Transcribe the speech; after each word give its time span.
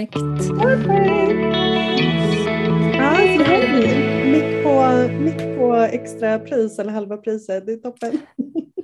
Perfekt. 0.00 0.16
Ja, 2.96 3.16
så 3.16 3.44
det 3.44 3.54
är 3.54 4.26
mitt 4.32 4.64
på, 4.64 5.08
mitt 5.20 5.58
på 5.58 5.74
extra 5.74 6.38
pris 6.38 6.78
eller 6.78 6.92
halva 6.92 7.16
priset. 7.16 7.66
Det 7.66 7.72
är 7.72 7.76
toppen. 7.76 8.18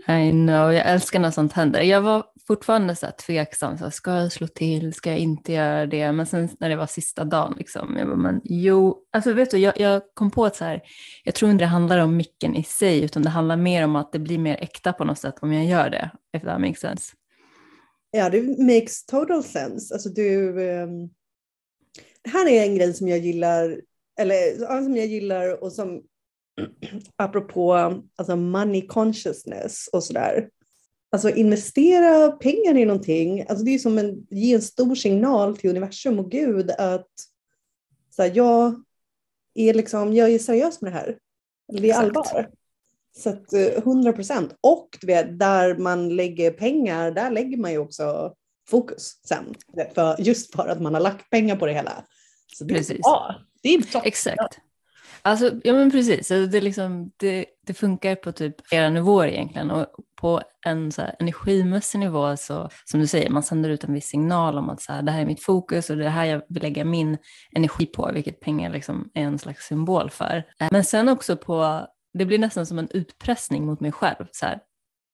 I 0.26 0.30
know, 0.30 0.72
jag 0.72 0.87
älskar 0.87 1.21
när 1.21 1.30
sånt 1.30 1.52
händer. 1.52 1.80
Jag 1.80 2.00
var 2.00 2.24
fortfarande 2.46 2.96
så 2.96 3.06
här 3.06 3.12
tveksam, 3.12 3.79
så 3.79 3.84
här, 3.84 3.90
ska 3.90 4.10
jag 4.10 4.32
slå 4.32 4.46
till, 4.46 4.94
ska 4.94 5.10
jag 5.10 5.18
inte 5.18 5.52
göra 5.52 5.87
det? 5.87 6.12
Men 6.12 6.26
sen 6.26 6.48
när 6.60 6.68
det 6.68 6.76
var 6.76 6.87
sista 6.87 7.24
dagen, 7.24 7.54
liksom, 7.58 7.96
jag 7.98 8.06
bara, 8.08 8.17
men 8.17 8.40
jo, 8.44 8.98
alltså 9.12 9.33
vet 9.33 9.51
du, 9.51 9.58
jag, 9.58 9.80
jag 9.80 10.03
kom 10.14 10.30
på 10.30 10.44
att 10.44 10.56
så 10.56 10.64
här, 10.64 10.83
jag 11.24 11.35
tror 11.35 11.51
inte 11.51 11.64
det 11.64 11.69
handlar 11.69 11.98
om 11.98 12.17
micken 12.17 12.54
i 12.54 12.62
sig, 12.62 13.04
utan 13.04 13.22
det 13.22 13.30
handlar 13.30 13.56
mer 13.56 13.85
om 13.85 13.96
att 13.96 14.12
det 14.12 14.19
blir 14.19 14.38
mer 14.38 14.56
äkta 14.60 14.92
på 14.92 15.04
något 15.04 15.19
sätt 15.19 15.35
om 15.40 15.53
jag 15.53 15.64
gör 15.64 15.90
det, 15.90 16.10
if 16.37 16.42
that 16.42 16.60
makes 16.60 16.80
sense. 16.80 17.12
Ja, 18.10 18.30
det 18.30 18.59
makes 18.59 19.06
total 19.06 19.45
sense. 19.45 19.95
Alltså 19.95 20.09
du, 20.09 20.48
um, 20.48 21.10
det 22.23 22.30
här 22.30 22.48
är 22.48 22.62
en 22.62 22.74
grej 22.77 22.95
som 22.95 23.09
jag 23.09 23.19
gillar, 23.19 23.80
eller 24.20 24.60
ja, 24.60 24.83
som 24.83 24.97
jag 24.97 25.06
gillar 25.06 25.62
och 25.62 25.73
som 25.73 26.02
apropå 27.16 27.95
alltså 28.16 28.37
money 28.37 28.87
consciousness 28.87 29.88
och 29.92 30.05
sådär. 30.05 30.48
Alltså 31.11 31.30
investera 31.30 32.30
pengar 32.33 32.77
i 32.77 32.84
någonting, 32.84 33.47
alltså 33.48 33.64
det 33.64 33.74
är 33.74 33.78
som 33.78 33.98
att 33.98 34.30
ge 34.30 34.55
en 34.55 34.62
stor 34.62 34.95
signal 34.95 35.56
till 35.56 35.70
universum 35.70 36.19
och 36.19 36.30
Gud 36.30 36.70
att 36.70 37.11
så 38.11 38.23
här, 38.23 38.33
jag, 38.34 38.84
är 39.55 39.75
liksom, 39.75 40.12
jag 40.14 40.30
är 40.30 40.38
seriös 40.38 40.80
med 40.80 40.92
det 40.92 40.97
här. 40.97 41.19
Det 41.73 41.78
är 41.78 41.84
Exakt. 41.84 42.05
allvar. 42.05 42.50
Så 43.19 43.30
att 43.30 43.52
eh, 43.52 43.61
100 43.61 44.12
procent. 44.12 44.56
Och 44.61 44.88
du 45.01 45.06
vet, 45.06 45.38
där 45.38 45.77
man 45.79 46.16
lägger 46.16 46.51
pengar, 46.51 47.11
där 47.11 47.30
lägger 47.30 47.56
man 47.56 47.73
ju 47.73 47.79
också 47.79 48.33
fokus 48.69 49.20
sen. 49.29 49.55
För, 49.95 50.16
just 50.19 50.56
för 50.56 50.69
att 50.69 50.80
man 50.80 50.95
har 50.95 51.01
lagt 51.01 51.30
pengar 51.30 51.56
på 51.56 51.66
det 51.66 51.73
hela. 51.73 52.05
Så 52.59 52.65
det 52.65 52.75
Precis. 52.75 52.91
är 52.91 53.02
bra. 53.02 53.34
Det 53.62 53.75
är 53.75 53.83
toppen. 53.83 54.02
Exakt. 54.05 54.59
Alltså, 55.22 55.50
ja 55.64 55.72
men 55.72 55.91
precis, 55.91 56.31
Alltså, 56.31 56.47
det, 56.47 56.61
liksom, 56.61 57.11
det, 57.17 57.47
det 57.67 57.75
funkar 57.75 58.14
på 58.14 58.33
typ 58.33 58.67
flera 58.69 58.91
nivåer 58.91 59.28
egentligen. 59.28 59.70
Och 59.70 59.87
på 60.20 60.42
en 60.67 60.92
så 60.92 61.03
här, 61.03 61.17
energimässig 61.19 61.98
nivå 61.98 62.37
så, 62.37 62.70
som 62.84 63.00
du 63.00 63.06
säger, 63.06 63.31
man 63.31 63.42
sänder 63.42 63.70
ut 63.70 63.84
en 63.84 63.94
viss 63.94 64.06
signal 64.06 64.59
om 64.59 64.70
att 64.70 64.83
så 64.83 64.92
här, 64.92 65.03
det 65.03 65.12
här 65.12 65.20
är 65.20 65.27
mitt 65.27 65.42
fokus 65.42 65.91
och 65.91 65.97
det 65.97 66.09
här 66.09 66.25
jag 66.25 66.42
vill 66.48 66.62
lägga 66.62 66.84
min 66.84 67.19
energi 67.53 67.87
på, 67.87 68.11
vilket 68.14 68.41
pengar 68.41 68.70
liksom 68.70 69.11
är 69.14 69.22
en 69.22 69.39
slags 69.39 69.67
symbol 69.67 70.11
för. 70.11 70.44
Eh, 70.61 70.69
Men 70.70 70.84
sen 70.84 71.09
också 71.09 71.37
på, 71.37 71.87
det 72.19 72.27
blir 72.27 72.39
nästan 72.39 72.67
som 72.67 72.78
en 72.78 72.89
utpressning 72.91 73.67
mot 73.67 73.81
mig 73.81 73.92
själv. 73.92 74.27
Så 74.33 74.47
här, 74.47 74.59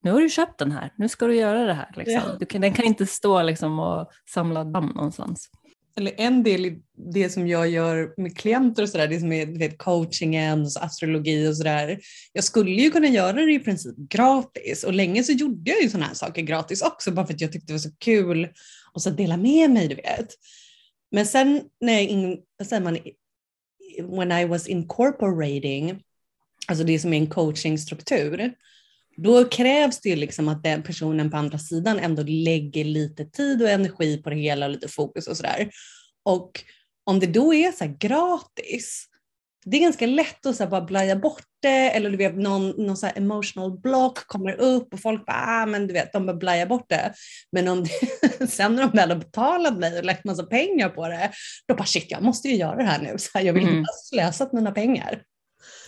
nu 0.03 0.11
har 0.11 0.21
du 0.21 0.29
köpt 0.29 0.59
den 0.59 0.73
här, 0.73 0.93
nu 0.99 1.09
ska 1.09 1.27
du 1.27 1.35
göra 1.37 1.67
det 1.67 1.75
här. 1.75 1.95
Liksom. 1.97 2.15
Ja. 2.15 2.37
Du 2.41 2.47
kan, 2.47 2.61
den 2.61 2.73
kan 2.73 2.85
inte 2.85 3.07
stå 3.07 3.43
liksom, 3.43 3.79
och 3.79 4.11
samla 4.31 4.65
damm 4.65 4.87
någonstans. 4.87 5.51
eller 5.97 6.13
en 6.17 6.43
del 6.43 6.67
i 6.67 6.83
det 7.13 7.31
som 7.31 7.49
jag 7.49 7.69
gör 7.69 8.15
med 8.17 8.37
klienter 8.37 8.83
och 8.83 8.89
sådär, 8.89 9.09
det 9.09 9.21
som 9.21 9.33
är 9.33 9.47
vet, 9.47 9.79
coachingen, 9.79 10.63
och 10.63 10.85
astrologi 10.85 11.49
och 11.49 11.57
sådär. 11.57 11.99
Jag 12.33 12.45
skulle 12.45 12.71
ju 12.71 12.91
kunna 12.91 13.07
göra 13.07 13.33
det 13.33 13.53
i 13.53 13.59
princip 13.59 13.97
gratis 13.97 14.85
och 14.85 14.93
länge 14.93 15.23
så 15.23 15.33
gjorde 15.33 15.71
jag 15.71 15.83
ju 15.83 15.89
sådana 15.89 16.07
här 16.07 16.15
saker 16.15 16.43
gratis 16.43 16.83
också 16.83 17.11
bara 17.11 17.27
för 17.27 17.35
att 17.35 17.41
jag 17.41 17.53
tyckte 17.53 17.67
det 17.67 17.73
var 17.73 17.79
så 17.79 17.97
kul 17.99 18.49
och 18.93 19.03
så 19.03 19.11
dela 19.11 19.37
med 19.37 19.71
mig, 19.71 19.89
du 19.89 19.95
vet. 19.95 20.29
Men 21.11 21.27
sen 21.27 21.61
när 21.81 21.93
jag, 21.93 22.03
in, 22.03 22.39
säger 22.65 22.83
man, 22.83 22.99
when 24.19 24.33
I 24.33 24.45
was 24.45 24.67
incorporating, 24.67 26.03
alltså 26.73 26.85
det 26.85 26.99
som 26.99 27.13
är 27.13 27.19
en 27.19 27.27
coachingstruktur, 27.31 28.53
då 29.17 29.45
krävs 29.45 30.01
det 30.01 30.09
ju 30.09 30.17
liksom 30.17 30.49
att 30.49 30.63
den 30.63 30.83
personen 30.83 31.31
på 31.31 31.37
andra 31.37 31.59
sidan 31.59 31.99
ändå 31.99 32.23
lägger 32.23 32.85
lite 32.85 33.25
tid 33.25 33.63
och 33.63 33.69
energi 33.69 34.23
på 34.23 34.31
det 34.31 34.37
hela 34.37 34.67
och 34.67 34.73
lite 34.73 34.89
fokus 34.89 35.27
och 35.27 35.37
sådär. 35.37 35.71
Och 36.25 36.65
om 37.05 37.21
det 37.21 37.27
då 37.27 37.55
är 37.55 37.73
så 37.73 37.97
gratis, 37.99 39.07
det 39.65 39.77
är 39.77 39.81
ganska 39.81 40.07
lätt 40.07 40.47
att 40.47 40.57
så 40.57 40.67
bara 40.67 40.81
blaja 40.81 41.17
bort 41.17 41.45
det 41.63 41.91
eller 41.91 42.11
du 42.11 42.17
vet 42.17 42.37
någon, 42.37 42.69
någon 42.69 42.97
så 42.97 43.07
emotional 43.15 43.79
block 43.81 44.27
kommer 44.27 44.53
upp 44.53 44.95
och 44.95 45.01
folk 45.01 45.27
bara, 45.27 45.45
ah, 45.47 45.67
men 45.67 45.87
du 45.87 45.93
vet, 45.95 46.13
de 46.13 46.27
bara 46.27 46.37
blajar 46.37 46.67
bort 46.67 46.89
det. 46.89 47.13
Men 47.53 47.69
om 47.69 47.85
det, 47.85 48.47
sen 48.49 48.77
när 48.77 48.83
de 48.83 48.97
väl 48.97 49.11
har 49.11 49.17
betalat 49.17 49.79
mig 49.79 49.99
och 49.99 50.05
lagt 50.05 50.25
massa 50.25 50.43
pengar 50.43 50.89
på 50.89 51.09
det, 51.09 51.31
då 51.69 51.75
bara 51.75 51.87
shit, 51.87 52.11
jag 52.11 52.23
måste 52.23 52.49
ju 52.49 52.57
göra 52.57 52.77
det 52.77 52.85
här 52.85 53.03
nu. 53.03 53.19
Så 53.19 53.39
här, 53.39 53.45
jag 53.45 53.53
vill 53.53 53.63
Mm. 53.63 53.79
inte 53.79 53.91
ha 53.91 53.97
slösat 53.97 54.53
mina 54.53 54.73
pengar. 54.73 55.23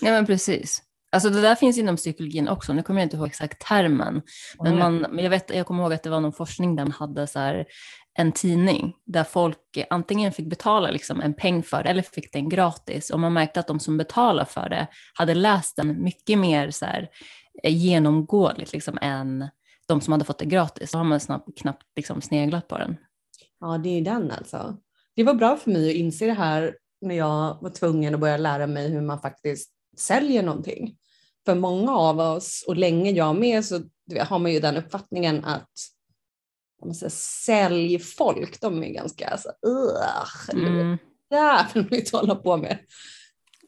Ja 0.00 0.10
men 0.10 0.26
precis. 0.26 0.82
Alltså 1.12 1.30
det 1.30 1.40
där 1.40 1.54
finns 1.54 1.78
inom 1.78 1.96
psykologin 1.96 2.48
också, 2.48 2.72
nu 2.72 2.82
kommer 2.82 3.00
jag 3.00 3.06
inte 3.06 3.16
ihåg 3.16 3.26
exakt 3.26 3.66
termen. 3.66 4.22
Men, 4.62 4.78
man, 4.78 5.18
jag, 5.18 5.30
vet, 5.30 5.54
jag 5.54 5.66
kommer 5.66 5.82
ihåg 5.82 5.92
att 5.92 6.02
det 6.02 6.10
var 6.10 6.20
någon 6.20 6.32
forskning 6.32 6.76
där 6.76 6.84
man 6.84 6.92
hade 6.92 7.26
så 7.26 7.38
här 7.38 7.66
en 8.18 8.32
tidning 8.32 8.94
där 9.06 9.24
folk 9.24 9.86
antingen 9.90 10.32
fick 10.32 10.46
betala 10.46 10.90
liksom 10.90 11.20
en 11.20 11.34
peng 11.34 11.62
för 11.62 11.82
det 11.82 11.88
eller 11.88 12.02
fick 12.02 12.32
den 12.32 12.48
gratis. 12.48 13.10
Och 13.10 13.20
man 13.20 13.32
märkte 13.32 13.60
att 13.60 13.66
de 13.66 13.80
som 13.80 13.96
betalade 13.96 14.50
för 14.50 14.68
det 14.68 14.86
hade 15.14 15.34
läst 15.34 15.76
den 15.76 16.02
mycket 16.02 16.38
mer 16.38 16.70
så 16.70 16.86
här, 16.86 17.08
eh, 17.62 17.76
genomgående 17.76 18.64
liksom, 18.72 18.98
än 19.00 19.48
de 19.88 20.00
som 20.00 20.12
hade 20.12 20.24
fått 20.24 20.38
det 20.38 20.44
gratis. 20.44 20.90
Så 20.90 20.98
har 20.98 21.04
man 21.04 21.20
snabbt, 21.20 21.58
knappt 21.58 21.86
liksom, 21.96 22.20
sneglat 22.22 22.68
på 22.68 22.78
den. 22.78 22.96
Ja, 23.60 23.78
det 23.78 23.88
är 23.88 24.00
den 24.00 24.30
alltså. 24.30 24.76
Det 25.16 25.24
var 25.24 25.34
bra 25.34 25.56
för 25.56 25.70
mig 25.70 25.90
att 25.90 25.96
inse 25.96 26.26
det 26.26 26.32
här 26.32 26.74
när 27.00 27.14
jag 27.14 27.58
var 27.62 27.70
tvungen 27.70 28.14
att 28.14 28.20
börja 28.20 28.36
lära 28.36 28.66
mig 28.66 28.88
hur 28.88 29.00
man 29.00 29.20
faktiskt 29.20 29.70
säljer 29.96 30.42
någonting. 30.42 30.96
För 31.46 31.54
många 31.54 31.92
av 31.96 32.20
oss, 32.20 32.64
och 32.66 32.76
länge 32.76 33.10
jag 33.10 33.36
med, 33.36 33.64
så 33.64 33.80
har 34.20 34.38
man 34.38 34.52
ju 34.52 34.60
den 34.60 34.76
uppfattningen 34.76 35.44
att 35.44 35.70
om 36.82 36.88
man 36.88 36.94
säger, 36.94 37.10
säljfolk, 37.10 38.60
de 38.60 38.82
är 38.84 38.88
ganska 38.88 39.38
så, 39.38 39.50
Mm. 40.52 40.98
där 41.30 41.66
vill 41.74 41.82
man 41.90 41.94
inte 41.98 42.16
hålla 42.16 42.34
på 42.34 42.56
med. 42.56 42.78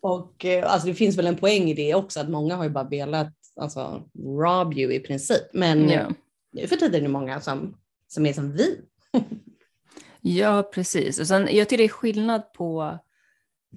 Och 0.03 0.45
eh, 0.45 0.73
alltså, 0.73 0.89
det 0.89 0.95
finns 0.95 1.17
väl 1.19 1.27
en 1.27 1.37
poäng 1.37 1.71
i 1.71 1.75
det 1.75 1.95
också, 1.95 2.21
att 2.21 2.29
många 2.29 2.57
har 2.57 2.65
ju 2.65 2.71
bara 2.71 2.89
velat 2.89 3.33
alltså, 3.61 4.09
rob 4.19 4.79
you 4.79 4.93
i 4.93 5.01
princip. 5.01 5.43
Men 5.53 5.89
Ja. 5.89 6.09
nu 6.53 6.67
för 6.67 6.77
tiden 6.77 6.95
är 6.95 7.01
det 7.03 7.09
många 7.09 7.41
som, 7.41 7.77
som 8.09 8.27
är 8.27 8.33
som 8.33 8.53
vi. 8.53 8.81
Ja, 10.21 10.63
precis. 10.75 11.21
Och 11.21 11.27
sen, 11.27 11.49
jag 11.51 11.69
tycker 11.69 11.79
det 11.79 11.85
är 11.85 11.89
skillnad 11.89 12.53
på, 12.53 12.99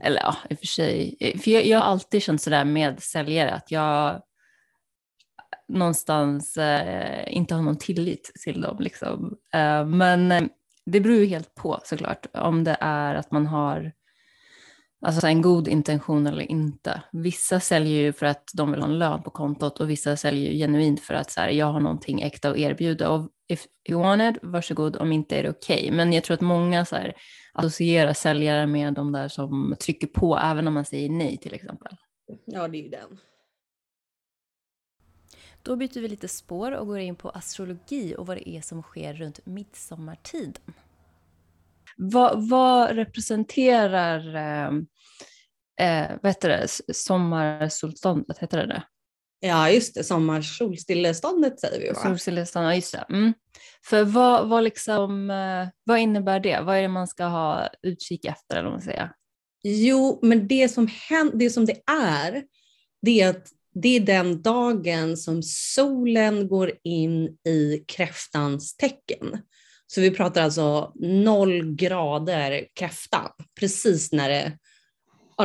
eller 0.03 0.21
ja, 0.21 0.35
i 0.49 0.53
och 0.53 0.59
för 0.59 0.65
sig, 0.65 1.17
för 1.43 1.51
jag, 1.51 1.65
jag 1.65 1.79
har 1.79 1.85
alltid 1.85 2.23
känt 2.23 2.41
sådär 2.41 2.65
med 2.65 3.03
säljare, 3.03 3.51
att 3.51 3.71
jag 3.71 4.21
någonstans 5.69 6.57
eh, 6.57 7.37
inte 7.37 7.55
har 7.55 7.61
någon 7.61 7.77
tillit 7.77 8.31
till 8.43 8.61
dem. 8.61 8.77
Liksom. 8.79 9.37
Eh, 9.53 9.85
men 9.85 10.31
eh, 10.31 10.43
det 10.85 10.99
beror 10.99 11.17
ju 11.17 11.25
helt 11.25 11.55
på 11.55 11.79
såklart, 11.83 12.25
om 12.33 12.63
det 12.63 12.77
är 12.79 13.15
att 13.15 13.31
man 13.31 13.47
har 13.47 13.91
alltså, 15.01 15.27
en 15.27 15.41
god 15.41 15.67
intention 15.67 16.27
eller 16.27 16.51
inte. 16.51 17.03
Vissa 17.11 17.59
säljer 17.59 18.01
ju 18.01 18.13
för 18.13 18.25
att 18.25 18.51
de 18.53 18.71
vill 18.71 18.81
ha 18.81 18.87
en 18.87 18.99
lön 18.99 19.23
på 19.23 19.29
kontot 19.29 19.79
och 19.79 19.89
vissa 19.89 20.17
säljer 20.17 20.51
ju 20.51 20.57
genuint 20.57 20.99
för 20.99 21.13
att 21.13 21.31
så 21.31 21.41
här, 21.41 21.49
jag 21.49 21.65
har 21.65 21.79
någonting 21.79 22.21
äkta 22.21 22.49
att 22.49 22.57
erbjuda. 22.57 23.09
Och 23.09 23.29
if 23.47 23.65
you 23.89 24.01
want 24.01 24.21
it, 24.21 24.43
varsågod, 24.43 24.95
om 24.95 25.11
inte 25.11 25.35
är 25.35 25.43
det 25.43 25.49
okej. 25.49 25.91
Men 25.91 26.13
jag 26.13 26.23
tror 26.23 26.33
att 26.33 26.41
många 26.41 26.85
så 26.85 26.95
här, 26.95 27.13
associerar 27.53 28.13
säljare 28.13 28.67
med 28.67 28.93
de 28.93 29.11
där 29.11 29.27
som 29.27 29.75
trycker 29.79 30.07
på 30.07 30.37
även 30.37 30.67
om 30.67 30.73
man 30.73 30.85
säger 30.85 31.09
nej 31.09 31.37
till 31.37 31.53
exempel. 31.53 31.95
Ja, 32.45 32.67
det 32.67 32.77
är 32.77 32.83
ju 32.83 32.89
den. 32.89 33.19
Då 35.63 35.75
byter 35.75 36.01
vi 36.01 36.07
lite 36.07 36.27
spår 36.27 36.71
och 36.71 36.87
går 36.87 36.99
in 36.99 37.15
på 37.15 37.29
astrologi 37.29 38.15
och 38.17 38.27
vad 38.27 38.37
det 38.37 38.49
är 38.49 38.61
som 38.61 38.81
sker 38.81 39.13
runt 39.13 39.45
midsommartiden. 39.45 40.73
Vad, 42.01 42.49
vad 42.49 42.95
representerar 42.95 44.35
eh, 44.35 44.71
eh, 45.81 46.11
vad 46.21 46.29
heter 46.29 46.49
det, 46.49 46.93
sommarsolståndet? 46.95 48.37
Heter 48.37 48.57
det 48.57 48.67
det? 48.67 48.83
Ja, 49.39 49.69
just 49.69 49.95
det. 49.95 50.03
Sommarsolstilleståndet 50.03 51.59
säger 51.59 51.79
vi? 51.79 51.95
Solstillestånd, 51.95 52.65
ja 52.65 52.75
just 52.75 52.91
det. 52.91 53.05
Mm. 53.09 53.33
För 53.85 54.03
vad, 54.03 54.49
vad, 54.49 54.63
liksom, 54.63 55.29
eh, 55.29 55.67
vad 55.83 55.99
innebär 55.99 56.39
det? 56.39 56.61
Vad 56.61 56.77
är 56.77 56.81
det 56.81 56.87
man 56.87 57.07
ska 57.07 57.25
ha 57.25 57.69
utkik 57.81 58.25
efter 58.25 58.57
eller 58.57 58.69
man 58.69 58.81
säger? 58.81 59.11
Jo, 59.63 60.19
men 60.21 60.47
det 60.47 60.69
som, 60.69 60.87
händer, 61.09 61.37
det 61.37 61.49
som 61.49 61.65
det 61.65 61.81
är, 61.91 62.43
det 63.01 63.21
är 63.21 63.29
att 63.29 63.47
det 63.73 63.95
är 63.95 63.99
den 63.99 64.41
dagen 64.41 65.17
som 65.17 65.43
solen 65.43 66.47
går 66.47 66.71
in 66.83 67.37
i 67.47 67.83
kräftans 67.87 68.75
tecken. 68.77 69.41
Så 69.91 70.01
vi 70.01 70.11
pratar 70.11 70.43
alltså 70.43 70.93
noll 70.95 71.75
grader 71.75 72.67
kräftan, 72.73 73.29
precis 73.59 74.11
när, 74.11 74.29
det, 74.29 74.57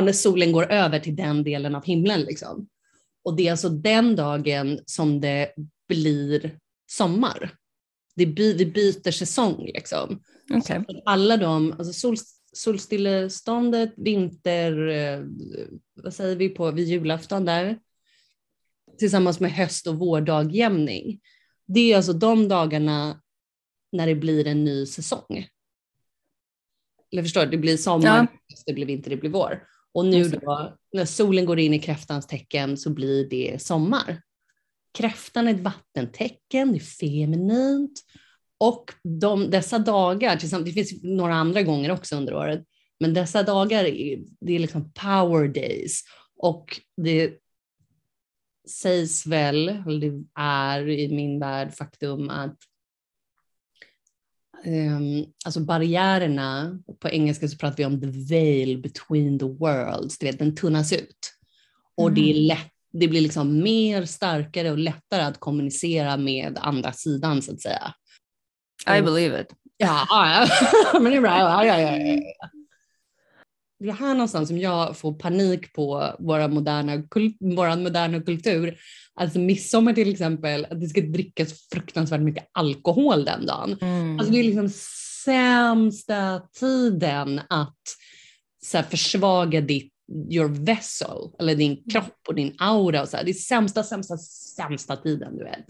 när 0.01 0.13
solen 0.13 0.51
går 0.51 0.71
över 0.71 0.99
till 0.99 1.15
den 1.15 1.43
delen 1.43 1.75
av 1.75 1.85
himlen. 1.85 2.21
Liksom. 2.21 2.67
Och 3.23 3.35
det 3.35 3.47
är 3.47 3.51
alltså 3.51 3.69
den 3.69 4.15
dagen 4.15 4.79
som 4.85 5.21
det 5.21 5.53
blir 5.87 6.59
sommar. 6.91 7.51
Det, 8.15 8.25
by, 8.25 8.53
det 8.53 8.65
byter 8.65 9.11
säsong. 9.11 9.65
Liksom. 9.65 10.19
Att 10.53 10.89
Alla 11.05 11.37
de, 11.37 11.71
alltså 11.71 11.93
sol, 11.93 12.15
solstilleståndet, 12.53 13.93
vinter, 13.97 14.87
eh, 14.87 15.19
vad 16.03 16.13
säger 16.13 16.35
vi 16.35 16.49
på 16.49 16.71
vid 16.71 16.87
julafton 16.87 17.45
där, 17.45 17.79
tillsammans 18.97 19.39
med 19.39 19.51
höst 19.51 19.87
och 19.87 19.99
vårdagjämning. 19.99 21.19
Det 21.67 21.91
är 21.91 21.97
alltså 21.97 22.13
de 22.13 22.47
dagarna 22.47 23.21
när 23.95 24.07
det 24.07 24.15
blir 24.15 24.47
en 24.47 24.63
ny 24.63 24.85
säsong. 24.85 25.47
Eller 27.11 27.23
förstår 27.23 27.41
du, 27.45 27.51
det 27.51 27.57
blir 27.57 27.77
sommar, 27.77 28.27
Ja. 28.47 28.61
det 28.65 28.73
blir 28.73 28.85
vinter, 28.85 29.09
det 29.09 29.17
blir 29.17 29.29
vår. 29.29 29.67
Och 29.93 30.05
nu 30.05 30.23
då, 30.29 30.77
när 30.93 31.05
solen 31.05 31.45
går 31.45 31.59
in 31.59 31.73
i 31.73 31.79
kräftans 31.79 32.27
tecken 32.27 32.77
så 32.77 32.89
blir 32.89 33.29
det 33.29 33.61
sommar. 33.61 34.21
Kräftan 34.97 35.47
är 35.47 35.53
ett 35.53 35.59
vattentecken, 35.59 36.71
det 36.71 36.77
är 36.77 36.79
feminint. 36.79 38.01
Och 38.57 38.93
de, 39.03 39.49
dessa 39.49 39.79
dagar, 39.79 40.35
tillsammans- 40.37 40.65
det 40.65 40.71
finns 40.85 41.03
några 41.03 41.35
andra 41.35 41.61
gånger 41.63 41.91
också 41.91 42.15
under 42.15 42.33
året, 42.35 42.63
men 42.99 43.13
dessa 43.13 43.43
dagar 43.43 43.83
är, 43.85 44.19
det 44.39 44.53
är 44.53 44.59
liksom 44.59 44.91
power 44.91 45.47
days. 45.47 46.01
Och 46.37 46.81
det 46.97 47.33
sägs 48.69 49.25
väl, 49.27 49.69
eller 49.69 49.99
det 49.99 50.23
är 50.35 50.89
i 50.89 51.15
min 51.15 51.39
värld 51.39 51.73
faktum 51.73 52.29
att 52.29 52.57
um, 54.65 55.25
alltså 55.45 55.59
barriärerna, 55.59 56.79
på 56.99 57.09
engelska 57.09 57.47
så 57.47 57.57
pratar 57.57 57.77
vi 57.77 57.85
om 57.85 58.01
the 58.01 58.35
veil 58.35 58.81
between 58.81 59.39
the 59.39 59.45
worlds, 59.45 60.17
du 60.17 60.25
vet 60.25 60.39
den 60.39 60.55
tunnas 60.55 60.93
ut. 60.93 61.33
Och 61.97 62.11
det, 62.11 62.21
är 62.21 62.33
Mm. 62.33 62.47
lätt, 62.47 62.71
det 62.93 63.07
blir 63.07 63.21
liksom 63.21 63.63
mer 63.63 64.05
starkare 64.05 64.71
och 64.71 64.77
lättare 64.77 65.21
att 65.21 65.39
kommunicera 65.39 66.17
med 66.17 66.57
andra 66.61 66.91
sidan 66.93 67.41
så 67.41 67.53
att 67.53 67.61
säga. 67.61 67.93
I 68.97 69.01
believe 69.01 69.41
it. 69.41 69.47
Ja, 69.77 70.47
men 70.93 71.03
det 71.03 71.17
är 71.17 71.21
bra. 71.21 71.39
Ja, 71.39 71.65
ja, 71.65 71.79
ja, 71.79 71.97
ja. 71.97 72.49
Det 73.79 73.89
är 73.89 73.93
här 73.93 74.13
någonstans 74.13 74.47
som 74.47 74.57
jag 74.57 74.97
får 74.97 75.13
panik 75.13 75.73
på 75.73 76.15
våra 76.19 76.47
moderna, 76.47 77.03
våran 77.39 77.83
moderna 77.83 78.21
kultur. 78.21 78.77
Alltså 79.15 79.39
midsommar 79.39 79.93
till 79.93 80.11
exempel, 80.11 80.65
att 80.65 80.81
det 80.81 80.87
ska 80.87 81.01
drickas 81.01 81.69
fruktansvärt 81.73 82.21
mycket 82.21 82.49
alkohol 82.51 83.25
den 83.25 83.45
dagen. 83.45 83.77
Mm. 83.81 84.19
Alltså 84.19 84.33
det 84.33 84.39
är 84.39 84.43
liksom 84.43 84.69
sämsta 85.25 86.39
tiden 86.59 87.41
att 87.49 87.79
så 88.63 88.77
här, 88.77 88.83
försvaga 88.83 89.61
ditt 89.61 89.91
your 90.31 90.65
vessel, 90.65 91.31
eller 91.39 91.55
din 91.55 91.83
kropp 91.91 92.19
och 92.27 92.35
din 92.35 92.55
aura. 92.59 93.01
Och 93.01 93.09
så 93.09 93.17
här. 93.17 93.23
Det 93.23 93.31
är 93.31 93.33
sämsta, 93.33 93.83
sämsta, 93.83 94.17
sämsta 94.17 94.95
tiden 94.95 95.37
du 95.37 95.43
vet. 95.43 95.65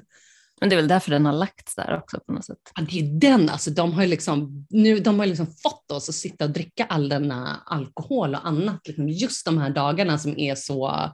Men 0.59 0.69
det 0.69 0.75
är 0.75 0.77
väl 0.77 0.87
därför 0.87 1.11
den 1.11 1.25
har 1.25 1.33
lagts 1.33 1.75
där 1.75 1.97
också 1.97 2.19
på 2.19 2.33
något 2.33 2.45
sätt. 2.45 2.57
Ja, 2.75 2.85
det 2.89 2.99
är 2.99 3.19
den, 3.19 3.49
alltså 3.49 3.71
de 3.71 3.93
har 3.93 4.01
ju 4.01 4.07
liksom, 4.07 4.65
nu, 4.69 4.99
de 4.99 5.19
har 5.19 5.25
liksom 5.25 5.47
fått 5.47 5.91
oss 5.91 6.09
att 6.09 6.15
sitta 6.15 6.45
och 6.45 6.51
dricka 6.51 6.85
all 6.85 7.09
denna 7.09 7.61
alkohol 7.65 8.35
och 8.35 8.47
annat, 8.47 8.87
liksom 8.87 9.09
just 9.09 9.45
de 9.45 9.57
här 9.57 9.69
dagarna 9.69 10.17
som 10.17 10.39
är 10.39 10.55
så 10.55 11.11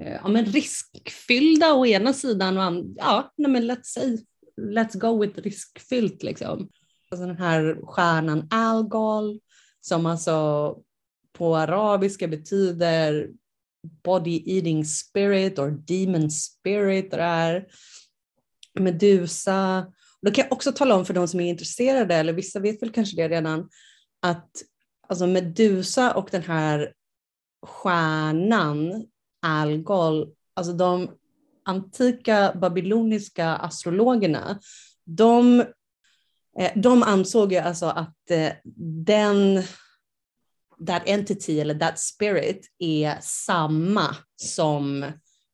Eh, 0.00 0.12
ja, 0.22 0.28
men 0.28 0.44
riskfyllda 0.44 1.74
å 1.74 1.86
ena 1.86 2.12
sidan 2.12 2.58
och 2.58 2.84
ja, 2.96 3.32
nej, 3.36 3.50
men 3.50 3.70
let's 3.70 3.84
say, 3.84 4.18
let's 4.60 4.98
go 4.98 5.20
with 5.22 5.38
riskfyllt 5.38 6.22
liksom. 6.22 6.68
Alltså 7.10 7.26
den 7.26 7.38
här 7.38 7.78
stjärnan 7.82 8.48
Algol 8.50 9.40
som 9.80 10.06
alltså 10.06 10.78
på 11.32 11.56
arabiska 11.56 12.28
betyder 12.28 13.30
body 14.04 14.42
eating 14.46 14.84
spirit 14.84 15.58
or 15.58 15.70
demon 15.70 16.30
spirit. 16.30 17.10
Det 17.10 17.22
här. 17.22 17.66
Medusa. 18.80 19.86
Då 20.22 20.30
kan 20.30 20.44
jag 20.44 20.52
också 20.52 20.72
tala 20.72 20.94
om 20.94 21.04
för 21.04 21.14
de 21.14 21.28
som 21.28 21.40
är 21.40 21.50
intresserade, 21.50 22.14
eller 22.14 22.32
vissa 22.32 22.60
vet 22.60 22.82
väl 22.82 22.92
kanske 22.92 23.16
det 23.16 23.28
redan, 23.28 23.68
att 24.22 24.50
alltså 25.08 25.26
Medusa 25.26 26.14
och 26.14 26.28
den 26.30 26.42
här 26.42 26.92
stjärnan 27.62 29.06
Algol, 29.44 30.28
alltså 30.54 30.72
de 30.72 31.10
antika 31.64 32.52
babyloniska 32.60 33.48
astrologerna, 33.48 34.58
de, 35.04 35.60
eh, 36.58 36.72
de 36.74 37.02
ansåg 37.02 37.52
ju 37.52 37.58
alltså 37.58 37.86
att 37.86 38.30
eh, 38.30 38.52
den 39.04 39.62
that 40.86 41.02
entity 41.06 41.60
eller 41.60 41.74
that 41.74 41.98
spirit 41.98 42.66
är 42.78 43.18
samma 43.20 44.16
som 44.36 45.12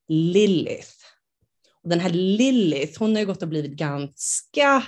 Lilith. 0.08 0.90
Och 1.82 1.88
den 1.90 2.00
här 2.00 2.10
Lilith, 2.10 2.98
hon 2.98 3.12
har 3.12 3.20
ju 3.20 3.26
gått 3.26 3.42
och 3.42 3.48
blivit 3.48 3.72
ganska 3.72 4.82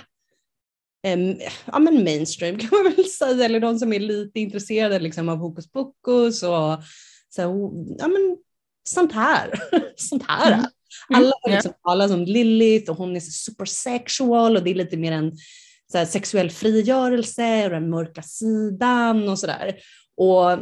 eh, 1.03 1.19
ja, 1.65 1.79
men 1.79 2.03
mainstream 2.03 2.57
kan 2.59 2.69
man 2.71 2.93
väl 2.95 3.05
säga, 3.05 3.45
eller 3.45 3.59
de 3.59 3.79
som 3.79 3.93
är 3.93 3.99
lite 3.99 4.39
intresserade 4.39 4.99
liksom, 4.99 5.29
av 5.29 5.37
hokus 5.37 5.71
pokus 5.71 6.43
och 6.43 6.83
så, 7.29 7.41
ja, 7.97 8.07
men, 8.07 8.37
sånt 8.83 9.11
här. 9.11 9.53
sånt 9.95 10.23
här. 10.27 10.53
Mm. 10.53 10.65
Alla 11.09 11.33
har 11.41 11.49
ja. 11.49 11.55
liksom 11.55 11.73
talat 11.83 12.11
om 12.11 12.23
Lilith 12.23 12.91
och 12.91 12.97
hon 12.97 13.15
är 13.15 13.19
så 13.19 13.31
super 13.31 13.65
sexual 13.65 14.57
och 14.57 14.63
det 14.63 14.71
är 14.71 14.75
lite 14.75 14.97
mer 14.97 15.11
en 15.11 15.31
så 15.91 15.97
här, 15.97 16.05
sexuell 16.05 16.49
frigörelse 16.49 17.65
och 17.65 17.69
den 17.69 17.89
mörka 17.89 18.21
sidan 18.21 19.29
och 19.29 19.39
sådär. 19.39 19.75
Och 20.17 20.59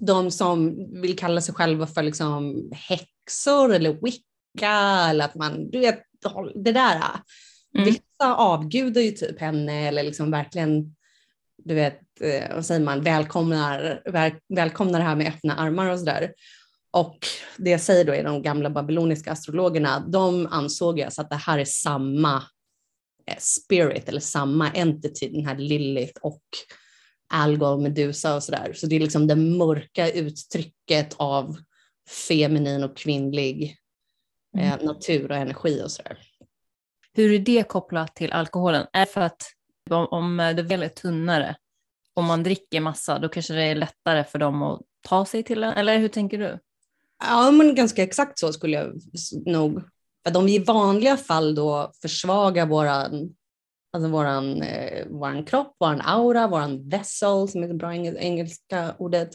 de 0.00 0.30
som 0.30 0.76
vill 1.00 1.18
kalla 1.18 1.40
sig 1.40 1.54
själva 1.54 1.86
för 1.86 2.02
liksom 2.02 2.70
häxor 2.72 3.74
eller 3.74 3.92
wicca 3.92 5.06
eller 5.10 5.24
att 5.24 5.34
man, 5.34 5.70
du 5.70 5.78
vet, 5.78 6.02
det 6.54 6.72
där. 6.72 7.00
Mm. 7.74 7.86
Vissa 7.86 8.34
avgudar 8.36 9.00
ju 9.00 9.10
typ 9.10 9.40
henne 9.40 9.88
eller 9.88 10.02
liksom 10.02 10.30
verkligen, 10.30 10.94
du 11.64 11.74
vet, 11.74 12.00
eh, 12.20 12.54
vad 12.54 12.66
säger 12.66 12.80
man, 12.80 13.02
välkomnar, 13.02 14.02
väl, 14.12 14.32
välkomnar 14.48 14.98
det 14.98 15.04
här 15.04 15.16
med 15.16 15.28
öppna 15.28 15.56
armar 15.56 15.90
och 15.90 15.98
sådär. 15.98 16.32
Och 16.92 17.26
det 17.56 17.70
jag 17.70 17.80
säger 17.80 18.04
då 18.04 18.14
är 18.14 18.24
de 18.24 18.42
gamla 18.42 18.70
babyloniska 18.70 19.32
astrologerna, 19.32 20.00
de 20.00 20.46
ansåg 20.46 20.98
ju 20.98 21.04
alltså 21.04 21.20
att 21.20 21.30
det 21.30 21.36
här 21.36 21.58
är 21.58 21.64
samma 21.64 22.36
eh, 23.26 23.36
spirit 23.38 24.08
eller 24.08 24.20
samma 24.20 24.70
entity, 24.70 25.28
den 25.28 25.46
här 25.46 25.58
Lilith 25.58 26.20
och 26.22 26.42
Algol, 27.32 27.80
Medusa 27.80 28.36
och 28.36 28.42
sådär. 28.42 28.72
Så 28.74 28.86
det 28.86 28.96
är 28.96 29.00
liksom 29.00 29.26
det 29.26 29.36
mörka 29.36 30.10
uttrycket 30.10 31.14
av 31.16 31.56
feminin 32.28 32.84
och 32.84 32.96
kvinnlig 32.96 33.76
eh, 34.58 34.82
natur 34.82 35.30
och 35.30 35.36
energi 35.36 35.82
och 35.84 35.90
sådär. 35.90 36.18
Hur 37.14 37.32
är 37.32 37.38
det 37.38 37.68
kopplat 37.68 38.16
till 38.16 38.32
alkoholen? 38.32 38.86
Är 38.92 39.00
det 39.00 39.12
för 39.12 39.20
att 39.20 39.42
om, 39.90 40.06
om 40.06 40.36
det 40.36 40.62
väl 40.62 40.82
är 40.82 40.88
tunnare, 40.88 41.56
om 42.14 42.24
man 42.24 42.42
dricker 42.42 42.80
massa, 42.80 43.18
då 43.18 43.28
kanske 43.28 43.54
det 43.54 43.62
är 43.62 43.74
lättare 43.74 44.24
för 44.24 44.38
dem 44.38 44.62
att 44.62 44.80
ta 45.02 45.24
sig 45.24 45.42
till 45.42 45.60
den? 45.60 45.72
Eller 45.72 45.98
hur 45.98 46.08
tänker 46.08 46.38
du? 46.38 46.58
Ja, 47.22 47.50
men 47.50 47.74
ganska 47.74 48.02
exakt 48.02 48.38
så 48.38 48.52
skulle 48.52 48.76
jag 48.76 49.00
nog. 49.46 49.82
För 50.22 50.30
att 50.30 50.36
om 50.36 50.46
vi 50.46 50.54
i 50.54 50.64
vanliga 50.64 51.16
fall 51.16 51.54
då 51.54 51.92
försvagar 52.02 52.66
våran, 52.66 53.34
alltså 53.92 54.08
våran, 54.10 54.62
eh, 54.62 55.06
våran 55.08 55.44
kropp, 55.44 55.76
våran 55.80 56.00
aura, 56.00 56.48
våran 56.48 56.88
vessel, 56.88 57.48
som 57.48 57.62
är 57.62 57.68
det 57.68 57.74
bra 57.74 57.94
engelska 57.94 58.94
ordet, 58.98 59.30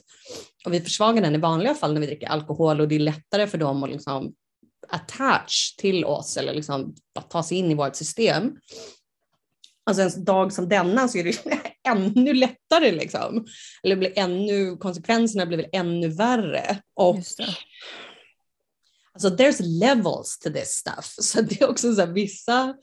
och 0.66 0.74
vi 0.74 0.82
försvagar 0.82 1.22
den 1.22 1.36
i 1.36 1.38
vanliga 1.38 1.74
fall 1.74 1.94
när 1.94 2.02
vi 2.02 2.08
dricker 2.08 2.28
alkohol 2.28 2.82
och 2.82 2.88
det 2.88 2.96
är 2.96 3.00
lättare 3.00 3.48
för 3.48 3.58
dem 3.58 3.84
att 3.84 3.90
liksom 3.90 4.34
attach 4.88 5.76
till 5.76 6.06
oss 6.06 6.38
eller 6.38 6.54
liksom 6.54 6.96
ta 7.30 7.44
sig 7.44 7.58
in 7.58 7.72
i 7.72 7.76
vårt 7.76 7.96
system. 7.96 8.58
Alltså 9.88 10.02
en 10.02 10.26
dag 10.26 10.54
som 10.54 10.70
denna 10.70 11.08
så 11.08 11.18
är 11.18 11.24
det 11.24 11.38
ännu 11.88 12.34
lättare 12.34 12.92
liksom. 12.92 13.46
Eller 13.84 13.96
blir 13.96 14.20
ännu, 14.20 14.78
konsekvenserna 14.78 15.46
blir 15.46 15.58
väl 15.58 15.70
ännu 15.72 16.08
värre. 16.08 16.82
Och. 16.96 17.16
Alltså 19.14 19.30
there's 19.30 19.62
levels 19.62 20.40
to 20.40 20.50
this 20.50 20.70
stuff. 20.70 21.06
Så 21.22 21.42
det 21.42 21.62
är 21.62 21.70
också 21.70 21.96
så 21.96 22.02
här, 22.02 22.08
vissa, 22.08 22.76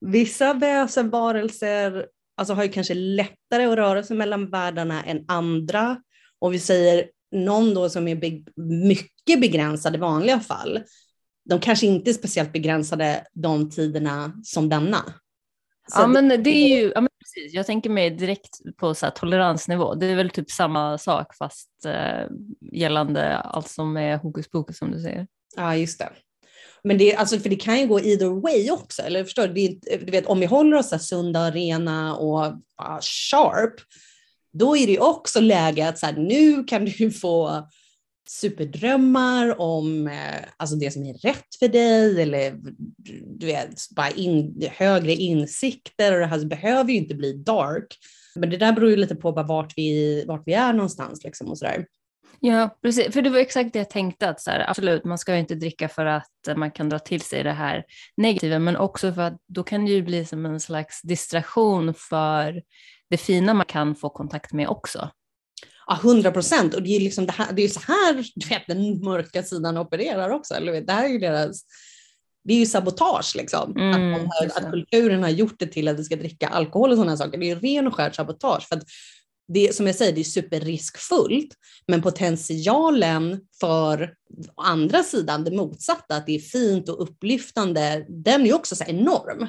vissa 0.00 0.54
väsenvarelser 0.54 2.06
alltså 2.36 2.54
har 2.54 2.62
ju 2.62 2.68
kanske 2.68 2.94
lättare 2.94 3.64
att 3.64 3.76
röra 3.76 4.02
sig 4.02 4.16
mellan 4.16 4.50
världarna 4.50 5.02
än 5.02 5.24
andra. 5.28 5.96
Och 6.38 6.54
vi 6.54 6.58
säger 6.58 7.10
någon 7.32 7.74
då 7.74 7.90
som 7.90 8.08
är 8.08 8.16
beg- 8.16 8.52
mycket 8.86 9.40
begränsad 9.40 9.94
i 9.94 9.98
vanliga 9.98 10.40
fall. 10.40 10.82
De 11.44 11.60
kanske 11.60 11.86
inte 11.86 12.10
är 12.10 12.14
speciellt 12.14 12.52
begränsade 12.52 13.24
de 13.32 13.70
tiderna 13.70 14.32
som 14.44 14.68
denna. 14.68 15.14
Så 15.88 16.00
Ja, 16.00 16.06
men 16.06 16.28
det 16.28 16.50
är 16.50 16.82
ju, 16.82 16.92
ja, 16.94 17.00
men 17.00 17.08
precis. 17.18 17.54
Jag 17.54 17.66
tänker 17.66 17.90
mig 17.90 18.10
direkt 18.10 18.60
på 18.76 18.94
så 18.94 19.10
toleransnivå. 19.10 19.94
Det 19.94 20.06
är 20.06 20.16
väl 20.16 20.30
typ 20.30 20.50
samma 20.50 20.98
sak 20.98 21.36
fast 21.36 21.70
eh, 21.86 22.26
gällande 22.72 23.36
allt 23.36 23.68
som 23.68 23.96
är 23.96 24.16
hokus 24.16 24.50
pokus 24.50 24.78
som 24.78 24.90
du 24.90 25.00
säger. 25.00 25.26
Ja, 25.56 25.76
just 25.76 25.98
det. 25.98 26.12
Men 26.84 26.98
det, 26.98 27.14
alltså, 27.14 27.38
för 27.38 27.48
det 27.48 27.56
kan 27.56 27.80
ju 27.80 27.86
gå 27.86 28.00
either 28.00 28.40
way 28.40 28.70
också. 28.70 29.02
Eller 29.02 29.24
förstår 29.24 29.46
du? 29.46 29.52
Det 29.54 30.06
du 30.06 30.12
vet, 30.12 30.26
om 30.26 30.40
vi 30.40 30.46
håller 30.46 30.76
oss 30.76 30.88
så 30.88 30.98
sunda, 30.98 31.50
rena 31.50 32.16
och 32.16 32.40
ah, 32.76 33.00
sharp, 33.00 33.74
då 34.52 34.76
är 34.76 34.86
det 34.86 34.98
också 34.98 35.40
läge 35.40 35.88
att 35.88 35.98
så 35.98 36.06
här, 36.06 36.12
nu 36.12 36.64
kan 36.64 36.84
du 36.84 37.10
få 37.10 37.68
superdrömmar 38.28 39.60
om 39.60 40.06
eh, 40.06 40.44
alltså 40.56 40.76
det 40.76 40.90
som 40.90 41.06
är 41.06 41.14
rätt 41.14 41.54
för 41.58 41.68
dig 41.68 42.22
eller 42.22 42.54
du 43.38 43.46
vet, 43.46 43.90
bara 43.90 44.10
in, 44.10 44.68
högre 44.72 45.12
insikter 45.12 46.12
och 46.12 46.18
det 46.18 46.26
här 46.26 46.44
behöver 46.44 46.90
ju 46.90 46.96
inte 46.96 47.14
bli 47.14 47.32
dark. 47.32 47.98
Men 48.34 48.50
det 48.50 48.56
där 48.56 48.72
beror 48.72 48.90
ju 48.90 48.96
lite 48.96 49.14
på 49.14 49.32
bara 49.32 49.46
vart 49.46 49.72
vi, 49.78 50.24
vart 50.26 50.42
vi 50.46 50.52
är 50.52 50.72
någonstans 50.72 51.24
liksom 51.24 51.48
och 51.48 51.58
sådär. 51.58 51.86
Ja, 52.44 52.78
precis. 52.82 53.14
För 53.14 53.22
det 53.22 53.30
var 53.30 53.38
exakt 53.38 53.72
det 53.72 53.78
jag 53.78 53.90
tänkte. 53.90 54.28
Att 54.28 54.40
så 54.40 54.50
här, 54.50 54.70
absolut, 54.70 55.04
man 55.04 55.18
ska 55.18 55.32
ju 55.34 55.40
inte 55.40 55.54
dricka 55.54 55.88
för 55.88 56.06
att 56.06 56.28
man 56.56 56.70
kan 56.70 56.88
dra 56.88 56.98
till 56.98 57.20
sig 57.20 57.42
det 57.42 57.52
här 57.52 57.84
negativa, 58.16 58.58
men 58.58 58.76
också 58.76 59.12
för 59.12 59.22
att 59.22 59.36
då 59.48 59.62
kan 59.62 59.84
det 59.84 59.90
ju 59.90 60.02
bli 60.02 60.24
som 60.24 60.46
en 60.46 60.60
slags 60.60 61.02
distraktion 61.02 61.94
för 61.94 62.62
det 63.10 63.16
fina 63.16 63.54
man 63.54 63.66
kan 63.66 63.94
få 63.94 64.08
kontakt 64.08 64.52
med 64.52 64.68
också. 64.68 65.10
Ja, 65.86 65.98
hundra 66.02 66.30
procent. 66.30 66.74
Och 66.74 66.82
det 66.82 66.96
är, 66.96 67.00
liksom 67.00 67.26
det, 67.26 67.32
här, 67.32 67.52
det 67.52 67.62
är 67.62 67.68
så 67.68 67.80
här 67.80 68.26
du 68.34 68.48
vet, 68.48 68.66
den 68.66 69.04
mörka 69.04 69.42
sidan 69.42 69.78
opererar 69.78 70.30
också. 70.30 70.54
Eller? 70.54 70.80
Det 70.80 70.92
här 70.92 71.04
är 71.04 71.08
ju 71.08 71.18
deras 71.18 71.64
det 72.44 72.54
är 72.54 72.58
ju 72.58 72.66
sabotage 72.66 73.36
liksom. 73.36 73.76
Mm, 73.76 74.14
att, 74.14 74.20
har, 74.20 74.46
att, 74.46 74.70
kulturen 74.70 75.22
har 75.22 75.30
gjort 75.30 75.58
det 75.58 75.66
till 75.66 75.88
att 75.88 75.98
vi 75.98 76.04
ska 76.04 76.16
dricka 76.16 76.48
alkohol 76.48 76.90
och 76.90 76.96
sådana 76.96 77.16
saker. 77.16 77.38
Det 77.38 77.50
är 77.50 77.56
ren 77.56 77.86
och 77.86 77.94
skär 77.94 78.10
sabotage. 78.10 78.68
För 78.68 78.76
att 78.76 78.84
det, 79.48 79.76
som 79.76 79.86
jag 79.86 79.96
säger, 79.96 80.12
det 80.12 80.20
är 80.20 80.24
superriskfullt, 80.24 81.54
men 81.86 82.02
potentialen 82.02 83.40
för 83.60 84.14
andra 84.56 85.02
sidan, 85.02 85.44
det 85.44 85.50
motsatta, 85.50 86.16
att 86.16 86.26
det 86.26 86.34
är 86.34 86.40
fint 86.40 86.88
och 86.88 87.02
upplyftande, 87.02 88.06
den 88.08 88.46
är 88.46 88.54
också 88.54 88.76
så 88.76 88.84
enorm. 88.84 89.48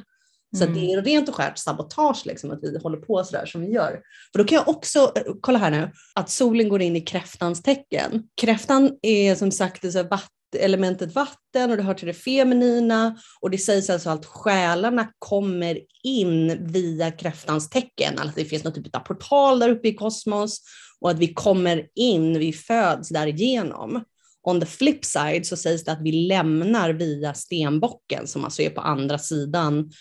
Så 0.58 0.64
mm. 0.64 0.76
det 0.76 0.94
är 0.94 1.02
rent 1.02 1.30
och 1.30 1.36
skärt 1.36 1.58
sabotage 1.58 2.26
liksom, 2.26 2.52
att 2.52 2.60
vi 2.62 2.80
håller 2.84 2.98
på 2.98 3.24
så 3.24 3.32
där 3.32 3.46
som 3.46 3.62
vi 3.62 3.72
gör. 3.72 4.02
För 4.32 4.40
då 4.40 4.46
kan 4.46 4.56
jag 4.56 4.68
också, 4.68 5.14
kolla 5.42 5.60
här 5.60 5.72
nu, 5.72 5.92
att 6.16 6.30
solen 6.30 6.70
går 6.70 6.82
in 6.82 6.96
i 6.96 7.02
kräftans 7.02 7.64
tecken. 7.64 8.24
Kräftan 8.42 8.92
är 9.02 9.36
som 9.36 9.52
sagt 9.52 9.92
så 9.92 10.04
vatten 10.04 10.30
elementet 10.56 11.16
vatten 11.16 11.72
och 11.72 11.78
det 11.78 11.84
hör 11.84 11.94
till 11.94 12.08
det 12.08 12.14
feminina 12.14 13.18
och 13.42 13.50
det 13.50 13.58
sägs 13.58 13.90
alltså 13.90 14.10
att 14.10 14.26
själarna 14.26 15.08
kommer 15.20 15.80
in 16.04 16.68
via 16.68 17.12
kräftans 17.12 17.70
tecken, 17.70 18.20
alltså 18.20 18.40
det 18.40 18.46
finns 18.46 18.64
någon 18.64 18.74
typ 18.74 18.96
av 18.96 19.00
portal 19.00 19.60
där 19.60 19.70
uppe 19.70 19.88
i 19.88 19.94
kosmos 19.94 20.62
och 21.02 21.10
att 21.10 21.20
vi 21.20 21.34
kommer 21.34 21.88
in, 21.96 22.40
vi 22.40 22.54
föds 22.54 23.10
därigenom. 23.10 24.04
On 24.46 24.60
the 24.60 24.66
flip 24.66 25.06
side 25.06 25.46
så 25.46 25.58
sägs 25.58 25.84
det 25.84 25.92
att 25.92 26.02
vi 26.02 26.12
lämnar 26.12 26.90
via 26.90 27.34
stenbocken 27.34 28.28
som 28.28 28.44
alltså 28.44 28.62
är 28.62 28.70
på 28.70 28.82
andra 28.82 29.18
sidan. 29.18 29.92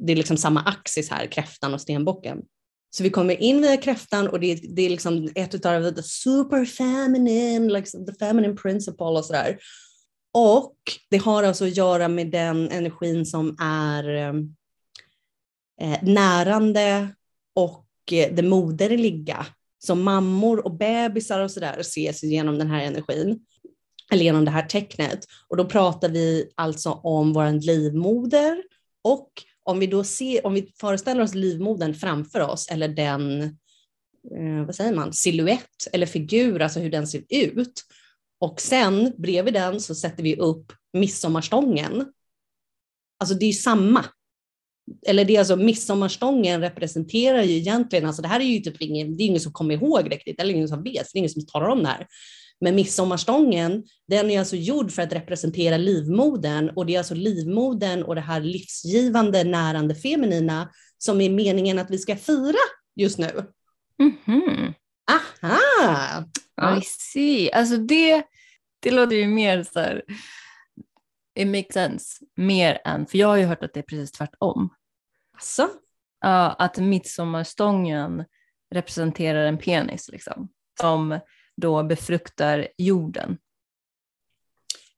Det 0.00 0.12
är 0.12 0.16
liksom 0.16 0.36
samma 0.36 0.60
axis 0.60 1.10
här, 1.10 1.26
kräftan 1.26 1.74
och 1.74 1.80
stenbocken. 1.80 2.38
Så 2.90 3.02
vi 3.02 3.10
kommer 3.10 3.42
in 3.42 3.62
via 3.62 3.76
kräftan 3.76 4.28
och 4.28 4.40
det 4.40 4.52
är, 4.52 4.74
det 4.74 4.82
är 4.82 4.90
liksom 4.90 5.28
ett 5.34 5.66
av 5.66 5.90
the 5.90 6.02
super 6.02 6.64
feminine, 6.64 7.72
like 7.72 7.90
the 7.90 8.14
feminine 8.18 8.56
principle 8.56 9.06
och 9.06 9.24
sådär. 9.24 9.58
Och 10.34 10.76
det 11.10 11.16
har 11.16 11.42
alltså 11.42 11.64
att 11.64 11.76
göra 11.76 12.08
med 12.08 12.30
den 12.30 12.70
energin 12.70 13.26
som 13.26 13.56
är 13.60 14.08
eh, 14.14 14.34
eh 15.80 16.02
närande 16.02 17.08
och 17.54 17.86
eh, 18.12 18.34
det 18.34 18.42
moderliga. 18.42 19.46
Så 19.78 19.94
mammor 19.94 20.64
och 20.64 20.76
bebisar 20.76 21.40
och 21.40 21.50
sådär 21.50 21.76
ses 21.80 22.22
genom 22.22 22.58
den 22.58 22.70
här 22.70 22.82
energin, 22.82 23.40
eller 24.12 24.24
genom 24.24 24.44
det 24.44 24.50
här 24.50 24.62
tecknet. 24.62 25.24
Och 25.48 25.56
då 25.56 25.64
pratar 25.64 26.08
vi 26.08 26.52
alltså 26.54 26.90
om 26.90 27.32
vår 27.32 27.60
livmoder 27.60 28.62
och 29.02 29.32
om 29.64 29.78
vi 29.78 29.86
då 29.86 30.04
ser, 30.04 30.46
om 30.46 30.54
vi 30.54 30.72
föreställer 30.80 31.22
oss 31.22 31.34
livmodern 31.34 31.94
framför 31.94 32.40
oss 32.40 32.68
eller 32.68 32.88
den, 32.88 33.42
eh, 34.36 34.66
vad 34.66 34.74
säger 34.74 34.94
man, 34.94 35.12
siluett 35.12 35.86
eller 35.92 36.06
figur, 36.06 36.62
alltså 36.62 36.80
hur 36.80 36.90
den 36.90 37.06
ser 37.06 37.24
ut, 37.28 37.84
och 38.40 38.60
sen 38.60 39.12
bredvid 39.18 39.54
den 39.54 39.80
så 39.80 39.94
sätter 39.94 40.22
vi 40.22 40.36
upp 40.36 40.72
midsommarstången. 40.92 42.12
Alltså 43.20 43.34
det 43.34 43.44
är 43.44 43.46
ju 43.46 43.52
samma. 43.52 44.04
Eller 45.06 45.24
det 45.24 45.34
är 45.34 45.38
alltså 45.38 45.56
midsommarstången 45.56 46.60
representerar 46.60 47.42
ju 47.42 47.56
egentligen, 47.56 48.06
alltså 48.06 48.22
det 48.22 48.28
här 48.28 48.40
är 48.40 48.44
ju 48.44 48.60
typ 48.60 48.82
ingen, 48.82 49.16
det 49.16 49.22
är 49.22 49.26
ingen 49.26 49.40
som 49.40 49.52
kommer 49.52 49.74
ihåg 49.74 50.12
riktigt, 50.12 50.40
eller 50.40 50.54
ingen 50.54 50.68
som 50.68 50.82
vet, 50.82 51.06
det 51.12 51.16
är 51.16 51.18
ingen 51.18 51.30
som 51.30 51.46
talar 51.46 51.68
om 51.68 51.82
det 51.82 51.88
här. 51.88 52.06
Men 52.62 52.74
midsommarstången, 52.74 53.84
den 54.08 54.30
är 54.30 54.38
alltså 54.38 54.56
gjord 54.56 54.92
för 54.92 55.02
att 55.02 55.12
representera 55.12 55.76
livmodern 55.76 56.70
och 56.76 56.86
det 56.86 56.94
är 56.94 56.98
alltså 56.98 57.14
livmodern 57.14 58.02
och 58.02 58.14
det 58.14 58.20
här 58.20 58.40
livsgivande, 58.40 59.44
närande 59.44 59.94
feminina 59.94 60.70
som 60.98 61.20
är 61.20 61.30
meningen 61.30 61.78
att 61.78 61.90
vi 61.90 61.98
ska 61.98 62.16
fira 62.16 62.58
just 62.96 63.18
nu. 63.18 63.44
Mm 63.98 64.12
-hmm. 64.24 64.74
Aha! 65.10 66.24
I 66.78 66.80
see. 66.84 67.52
Alltså 67.52 67.76
det, 67.76 68.22
det 68.80 68.90
låter 68.90 69.16
ju 69.16 69.26
mer 69.26 69.62
så 69.62 69.80
här, 69.80 70.02
it 71.38 71.46
makes 71.46 71.72
sense, 71.72 72.24
mer 72.36 72.80
än, 72.84 73.06
för 73.06 73.18
jag 73.18 73.28
har 73.28 73.36
ju 73.36 73.44
hört 73.44 73.62
att 73.62 73.74
det 73.74 73.80
är 73.80 73.84
precis 73.84 74.12
tvärtom. 74.12 74.74
Alltså? 75.34 75.68
Ja, 76.20 76.50
att 76.58 76.78
midsommarstången 76.78 78.24
representerar 78.74 79.46
en 79.46 79.58
penis 79.58 80.08
liksom, 80.12 80.48
som 80.80 81.20
då 81.62 81.82
befruktar 81.82 82.68
jorden. 82.78 83.38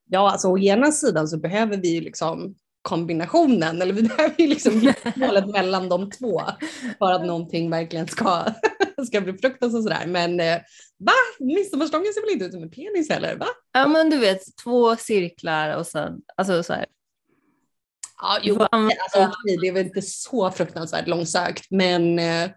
Ja, 0.06 0.30
alltså 0.30 0.48
å 0.48 0.58
ena 0.58 0.92
sidan 0.92 1.28
så 1.28 1.38
behöver 1.38 1.76
vi 1.76 1.94
ju 1.94 2.00
liksom 2.00 2.54
kombinationen, 2.82 3.82
eller 3.82 3.92
vi 3.92 4.02
behöver 4.08 4.34
ju 4.38 4.46
liksom 4.46 4.92
målet 5.16 5.46
mellan 5.46 5.88
de 5.88 6.10
två 6.10 6.42
för 6.98 7.12
att 7.12 7.26
någonting 7.26 7.70
verkligen 7.70 8.08
ska, 8.08 8.44
ska 9.06 9.20
befruktas 9.20 9.74
och 9.74 9.82
sådär. 9.82 10.06
Men 10.06 10.40
eh, 10.40 10.60
va? 10.98 11.12
Midsommarstången 11.38 12.12
ser 12.12 12.20
väl 12.20 12.32
inte 12.32 12.44
ut 12.44 12.52
som 12.52 12.62
en 12.62 12.70
penis 12.70 13.10
heller? 13.10 13.36
Va? 13.36 13.46
Ja 13.72 13.88
men 13.88 14.10
du 14.10 14.18
vet, 14.18 14.56
två 14.64 14.96
cirklar 14.96 15.76
och 15.76 15.86
sen, 15.86 16.12
alltså 16.36 16.62
så 16.62 16.72
här. 16.72 16.86
Ja, 18.20 18.38
jo, 18.42 18.62
alltså, 18.62 19.32
det 19.60 19.68
är 19.68 19.72
väl 19.72 19.86
inte 19.86 20.02
så 20.02 20.50
fruktansvärt 20.50 21.08
långsökt, 21.08 21.70
men... 21.70 22.18
Eh, 22.18 22.50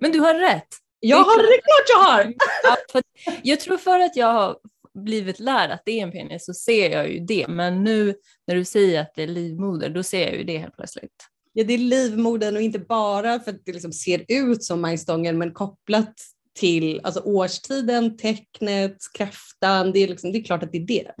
men 0.00 0.12
du 0.12 0.20
har 0.20 0.34
rätt. 0.34 0.68
Jag 1.00 1.16
har, 1.16 1.42
det 1.42 1.48
är 1.48 1.60
klart 1.60 1.88
jag 1.88 1.98
har! 1.98 2.34
Ja, 2.62 3.02
jag 3.42 3.60
tror 3.60 3.76
för 3.76 4.00
att 4.00 4.16
jag 4.16 4.32
har 4.32 4.58
blivit 4.94 5.40
lärd 5.40 5.70
att 5.70 5.82
det 5.84 6.00
är 6.00 6.02
en 6.02 6.12
penis 6.12 6.44
så 6.44 6.54
ser 6.54 6.90
jag 6.90 7.10
ju 7.10 7.20
det. 7.20 7.46
Men 7.48 7.84
nu 7.84 8.14
när 8.46 8.54
du 8.54 8.64
säger 8.64 9.00
att 9.00 9.12
det 9.14 9.22
är 9.22 9.26
livmoder, 9.26 9.90
då 9.90 10.02
ser 10.02 10.26
jag 10.26 10.36
ju 10.36 10.44
det 10.44 10.58
helt 10.58 10.76
plötsligt. 10.76 11.12
Ja, 11.52 11.64
det 11.64 11.74
är 11.74 11.78
livmodern 11.78 12.56
och 12.56 12.62
inte 12.62 12.78
bara 12.78 13.40
för 13.40 13.50
att 13.50 13.64
det 13.64 13.72
liksom 13.72 13.92
ser 13.92 14.24
ut 14.28 14.64
som 14.64 14.80
majstången, 14.80 15.38
men 15.38 15.52
kopplat 15.52 16.14
till 16.54 17.00
alltså 17.04 17.20
årstiden, 17.20 18.16
tecknet, 18.16 18.96
kräftan. 19.14 19.92
Det 19.92 19.98
är, 19.98 20.08
liksom, 20.08 20.32
det 20.32 20.38
är 20.38 20.42
klart 20.42 20.62
att 20.62 20.72
det 20.72 20.78
är 20.78 20.86
det. 20.86 21.14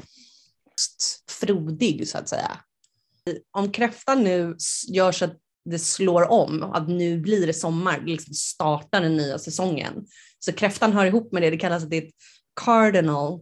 Frodig 1.30 2.08
så 2.08 2.18
att 2.18 2.28
säga. 2.28 2.60
Om 3.50 3.72
kräftan 3.72 4.24
nu 4.24 4.56
gör 4.88 5.12
så 5.12 5.24
att 5.24 5.36
det 5.70 5.78
slår 5.78 6.30
om, 6.30 6.62
att 6.62 6.88
nu 6.88 7.20
blir 7.20 7.46
det 7.46 7.52
sommar, 7.52 8.02
liksom 8.06 8.34
startar 8.34 9.00
den 9.00 9.16
nya 9.16 9.38
säsongen. 9.38 10.06
Så 10.38 10.52
kräftan 10.52 10.92
hör 10.92 11.06
ihop 11.06 11.32
med 11.32 11.42
det, 11.42 11.50
det 11.50 11.56
kallas 11.56 11.82
att 11.82 11.90
det 11.90 11.96
är 11.96 12.02
ett 12.02 12.14
cardinal 12.60 13.40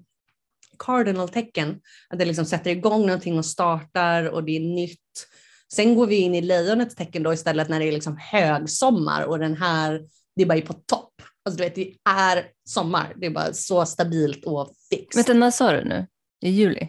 cardinal-tecken, 0.78 1.80
att 2.09 2.18
det 2.18 2.25
liksom 2.25 2.45
sätter 2.45 2.71
igång 2.71 3.06
någonting 3.06 3.38
och 3.38 3.47
startar 3.47 4.25
och 4.25 4.45
det 4.45 4.56
är 4.56 4.61
nytt. 4.61 5.28
Sen 5.73 5.95
går 5.95 6.06
vi 6.06 6.16
in 6.16 6.35
i 6.35 6.40
lejonets 6.40 6.95
tecken 6.95 7.23
då 7.23 7.33
istället 7.33 7.68
när 7.68 7.80
det 7.80 7.88
är 7.88 7.92
liksom 7.92 8.16
högsommar 8.16 9.23
och 9.23 9.38
den 9.38 9.56
här, 9.56 10.02
det 10.37 10.42
är 10.42 10.47
bara 10.47 10.61
på 10.61 10.73
topp. 10.73 11.12
Alltså 11.45 11.59
du 11.59 11.64
vet, 11.64 11.75
det 11.75 11.95
är 12.11 12.47
sommar, 12.64 13.14
det 13.16 13.26
är 13.26 13.30
bara 13.30 13.52
så 13.52 13.87
stabilt 13.87 14.45
och 14.45 14.75
fixt. 14.90 15.18
Vänta, 15.18 15.33
när 15.33 15.50
sa 15.50 15.73
du 15.73 15.85
nu? 15.85 16.06
I 16.40 16.50
juli? 16.50 16.88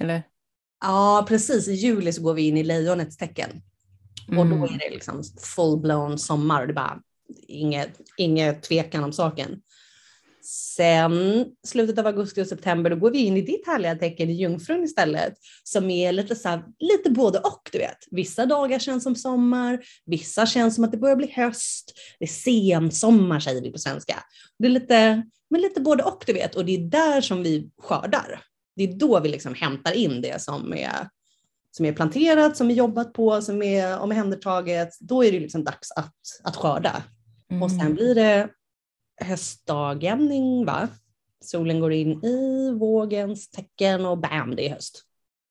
Eller? 0.00 0.22
Ja, 0.80 1.24
precis. 1.28 1.68
I 1.68 1.72
juli 1.72 2.12
så 2.12 2.22
går 2.22 2.34
vi 2.34 2.42
in 2.42 2.56
i 2.56 2.62
lejonets 2.62 3.16
tecken. 3.16 3.62
Mm. 4.28 4.38
Och 4.38 4.46
då 4.46 4.56
mm. 4.56 4.74
är 4.74 4.78
det 4.78 4.90
liksom 4.90 5.22
full-blown 5.22 6.16
sommar 6.16 6.60
och 6.60 6.66
det 6.66 6.72
är 6.72 6.74
bara 6.74 7.00
inget, 7.48 8.00
inget 8.16 8.62
tvekan 8.62 9.04
om 9.04 9.12
saken. 9.12 9.60
Sen 10.46 11.46
slutet 11.66 11.98
av 11.98 12.06
augusti 12.06 12.42
och 12.42 12.46
september, 12.46 12.90
då 12.90 12.96
går 12.96 13.10
vi 13.10 13.18
in 13.18 13.36
i 13.36 13.42
ditt 13.42 13.66
härliga 13.66 13.94
tecken 13.94 14.30
i 14.30 14.32
jungfrun 14.32 14.84
istället, 14.84 15.34
som 15.62 15.90
är 15.90 16.12
lite, 16.12 16.36
så 16.36 16.48
här, 16.48 16.64
lite 16.78 17.10
både 17.10 17.38
och, 17.38 17.68
du 17.72 17.78
vet. 17.78 17.98
Vissa 18.10 18.46
dagar 18.46 18.78
känns 18.78 19.02
som 19.02 19.16
sommar, 19.16 19.84
vissa 20.06 20.46
känns 20.46 20.74
som 20.74 20.84
att 20.84 20.92
det 20.92 20.98
börjar 20.98 21.16
bli 21.16 21.32
höst. 21.32 21.92
Det 22.18 22.24
är 22.24 22.28
sensommar 22.28 23.40
säger 23.40 23.62
vi 23.62 23.72
på 23.72 23.78
svenska. 23.78 24.16
Det 24.58 24.66
är 24.66 24.70
lite, 24.70 25.22
men 25.50 25.60
lite 25.60 25.80
både 25.80 26.02
och, 26.02 26.24
du 26.26 26.32
vet. 26.32 26.54
Och 26.54 26.64
det 26.64 26.74
är 26.74 26.90
där 26.90 27.20
som 27.20 27.42
vi 27.42 27.70
skördar. 27.78 28.40
Det 28.76 28.84
är 28.84 28.92
då 28.92 29.20
vi 29.20 29.28
liksom 29.28 29.54
hämtar 29.54 29.92
in 29.92 30.20
det 30.20 30.42
som 30.42 30.72
är, 30.72 31.08
som 31.76 31.86
är 31.86 31.92
planterat, 31.92 32.56
som 32.56 32.70
är 32.70 32.74
jobbat 32.74 33.12
på, 33.12 33.42
som 33.42 33.62
är 33.62 33.98
omhändertaget. 33.98 34.88
Då 35.00 35.24
är 35.24 35.32
det 35.32 35.40
liksom 35.40 35.64
dags 35.64 35.90
att, 35.90 36.14
att 36.44 36.56
skörda. 36.56 37.02
Mm. 37.50 37.62
Och 37.62 37.70
sen 37.70 37.94
blir 37.94 38.14
det 38.14 38.48
höstdagjämning 39.20 40.64
va? 40.64 40.88
Solen 41.44 41.80
går 41.80 41.92
in 41.92 42.24
i 42.24 42.70
vågens 42.70 43.50
tecken 43.50 44.06
och 44.06 44.18
bam, 44.18 44.56
det 44.56 44.68
är 44.68 44.74
höst. 44.74 45.04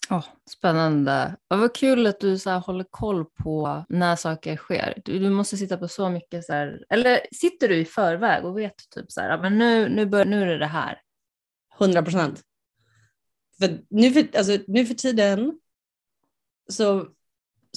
Oh, 0.09 0.25
spännande. 0.49 1.35
Och 1.49 1.59
vad 1.59 1.75
kul 1.75 2.07
att 2.07 2.19
du 2.19 2.39
så 2.39 2.51
håller 2.51 2.85
koll 2.89 3.25
på 3.25 3.85
när 3.89 4.15
saker 4.15 4.55
sker. 4.55 5.01
Du, 5.05 5.19
du 5.19 5.29
måste 5.29 5.57
sitta 5.57 5.77
på 5.77 5.87
så 5.87 6.09
mycket, 6.09 6.45
så 6.45 6.53
här, 6.53 6.85
eller 6.89 7.19
sitter 7.31 7.67
du 7.67 7.75
i 7.75 7.85
förväg 7.85 8.45
och 8.45 8.57
vet 8.57 8.89
typ 8.95 9.11
så 9.11 9.21
här, 9.21 9.41
men 9.41 9.57
nu, 9.57 9.89
nu, 9.89 10.05
bör, 10.05 10.25
nu 10.25 10.41
är 10.41 10.45
det 10.45 10.57
det 10.57 10.65
här? 10.65 11.01
100 11.79 12.03
procent. 12.03 12.41
För 13.59 13.79
nu, 13.89 14.11
för, 14.11 14.37
alltså, 14.37 14.57
nu 14.67 14.85
för 14.85 14.93
tiden 14.93 15.59
så 16.69 17.07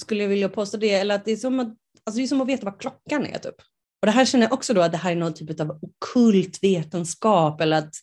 skulle 0.01 0.23
jag 0.23 0.29
vilja 0.29 0.49
påstå 0.49 0.77
det, 0.77 0.93
eller 0.93 1.15
att 1.15 1.25
det 1.25 1.31
är 1.31 1.37
som 1.37 1.59
att, 1.59 1.67
alltså 2.03 2.17
det 2.17 2.23
är 2.23 2.27
som 2.27 2.41
att 2.41 2.47
veta 2.47 2.65
vad 2.65 2.79
klockan 2.79 3.25
är 3.25 3.39
typ. 3.39 3.55
Och 4.01 4.05
det 4.05 4.11
här 4.11 4.25
känner 4.25 4.45
jag 4.45 4.53
också 4.53 4.73
då 4.73 4.81
att 4.81 4.91
det 4.91 4.97
här 4.97 5.11
är 5.11 5.15
någon 5.15 5.33
typ 5.33 5.59
av 5.59 5.79
okult 5.81 6.63
vetenskap 6.63 7.61
eller 7.61 7.77
att 7.77 7.95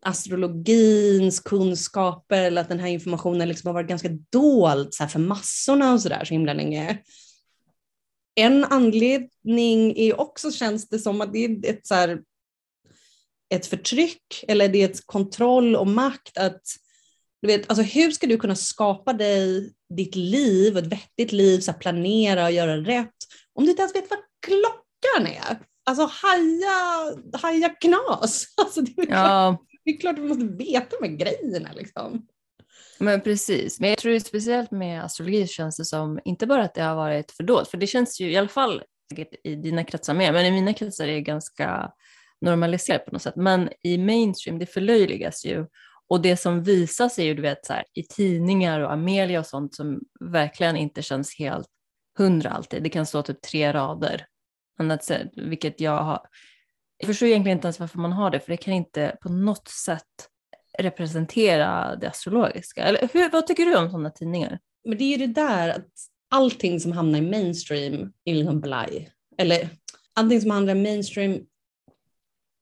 astrologins 0.00 1.40
kunskaper 1.40 2.42
eller 2.42 2.60
att 2.60 2.68
den 2.68 2.80
här 2.80 2.88
informationen 2.88 3.48
liksom 3.48 3.68
har 3.68 3.74
varit 3.74 3.88
ganska 3.88 4.08
dold 4.30 4.94
så 4.94 5.02
här, 5.02 5.10
för 5.10 5.18
massorna 5.18 5.92
och 5.92 6.00
sådär 6.00 6.24
så 6.24 6.34
himla 6.34 6.52
länge. 6.52 7.02
en 8.34 8.64
anledning 8.64 9.96
är 9.96 10.20
också, 10.20 10.52
känns 10.52 10.88
det 10.88 10.98
som 10.98 11.20
att 11.20 11.32
det 11.32 11.44
är 11.44 11.70
ett, 11.70 11.86
så 11.86 11.94
här, 11.94 12.22
ett 13.48 13.66
förtryck 13.66 14.44
eller 14.48 14.68
det 14.68 14.82
är 14.82 14.88
ett 14.88 15.06
kontroll 15.06 15.76
och 15.76 15.86
makt 15.86 16.38
att 16.38 16.62
du 17.42 17.46
vet, 17.48 17.70
alltså 17.70 17.82
hur 17.82 18.10
ska 18.10 18.26
du 18.26 18.38
kunna 18.38 18.56
skapa 18.56 19.12
dig 19.12 19.72
ditt 19.94 20.14
liv, 20.14 20.76
ett 20.76 20.86
vettigt 20.86 21.32
liv, 21.32 21.60
så 21.60 21.72
planera 21.72 22.44
och 22.44 22.52
göra 22.52 22.76
rätt 22.76 23.16
om 23.56 23.64
du 23.64 23.70
inte 23.70 23.82
ens 23.82 23.94
vet 23.94 24.10
vad 24.10 24.18
klockan 24.46 25.26
är? 25.26 25.58
Alltså 25.84 26.02
haja, 26.02 27.16
haja 27.32 27.68
knas. 27.68 28.46
Alltså, 28.56 28.80
det, 28.80 29.02
är 29.02 29.06
ja. 29.06 29.06
klart, 29.06 29.60
det 29.84 29.90
är 29.90 30.00
klart 30.00 30.14
att 30.14 30.22
du 30.22 30.28
måste 30.28 30.64
veta 30.64 30.96
här 31.00 31.08
grejerna. 31.08 31.72
Liksom. 31.72 32.26
Men 32.98 33.20
precis, 33.20 33.80
men 33.80 33.90
jag 33.90 33.98
tror 33.98 34.18
speciellt 34.18 34.70
med 34.70 35.04
astrologi 35.04 35.46
känns 35.46 35.76
det 35.76 35.84
som, 35.84 36.20
inte 36.24 36.46
bara 36.46 36.64
att 36.64 36.74
det 36.74 36.82
har 36.82 36.94
varit 36.94 37.30
fördolt, 37.30 37.68
för 37.68 37.78
det 37.78 37.86
känns 37.86 38.20
ju 38.20 38.30
i 38.30 38.36
alla 38.36 38.48
fall 38.48 38.82
i 39.44 39.54
dina 39.54 39.84
kretsar 39.84 40.14
mer, 40.14 40.32
men 40.32 40.46
i 40.46 40.50
mina 40.50 40.72
kretsar 40.72 41.08
är 41.08 41.12
det 41.12 41.20
ganska 41.20 41.90
normaliserat 42.40 43.04
på 43.04 43.12
något 43.12 43.22
sätt. 43.22 43.36
Men 43.36 43.68
i 43.82 43.98
mainstream, 43.98 44.58
det 44.58 44.66
förlöjligas 44.66 45.44
ju. 45.44 45.66
Och 46.08 46.20
det 46.20 46.36
som 46.36 46.62
visas 46.62 47.18
är 47.18 47.24
ju 47.24 47.34
du 47.34 47.42
vet, 47.42 47.66
så 47.66 47.72
här, 47.72 47.84
i 47.94 48.02
tidningar 48.02 48.80
och 48.80 48.92
Amelia 48.92 49.40
och 49.40 49.46
sånt 49.46 49.74
som 49.74 50.00
verkligen 50.20 50.76
inte 50.76 51.02
känns 51.02 51.38
helt 51.38 51.68
hundra 52.18 52.50
alltid. 52.50 52.82
Det 52.82 52.88
kan 52.88 53.06
stå 53.06 53.22
typ 53.22 53.42
tre 53.42 53.72
rader, 53.72 54.26
vilket 55.36 55.80
jag 55.80 56.02
har. 56.02 56.20
Jag 56.98 57.06
förstår 57.06 57.28
egentligen 57.28 57.58
inte 57.58 57.66
ens 57.66 57.80
varför 57.80 57.98
man 57.98 58.12
har 58.12 58.30
det, 58.30 58.40
för 58.40 58.50
det 58.50 58.56
kan 58.56 58.74
inte 58.74 59.16
på 59.22 59.28
något 59.28 59.68
sätt 59.68 60.02
representera 60.78 61.96
det 61.96 62.08
astrologiska. 62.08 62.84
Eller 62.84 63.08
hur, 63.12 63.30
vad 63.30 63.46
tycker 63.46 63.66
du 63.66 63.76
om 63.76 63.90
sådana 63.90 64.10
tidningar? 64.10 64.58
Men 64.84 64.98
det 64.98 65.04
är 65.04 65.18
ju 65.18 65.26
det 65.26 65.40
där 65.40 65.68
att 65.68 65.90
allting 66.30 66.80
som 66.80 66.92
hamnar 66.92 67.18
i 67.18 67.22
mainstream 67.22 68.12
är 68.24 68.34
liksom 68.34 68.60
blaj. 68.60 69.10
Eller 69.38 69.68
allting 70.14 70.40
som 70.40 70.50
hamnar 70.50 70.74
i 70.74 70.82
mainstream, 70.82 71.40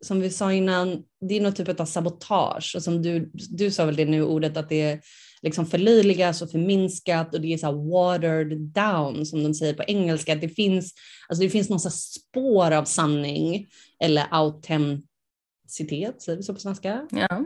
som 0.05 0.21
vi 0.21 0.31
sa 0.31 0.53
innan, 0.53 1.03
det 1.21 1.35
är 1.35 1.41
något 1.41 1.57
typ 1.57 1.81
av 1.81 1.85
sabotage. 1.85 2.73
Och 2.77 2.83
som 2.83 3.03
du, 3.03 3.31
du 3.33 3.71
sa 3.71 3.85
väl 3.85 3.97
det 3.97 4.05
nu 4.05 4.23
ordet 4.23 4.57
att 4.57 4.69
det 4.69 4.83
är 4.83 5.01
liksom 5.43 5.67
förlöjligas 5.67 6.43
och 6.43 6.51
förminskat 6.51 7.35
och 7.35 7.41
det 7.41 7.53
är 7.53 7.59
så 7.59 7.73
watered 7.73 8.59
down 8.59 9.27
som 9.27 9.43
de 9.43 9.55
säger 9.55 9.75
på 9.75 9.85
engelska. 9.87 10.35
Det 10.35 10.49
finns, 10.49 10.95
alltså 11.29 11.43
det 11.43 11.51
finns 11.51 11.71
någon 11.71 11.81
spår 11.81 12.71
av 12.71 12.85
sanning 12.85 13.67
eller 14.01 14.27
autenticitet, 14.31 16.23
säger 16.23 16.37
vi 16.37 16.43
så 16.43 16.55
på 16.55 16.61
svenska? 16.61 17.09
Ja 17.11 17.45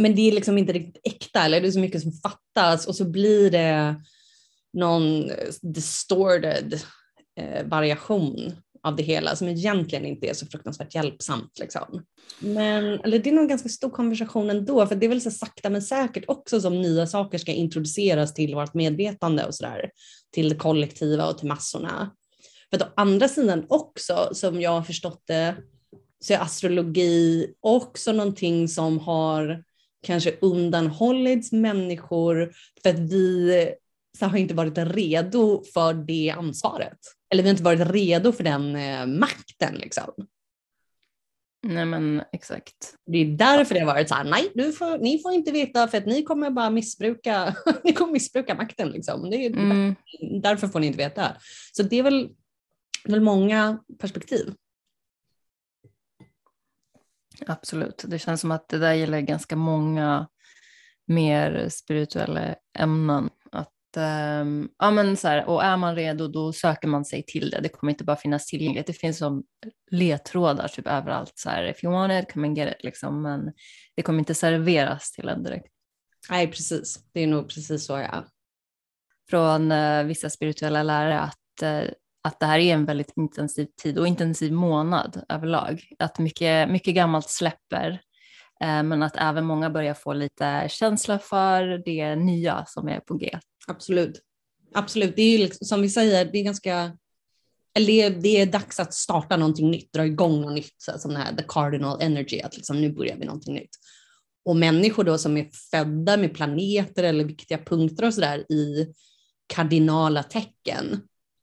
men 0.00 0.14
det 0.14 0.28
är 0.28 0.32
liksom 0.32 0.58
inte 0.58 0.72
riktigt 0.72 1.00
äkta 1.04 1.44
eller 1.44 1.60
det 1.60 1.66
är 1.66 1.72
så 1.72 1.80
mycket 1.80 2.02
som 2.02 2.12
fattas 2.12 2.86
och 2.86 2.96
så 2.96 3.04
blir 3.04 3.50
det 3.50 4.02
någon 4.72 5.30
distorted 5.62 6.80
eh, 7.36 7.66
variation 7.66 8.52
av 8.82 8.96
det 8.96 9.02
hela 9.02 9.36
som 9.36 9.48
egentligen 9.48 10.06
inte 10.06 10.26
är 10.26 10.34
så 10.34 10.46
fruktansvärt 10.46 10.94
hjälpsamt. 10.94 11.58
Liksom. 11.60 12.04
Men 12.38 12.84
eller 12.84 13.18
det 13.18 13.30
är 13.30 13.34
nog 13.34 13.42
en 13.42 13.48
ganska 13.48 13.68
stor 13.68 13.90
konversation 13.90 14.50
ändå, 14.50 14.86
för 14.86 14.94
det 14.94 15.06
är 15.06 15.08
väl 15.08 15.20
så 15.20 15.30
sakta 15.30 15.70
men 15.70 15.82
säkert 15.82 16.24
också 16.28 16.60
som 16.60 16.82
nya 16.82 17.06
saker 17.06 17.38
ska 17.38 17.52
introduceras 17.52 18.34
till 18.34 18.54
vårt 18.54 18.74
medvetande 18.74 19.46
och 19.46 19.54
sådär, 19.54 19.90
till 20.34 20.48
det 20.48 20.56
kollektiva 20.56 21.26
och 21.26 21.38
till 21.38 21.48
massorna. 21.48 22.10
För 22.70 22.76
att 22.76 22.88
å 22.88 22.92
andra 22.96 23.28
sidan 23.28 23.66
också, 23.68 24.28
som 24.32 24.60
jag 24.60 24.70
har 24.70 24.82
förstått 24.82 25.22
det, 25.26 25.56
så 26.24 26.32
är 26.32 26.38
astrologi 26.38 27.54
också 27.60 28.12
någonting 28.12 28.68
som 28.68 28.98
har 28.98 29.64
kanske 30.02 30.36
undanhållits 30.40 31.52
människor 31.52 32.52
för 32.82 32.90
att 32.90 32.98
vi 32.98 33.70
så 34.18 34.26
har 34.26 34.38
inte 34.38 34.54
varit 34.54 34.78
redo 34.78 35.62
för 35.74 35.94
det 35.94 36.34
ansvaret. 36.38 36.98
Eller 37.30 37.42
vi 37.42 37.48
har 37.48 37.54
inte 37.54 37.62
varit 37.62 37.90
redo 37.90 38.32
för 38.32 38.44
den 38.44 38.76
eh, 38.76 39.06
makten 39.06 39.74
liksom. 39.74 40.12
Nej 41.62 41.84
men 41.84 42.22
exakt. 42.32 42.94
Det 43.06 43.18
är 43.18 43.24
därför 43.24 43.74
det 43.74 43.80
har 43.80 43.86
varit 43.86 44.08
så 44.08 44.14
här, 44.14 44.24
nej, 44.24 44.52
du 44.54 44.72
får, 44.72 44.98
ni 44.98 45.22
får 45.22 45.32
inte 45.32 45.52
veta 45.52 45.88
för 45.88 45.98
att 45.98 46.06
ni 46.06 46.22
kommer 46.22 46.50
bara 46.50 46.70
missbruka, 46.70 47.54
ni 47.84 47.92
kommer 47.92 48.12
missbruka 48.12 48.54
makten 48.54 48.88
liksom. 48.88 49.30
Det 49.30 49.36
är, 49.36 49.50
mm. 49.50 49.94
Därför 50.42 50.68
får 50.68 50.80
ni 50.80 50.86
inte 50.86 50.98
veta. 50.98 51.36
Så 51.72 51.82
det 51.82 51.98
är 51.98 52.02
väl, 52.02 52.30
väl 53.04 53.20
många 53.20 53.78
perspektiv. 53.98 54.54
Absolut, 57.46 58.04
det 58.06 58.18
känns 58.18 58.40
som 58.40 58.50
att 58.50 58.68
det 58.68 58.78
där 58.78 58.92
gäller 58.92 59.20
ganska 59.20 59.56
många 59.56 60.28
mer 61.06 61.68
spirituella 61.68 62.54
ämnen. 62.78 63.30
Um, 63.96 64.68
ja, 64.78 64.90
men 64.90 65.16
så 65.16 65.28
här, 65.28 65.44
och 65.48 65.64
är 65.64 65.76
man 65.76 65.94
redo 65.94 66.28
då 66.28 66.52
söker 66.52 66.88
man 66.88 67.04
sig 67.04 67.22
till 67.22 67.50
det. 67.50 67.60
Det 67.60 67.68
kommer 67.68 67.90
inte 67.90 68.04
bara 68.04 68.16
finnas 68.16 68.46
tillgängligt. 68.46 68.86
Det 68.86 68.92
finns 68.92 69.18
som 69.18 69.44
ledtrådar 69.90 70.68
typ 70.68 70.86
överallt. 70.86 71.32
Så 71.34 71.50
här, 71.50 71.64
If 71.64 71.84
you 71.84 71.92
want 71.92 72.12
it, 72.12 72.32
come 72.32 72.46
and 72.46 72.58
get 72.58 72.76
it. 72.76 72.84
Liksom. 72.84 73.22
Men 73.22 73.52
det 73.96 74.02
kommer 74.02 74.18
inte 74.18 74.34
serveras 74.34 75.12
till 75.12 75.28
en 75.28 75.42
direkt. 75.42 75.66
Nej, 76.30 76.46
precis. 76.46 77.04
Det 77.12 77.20
är 77.20 77.26
nog 77.26 77.48
precis 77.48 77.86
så 77.86 77.92
jag 77.92 78.14
är. 78.14 78.24
Från 79.30 79.72
uh, 79.72 80.04
vissa 80.04 80.30
spirituella 80.30 80.82
lärare 80.82 81.20
att 81.20 81.62
uh, 81.62 81.90
att 82.22 82.40
det 82.40 82.46
här 82.46 82.58
är 82.58 82.74
en 82.74 82.84
väldigt 82.84 83.12
intensiv 83.16 83.66
tid 83.82 83.98
och 83.98 84.06
intensiv 84.06 84.52
månad 84.52 85.24
överlag. 85.28 85.82
Att 85.98 86.18
mycket, 86.18 86.70
mycket 86.70 86.94
gammalt 86.94 87.30
släpper, 87.30 87.90
eh, 87.90 87.98
Eh, 88.62 88.82
men 88.82 89.02
att 89.02 89.16
även 89.16 89.44
många 89.44 89.70
börjar 89.70 89.94
få 89.94 90.12
lite 90.12 90.66
känsla 90.68 91.18
för 91.18 91.82
det 91.84 92.16
nya 92.16 92.64
som 92.66 92.88
är 92.88 93.00
på 93.00 93.14
G. 93.14 93.38
Absolut. 93.66 94.22
Absolut, 94.74 95.16
det 95.16 95.22
är 95.22 95.32
ju 95.32 95.38
liksom, 95.38 95.66
som 95.66 95.82
vi 95.82 95.88
säger, 95.88 96.24
det 96.24 96.38
är 96.38 96.44
ganska 96.44 96.96
eller 97.74 98.10
det 98.10 98.40
är 98.40 98.46
dags 98.46 98.80
att 98.80 98.94
starta 98.94 99.36
någonting 99.36 99.70
nytt, 99.70 99.92
dra 99.92 100.06
igång 100.06 100.40
något 100.40 100.54
nytt, 100.54 100.74
så 100.78 100.98
som 100.98 101.12
det 101.12 101.18
här 101.18 101.36
the 101.36 101.44
cardinal 101.48 102.00
energy, 102.00 102.40
att 102.40 102.56
liksom 102.56 102.80
nu 102.80 102.92
börjar 102.92 103.16
vi 103.16 103.24
någonting 103.24 103.54
nytt. 103.54 103.70
Och 104.44 104.56
människor 104.56 105.04
då 105.04 105.18
som 105.18 105.36
är 105.36 105.48
födda 105.70 106.16
med 106.16 106.34
planeter 106.34 107.04
eller 107.04 107.24
viktiga 107.24 107.58
punkter 107.58 108.06
och 108.06 108.14
sådär 108.14 108.52
i 108.52 108.94
kardinala 109.46 110.22
tecken, 110.22 111.00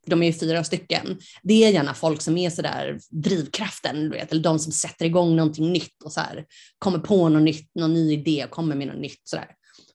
de 0.09 0.23
är 0.23 0.27
ju 0.27 0.33
fyra 0.33 0.63
stycken, 0.63 1.19
det 1.43 1.63
är 1.63 1.69
gärna 1.69 1.93
folk 1.93 2.21
som 2.21 2.37
är 2.37 2.49
sådär 2.49 2.99
drivkraften, 3.09 4.03
du 4.03 4.09
vet, 4.09 4.31
eller 4.31 4.43
de 4.43 4.59
som 4.59 4.71
sätter 4.71 5.05
igång 5.05 5.35
någonting 5.35 5.73
nytt 5.73 6.03
och 6.03 6.11
så 6.11 6.19
här, 6.19 6.45
kommer 6.79 6.99
på 6.99 7.29
något 7.29 7.43
nytt, 7.43 7.71
någon 7.75 7.93
ny 7.93 8.13
idé, 8.13 8.47
kommer 8.49 8.75
med 8.75 8.87
något 8.87 9.01
nytt 9.01 9.21
sådär. 9.23 9.47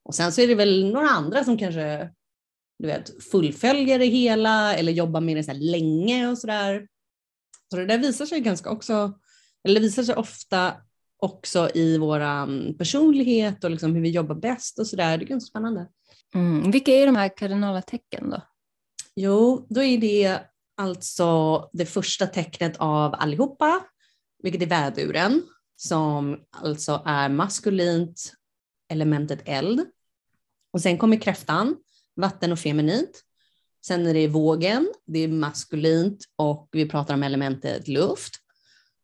Och 0.05 0.15
sen 0.15 0.33
så 0.33 0.41
är 0.41 0.47
det 0.47 0.55
väl 0.55 0.93
några 0.93 1.09
andra 1.09 1.45
som 1.45 1.59
kanske 1.59 2.09
du 2.79 2.89
vet, 2.89 3.25
fullföljer 3.31 3.99
det 3.99 4.07
hela 4.07 4.75
eller 4.75 4.93
jobbar 4.93 5.21
med 5.21 5.37
det 5.37 5.45
så 5.45 5.53
länge 5.53 6.29
och 6.29 6.39
sådär. 6.39 6.87
Så 7.71 7.77
det 7.77 7.87
där 7.87 7.99
visar 7.99 8.27
sig 8.27 8.41
ganska 8.41 8.71
också, 8.71 9.19
eller 9.69 9.81
visar 9.81 10.03
sig 10.03 10.15
ofta 10.15 10.75
också 11.19 11.71
i 11.75 11.99
våra 11.99 12.31
mm, 12.31 12.79
personlighet 12.79 13.65
och 13.65 13.71
liksom 13.71 13.95
hur 13.95 14.03
vi 14.03 14.11
jobbar 14.11 14.35
bäst 14.35 14.79
och 14.79 14.87
sådär. 14.87 15.19
Det 15.19 15.25
är 15.25 15.27
ganska 15.27 15.49
spännande. 15.49 15.89
Mm. 16.35 16.71
Vilka 16.71 16.93
är 16.93 17.07
de 17.07 17.17
här 17.17 17.37
kardinala 17.37 17.83
tecken 17.83 18.31
då? 18.31 18.43
Jo, 19.17 19.67
då 19.71 19.83
är 19.83 19.99
det 19.99 20.41
alltså 20.77 21.61
det 21.73 21.87
första 21.87 22.27
tecknet 22.27 22.77
av 22.77 23.15
allihopa, 23.15 23.81
vilket 24.43 24.63
är 24.63 24.67
väduren, 24.67 25.43
som 25.77 26.41
alltså 26.51 27.03
är 27.07 27.29
maskulint, 27.29 28.33
elementet 28.89 29.43
eld. 29.45 29.87
Och 30.73 30.81
sen 30.81 30.99
kommer 30.99 31.17
kräftan, 31.17 31.77
vatten 32.17 32.53
och 32.53 32.59
feminint. 32.59 33.23
Sen 33.87 34.07
är 34.07 34.15
det 34.15 34.29
vågen, 34.29 34.93
det 35.07 35.19
är 35.19 35.29
maskulint 35.29 36.25
och 36.37 36.69
vi 36.73 36.89
pratar 36.89 37.15
om 37.15 37.23
elementet 37.23 37.89
luft. 37.89 38.35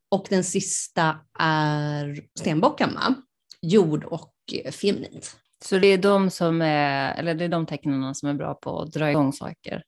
Och 0.08 0.26
den 0.30 0.44
sista 0.44 1.18
är 1.38 2.24
stenbocken, 2.38 2.94
va? 2.94 3.14
jord 3.60 4.04
och 4.04 4.34
feminint. 4.70 5.36
Så 5.64 5.78
det 5.78 5.86
är 5.86 5.98
de 5.98 6.30
som 6.30 6.62
är, 6.62 7.14
eller 7.14 7.34
det 7.34 7.44
är 7.44 7.48
de 7.48 7.66
tecknen 7.66 8.14
som 8.14 8.28
är 8.28 8.34
bra 8.34 8.54
på 8.54 8.80
att 8.80 8.92
dra 8.92 9.10
igång 9.10 9.32
saker? 9.32 9.82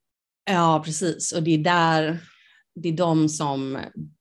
Ja, 0.52 0.82
precis. 0.84 1.32
Och 1.32 1.42
det 1.42 1.50
är 1.50 1.58
där, 1.58 2.18
det 2.74 2.88
är 2.88 2.92
de 2.92 3.28
som 3.28 3.78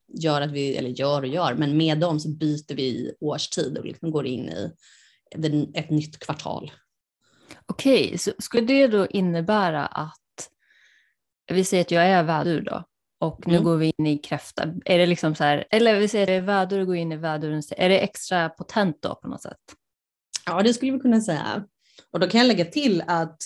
gör 0.08 0.42
att 0.42 0.52
vi, 0.52 0.76
eller 0.76 0.90
gör 0.90 1.22
och 1.22 1.28
gör, 1.28 1.56
men 1.56 1.78
med 1.78 2.00
dem 2.00 2.20
så 2.20 2.30
byter 2.30 2.76
vi 2.76 3.16
årstid 3.20 3.78
och 3.78 3.86
liksom 3.86 4.12
går 4.12 4.26
in 4.26 4.50
i 4.50 4.74
ett 5.74 5.90
nytt 5.90 6.20
kvartal. 6.20 6.72
Okej, 7.66 8.06
okay, 8.06 8.18
så 8.18 8.32
skulle 8.40 8.68
det 8.68 8.88
då 8.88 9.08
innebära 9.08 9.86
att 9.86 10.16
vi 11.52 11.64
säger 11.64 11.82
att 11.82 11.92
jag 11.92 12.06
är 12.06 12.24
vädur 12.24 12.62
då 12.62 12.84
och 13.20 13.48
nu 13.48 13.54
mm. 13.54 13.64
går 13.64 13.78
vi 13.78 13.94
in 13.98 14.08
i 14.08 14.18
kräfta. 14.18 14.64
Är 14.86 14.98
det 14.98 15.06
liksom 15.06 15.36
så 15.36 15.44
här, 15.44 15.68
eller 15.70 16.00
vi 16.00 16.08
säger 16.08 16.24
att 16.24 16.28
det 16.28 16.34
är 16.34 16.42
vädur 16.42 16.80
och 16.80 16.88
går 16.88 16.96
in 16.96 17.12
i 17.12 17.18
vädurens, 17.18 17.74
är 17.78 17.90
det 17.90 18.00
extra 18.00 18.50
potent 18.50 19.02
då 19.02 19.16
på 19.16 19.28
något 19.28 19.42
sätt? 19.42 19.58
Ja, 20.46 20.64
det 20.64 20.74
skulle 20.74 20.92
vi 20.92 21.00
kunna 21.00 21.22
säga. 21.22 21.66
Och 22.12 22.20
då 22.20 22.28
kan 22.28 22.40
jag 22.40 22.48
lägga 22.48 22.66
till 22.66 23.04
att 23.08 23.38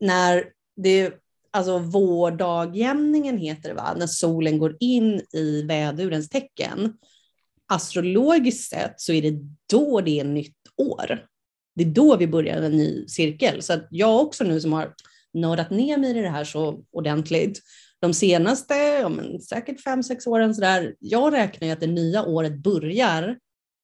när 0.00 0.44
det 0.76 1.12
alltså 1.56 1.78
vårdagjämningen 1.78 3.38
heter 3.38 3.68
det 3.68 3.74
va, 3.74 3.94
när 3.96 4.06
solen 4.06 4.58
går 4.58 4.76
in 4.80 5.20
i 5.32 5.62
vädurens 5.62 6.28
tecken. 6.28 6.92
Astrologiskt 7.68 8.70
sett 8.70 9.00
så 9.00 9.12
är 9.12 9.22
det 9.22 9.38
då 9.70 10.00
det 10.00 10.20
är 10.20 10.24
nytt 10.24 10.56
år. 10.76 11.26
Det 11.74 11.82
är 11.82 11.88
då 11.88 12.16
vi 12.16 12.26
börjar 12.26 12.62
en 12.62 12.76
ny 12.76 13.06
cirkel. 13.08 13.62
Så 13.62 13.72
att 13.72 13.86
jag 13.90 14.20
också 14.20 14.44
nu 14.44 14.60
som 14.60 14.72
har 14.72 14.94
nördat 15.34 15.70
ner 15.70 15.98
mig 15.98 16.10
i 16.10 16.22
det 16.22 16.28
här 16.28 16.44
så 16.44 16.84
ordentligt 16.92 17.60
de 18.00 18.14
senaste, 18.14 18.74
ja, 18.74 19.08
men 19.08 19.40
säkert 19.40 19.80
fem, 19.80 20.02
sex 20.02 20.26
åren 20.26 20.54
sådär, 20.54 20.94
jag 20.98 21.32
räknar 21.32 21.68
ju 21.68 21.72
att 21.72 21.80
det 21.80 21.86
nya 21.86 22.24
året 22.24 22.62
börjar 22.62 23.38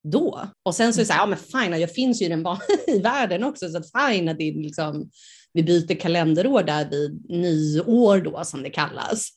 då. 0.04 0.48
Och 0.62 0.74
sen 0.74 0.94
så 0.94 1.00
är 1.00 1.02
det 1.02 1.06
så 1.06 1.12
här, 1.12 1.20
ja 1.20 1.26
men 1.26 1.38
fine, 1.38 1.80
jag 1.80 1.94
finns 1.94 2.22
ju 2.22 2.26
i 2.26 2.28
den 2.28 2.46
i 2.86 2.98
världen 2.98 3.44
också, 3.44 3.68
så 3.68 3.82
fine 3.82 4.28
att 4.28 4.38
det 4.38 4.48
är 4.48 4.62
liksom, 4.62 5.10
vi 5.52 5.62
byter 5.62 6.00
kalenderår 6.00 6.62
där 6.62 6.90
vid 6.90 7.30
nyår 7.30 8.20
då 8.20 8.44
som 8.44 8.62
det 8.62 8.70
kallas, 8.70 9.28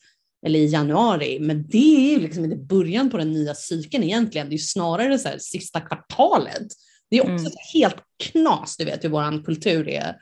eller 0.45 0.59
i 0.59 0.65
januari. 0.65 1.39
Men 1.39 1.67
det 1.67 2.07
är 2.07 2.11
ju 2.11 2.19
liksom 2.19 2.45
inte 2.45 2.57
början 2.57 3.09
på 3.09 3.17
den 3.17 3.31
nya 3.33 3.55
cykeln 3.55 4.03
egentligen, 4.03 4.49
det 4.49 4.53
är 4.53 4.57
ju 4.57 4.63
snarare 4.63 5.19
så 5.19 5.29
här, 5.29 5.37
sista 5.37 5.81
kvartalet. 5.81 6.67
Det 7.09 7.17
är 7.17 7.21
också 7.21 7.45
mm. 7.45 7.51
helt 7.73 7.97
knas, 8.23 8.77
du 8.77 8.85
vet 8.85 9.03
hur 9.03 9.09
vår 9.09 9.43
kultur 9.43 9.89
är 9.89 10.15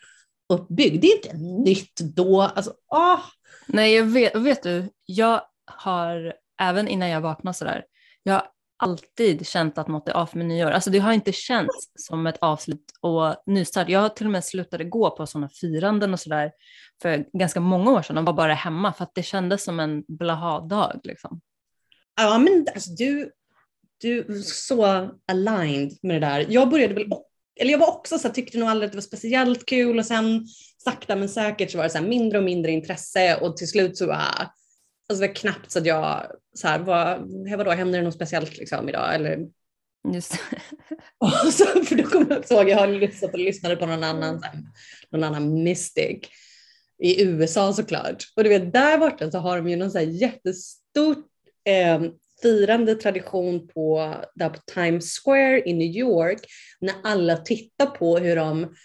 uppbyggd. 0.54 1.02
Det 1.02 1.08
är 1.08 1.16
inte 1.16 1.38
nytt 1.70 2.00
då. 2.16 2.42
Alltså, 2.42 2.74
åh. 2.92 3.20
Nej, 3.68 3.94
jag 3.96 4.04
vet, 4.04 4.36
vet 4.36 4.64
du, 4.64 4.90
jag 5.06 5.42
har 5.66 6.34
även 6.62 6.88
innan 6.88 7.10
jag 7.10 7.22
vaknade 7.22 7.58
sådär, 7.58 7.84
jag 8.24 8.34
har 8.34 8.44
alltid 8.84 9.48
känt 9.48 9.78
att 9.78 9.88
något 9.88 10.10
är 10.10 10.14
av 10.14 10.30
med 10.34 10.46
nyår. 10.46 10.72
Alltså 10.72 10.90
det 10.90 11.00
har 11.00 11.14
inte 11.14 11.32
känts 11.32 11.92
som 11.96 12.28
ett 12.28 12.38
avslut 12.42 12.86
och 13.02 13.36
nystart. 13.46 13.90
Jag 13.90 14.00
har 14.00 14.10
till 14.10 14.26
och 14.26 14.32
med 14.32 14.44
slutade 14.44 14.84
gå 14.84 15.10
på 15.10 15.28
sådana 15.28 15.50
firanden 15.50 16.14
och 16.14 16.20
sådär 16.20 16.52
för 17.02 17.26
ganska 17.38 17.60
många 17.60 17.92
år 17.92 18.02
sedan 18.02 18.18
och 18.18 18.26
var 18.26 18.34
bara 18.34 18.54
hemma 18.54 18.94
för 18.94 19.04
att 19.04 19.16
det 19.16 19.24
kändes 19.24 19.64
som 19.64 19.80
en 19.80 20.04
blaha-dag. 20.08 21.00
Liksom. 21.04 21.42
Ja, 22.16 22.38
men 22.38 22.68
alltså, 22.74 22.92
du, 22.92 23.32
du 23.98 24.20
är 24.20 24.42
så 24.42 25.10
aligned 25.28 25.98
med 26.02 26.22
det 26.22 26.28
där. 26.28 26.46
Jag 26.50 26.70
började 26.70 26.94
väl, 26.94 27.06
eller 27.60 27.72
jag 27.72 27.80
var 27.80 27.88
också 27.88 28.20
så 28.20 28.28
här, 28.28 28.36
tyckte 28.36 28.58
nog 28.58 28.70
aldrig 28.70 28.86
att 28.86 28.92
det 28.92 28.98
var 28.98 29.02
speciellt 29.02 29.66
kul 29.66 30.00
och 30.00 30.06
sen 30.06 30.48
sakta 30.84 31.16
men 31.16 31.30
säkert 31.30 31.72
så 31.72 31.78
var 31.78 31.84
det 31.84 31.90
så 31.90 31.98
här, 31.98 32.08
mindre 32.08 32.38
och 32.38 32.44
mindre 32.44 32.72
intresse 32.72 33.38
och 33.42 33.58
till 33.58 33.70
slut 33.70 33.98
så 33.98 34.08
bara 34.08 34.52
Alltså 35.14 35.22
det 35.22 35.28
var 35.28 35.36
knappt 35.36 35.72
så 35.72 35.80
att 35.80 35.86
jag, 35.86 36.32
så 36.54 36.68
här, 36.68 36.80
vad, 36.80 37.32
vadå, 37.58 37.72
händer 37.72 38.00
det 38.00 38.06
något 38.06 38.14
speciellt 38.14 38.58
liksom 38.58 38.90
idag? 38.90 39.16
Eller, 39.16 39.48
Just 40.14 40.34
och 41.18 41.54
så, 41.54 41.66
för 41.66 41.96
då 41.96 42.04
kommer 42.04 42.32
jag 42.32 42.52
ihåg, 42.52 42.70
jag 42.70 42.78
har 42.78 42.88
lyssnat 42.88 43.34
och 43.34 43.40
lyssnade 43.40 43.76
på 43.76 43.86
någon 43.86 44.04
annan, 44.04 44.44
någon 45.10 45.24
annan 45.24 45.64
mystic 45.64 46.20
i 47.00 47.24
USA 47.24 47.74
såklart. 47.74 48.24
Och 48.36 48.44
du 48.44 48.50
vet, 48.50 48.74
där 48.74 48.98
borta 48.98 49.32
så 49.32 49.38
har 49.38 49.58
de 49.58 49.70
ju 49.70 49.76
någon 49.76 49.92
så 49.92 49.98
här 49.98 50.06
jättestort 50.06 51.28
eh, 51.66 52.02
firande 52.42 52.96
tradition 52.96 53.68
på, 53.68 54.16
där 54.36 54.50
på 54.50 54.60
Times 54.74 55.20
Square 55.20 55.70
i 55.70 55.74
New 55.74 55.98
York 55.98 56.40
när 56.80 56.96
alla 57.04 57.38
tittar 57.38 57.86
på 57.86 58.18
hur 58.18 58.36
de, 58.36 58.76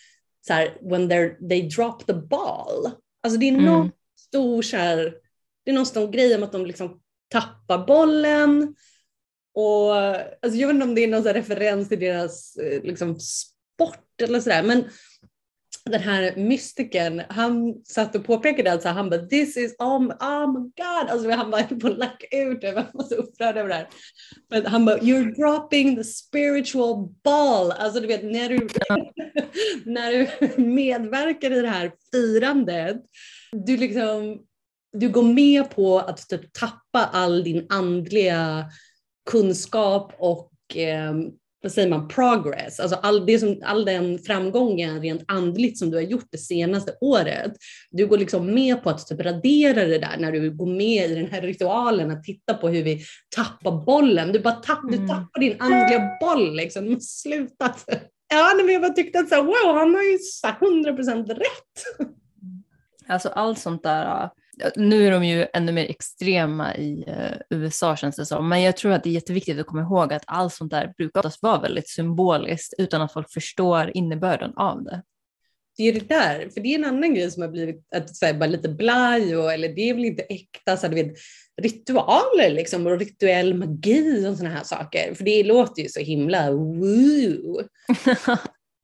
så 0.46 0.52
här, 0.52 0.78
when 0.90 1.08
they 1.48 1.68
drop 1.68 2.06
the 2.06 2.14
ball. 2.14 2.90
Alltså 3.22 3.40
det 3.40 3.48
är 3.48 3.52
någon 3.52 3.80
mm. 3.80 3.92
stor 4.16 4.62
så 4.62 4.76
här, 4.76 5.14
det 5.68 5.72
är 5.72 5.74
någon 5.74 5.86
sån 5.86 6.10
grej 6.10 6.34
om 6.34 6.42
att 6.42 6.52
de 6.52 6.66
liksom 6.66 7.00
tappar 7.28 7.86
bollen. 7.86 8.74
Och, 9.54 9.96
alltså 9.96 10.58
jag 10.58 10.68
vet 10.68 10.74
inte 10.74 10.86
om 10.86 10.94
det 10.94 11.04
är 11.04 11.08
någon 11.08 11.24
referens 11.24 11.88
till 11.88 12.00
deras 12.00 12.56
eh, 12.56 12.82
liksom, 12.82 13.20
sport 13.20 14.22
eller 14.22 14.40
sådär, 14.40 14.62
men 14.62 14.84
den 15.84 16.00
här 16.00 16.36
mystiken, 16.36 17.22
han 17.28 17.84
satt 17.84 18.16
och 18.16 18.24
påpekade 18.24 18.72
alltså, 18.72 18.88
han 18.88 19.10
bara 19.10 19.26
this 19.26 19.56
is, 19.56 19.76
oh, 19.78 19.96
oh 19.98 20.52
my 20.52 20.60
god, 20.60 21.10
alltså 21.10 21.30
han 21.30 21.50
var 21.50 21.62
på 21.80 21.88
lack 21.88 22.24
ut, 22.30 22.62
jag 22.62 22.74
var 22.74 23.04
så 23.04 23.14
upprörd 23.14 23.56
över 23.56 23.68
det 23.68 23.74
här. 23.74 23.88
Men 24.50 24.66
han 24.66 24.84
bara 24.84 24.98
you're 24.98 25.34
dropping 25.34 25.96
the 25.96 26.04
spiritual 26.04 27.08
ball, 27.24 27.72
alltså 27.72 28.00
du 28.00 28.06
vet 28.06 28.24
när 28.24 28.48
du, 28.48 28.68
när 29.92 30.12
du 30.12 30.62
medverkar 30.62 31.50
i 31.50 31.60
det 31.60 31.68
här 31.68 31.92
firandet, 32.12 32.96
du 33.52 33.76
liksom 33.76 34.44
du 35.00 35.08
går 35.08 35.22
med 35.22 35.70
på 35.70 35.98
att 35.98 36.28
typ 36.28 36.52
tappa 36.52 37.04
all 37.12 37.44
din 37.44 37.66
andliga 37.68 38.64
kunskap 39.30 40.12
och 40.18 40.76
eh, 40.76 41.14
vad 41.62 41.72
säger 41.72 41.88
man, 41.88 42.08
progress, 42.08 42.80
alltså 42.80 42.96
all, 42.96 43.26
det 43.26 43.38
som, 43.38 43.62
all 43.64 43.84
den 43.84 44.18
framgången 44.18 45.02
rent 45.02 45.22
andligt 45.28 45.78
som 45.78 45.90
du 45.90 45.96
har 45.96 46.02
gjort 46.02 46.28
det 46.30 46.38
senaste 46.38 46.94
året. 47.00 47.52
Du 47.90 48.06
går 48.06 48.18
liksom 48.18 48.54
med 48.54 48.82
på 48.82 48.90
att 48.90 49.06
typ 49.06 49.20
radera 49.20 49.84
det 49.84 49.98
där 49.98 50.16
när 50.18 50.32
du 50.32 50.50
går 50.50 50.66
med 50.66 51.10
i 51.10 51.14
den 51.14 51.26
här 51.26 51.42
ritualen 51.42 52.10
att 52.10 52.24
titta 52.24 52.54
på 52.54 52.68
hur 52.68 52.82
vi 52.82 53.04
tappar 53.36 53.84
bollen. 53.84 54.32
Du 54.32 54.38
bara 54.38 54.54
tapp, 54.54 54.82
mm. 54.82 55.00
du 55.00 55.08
tappar 55.08 55.40
din 55.40 55.56
andliga 55.58 56.10
boll 56.20 56.56
liksom. 56.56 57.00
Sluta. 57.00 57.74
Ja, 58.30 58.52
men 58.56 58.72
jag 58.72 58.82
bara 58.82 58.92
tyckte 58.92 59.18
att 59.18 59.28
så 59.28 59.42
wow, 59.42 59.74
han 59.74 59.94
har 59.94 60.02
ju 60.02 60.18
100% 60.44 61.28
rätt. 61.28 62.08
Alltså 63.06 63.28
allt 63.28 63.58
sånt 63.58 63.82
där 63.82 64.30
nu 64.76 65.06
är 65.06 65.10
de 65.10 65.24
ju 65.24 65.46
ännu 65.52 65.72
mer 65.72 65.84
extrema 65.84 66.76
i 66.76 67.04
uh, 67.08 67.58
USA 67.58 67.96
känns 67.96 68.16
det 68.16 68.26
som, 68.26 68.48
men 68.48 68.62
jag 68.62 68.76
tror 68.76 68.92
att 68.92 69.04
det 69.04 69.10
är 69.10 69.12
jätteviktigt 69.12 69.60
att 69.60 69.66
komma 69.66 69.82
ihåg 69.82 70.12
att 70.12 70.24
allt 70.26 70.54
sånt 70.54 70.70
där 70.70 70.92
brukar 70.96 71.20
oftast 71.20 71.42
vara 71.42 71.60
väldigt 71.60 71.88
symboliskt 71.88 72.74
utan 72.78 73.02
att 73.02 73.12
folk 73.12 73.32
förstår 73.32 73.90
innebörden 73.94 74.52
av 74.56 74.84
det. 74.84 75.02
Det 75.76 75.82
är 75.84 75.92
det 75.92 76.08
där, 76.08 76.48
för 76.54 76.60
det 76.60 76.68
är 76.68 76.78
en 76.78 76.84
annan 76.84 77.14
grej 77.14 77.30
som 77.30 77.42
har 77.42 77.48
blivit 77.48 77.86
att, 77.96 78.16
så 78.16 78.26
här, 78.26 78.34
bara 78.34 78.46
lite 78.46 78.68
blaj 78.68 79.36
och 79.36 79.52
eller 79.52 79.68
det 79.68 79.90
är 79.90 79.94
väl 79.94 80.04
inte 80.04 80.22
äkta, 80.22 80.76
så 80.76 80.86
här, 80.86 80.94
du 80.94 81.02
vet, 81.02 81.18
ritualer 81.62 82.50
liksom 82.50 82.86
och 82.86 82.98
rituell 82.98 83.54
magi 83.54 84.26
och 84.28 84.36
sådana 84.36 84.54
här 84.54 84.64
saker, 84.64 85.14
för 85.14 85.24
det 85.24 85.42
låter 85.42 85.82
ju 85.82 85.88
så 85.88 86.00
himla 86.00 86.50
woo. 86.50 87.62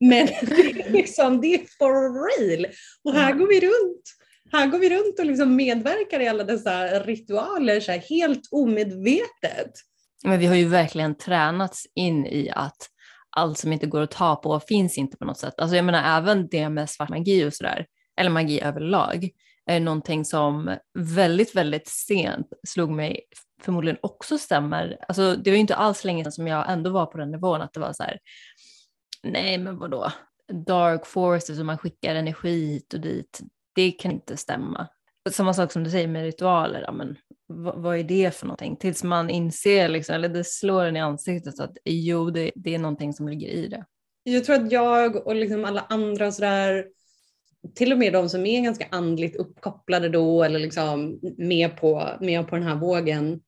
Men 0.01 0.27
det 0.43 0.55
är, 0.55 0.93
liksom, 0.93 1.41
det 1.41 1.55
är 1.55 1.61
for 1.79 2.49
real. 2.51 2.67
Och 3.05 3.15
här 3.15 3.33
går 3.33 3.47
vi 3.47 3.61
runt 3.61 4.03
här 4.53 4.67
går 4.67 4.79
vi 4.79 4.91
runt 4.91 5.19
och 5.19 5.27
liksom 5.27 5.57
medverkar 5.57 6.21
i 6.21 6.29
alla 6.29 6.45
dessa 6.45 6.85
ritualer 6.99 7.81
så 7.81 7.93
här, 7.93 7.99
helt 7.99 8.49
omedvetet. 8.51 9.73
Men 10.25 10.39
vi 10.39 10.47
har 10.47 10.55
ju 10.55 10.69
verkligen 10.69 11.15
tränats 11.15 11.87
in 11.95 12.27
i 12.27 12.51
att 12.51 12.89
allt 13.37 13.59
som 13.59 13.73
inte 13.73 13.87
går 13.87 14.01
att 14.01 14.11
ta 14.11 14.37
på 14.37 14.61
finns 14.61 14.99
inte 14.99 15.17
på 15.17 15.25
något 15.25 15.39
sätt. 15.39 15.55
Alltså 15.59 15.77
jag 15.77 15.85
menar 15.85 16.19
även 16.19 16.49
det 16.49 16.69
med 16.69 16.91
svart 16.91 17.09
magi 17.09 17.45
och 17.45 17.55
sådär, 17.55 17.87
eller 18.21 18.31
magi 18.31 18.61
överlag, 18.61 19.31
är 19.67 19.81
någonting 19.81 20.25
som 20.25 20.77
väldigt, 20.99 21.57
väldigt 21.57 21.89
sent 21.89 22.47
slog 22.69 22.91
mig 22.91 23.21
förmodligen 23.63 23.99
också 24.03 24.39
stämmer. 24.39 24.99
Alltså 25.09 25.37
det 25.37 25.51
var 25.51 25.55
ju 25.55 25.61
inte 25.61 25.77
alls 25.77 26.05
länge 26.05 26.25
sedan 26.25 26.33
som 26.33 26.47
jag 26.47 26.73
ändå 26.73 26.91
var 26.91 27.07
på 27.07 27.19
den 27.19 27.31
nivån 27.31 27.61
att 27.61 27.73
det 27.73 27.81
var 27.81 27.93
så 27.93 28.03
här, 28.03 28.19
nej 29.23 29.59
men 29.59 29.79
vadå, 29.79 30.13
dark 30.67 31.07
forces 31.07 31.59
och 31.59 31.67
man 31.67 31.79
skickar 31.79 32.15
energi 32.15 32.67
hit 32.67 32.95
och 32.95 33.01
dit 33.01 33.41
det 33.75 33.91
kan 33.91 34.13
inte 34.13 34.37
stämma. 34.37 34.89
Samma 35.31 35.55
sak 35.55 35.73
som 35.73 35.85
du 35.85 35.91
säger 35.91 36.09
med 36.09 36.23
ritualer, 36.25 36.83
ja, 36.87 36.93
men 36.93 37.17
vad, 37.47 37.83
vad, 37.83 37.99
är 37.99 38.05
det 38.05 38.35
för 38.35 38.47
någonting? 38.47 38.77
Tills 38.77 39.05
man 39.05 39.31
inser, 39.31 39.89
liksom, 39.89 40.15
eller 40.15 40.29
det 40.29 40.45
slår 40.45 40.85
en 40.85 40.97
i 40.97 41.01
ansiktet 41.01 41.61
att 41.61 41.77
jo, 41.85 42.31
det, 42.31 42.53
det 42.55 42.75
är 42.75 42.79
någonting 42.79 43.13
som 43.13 43.29
ligger 43.29 43.49
i 43.49 43.69
det. 43.69 43.85
Jag 44.23 44.45
tror 44.45 44.57
att 44.57 44.73
jag 44.73 45.27
och 45.27 45.35
liksom 45.35 45.65
alla 45.65 45.87
andra 45.89 46.33
sådär, 46.33 46.87
till 47.75 47.93
och 47.93 47.99
med 47.99 48.13
de 48.13 48.29
som 48.29 48.47
är 48.47 48.63
ganska 48.63 48.87
andligt 48.91 49.37
uppkopplade 49.37 50.09
då 50.09 50.43
eller 50.43 50.59
liksom 50.59 51.21
med 51.39 51.77
på, 51.77 52.09
med 52.21 52.49
på 52.49 52.57
den 52.57 52.65
här 52.67 52.77
vågen, 52.77 53.41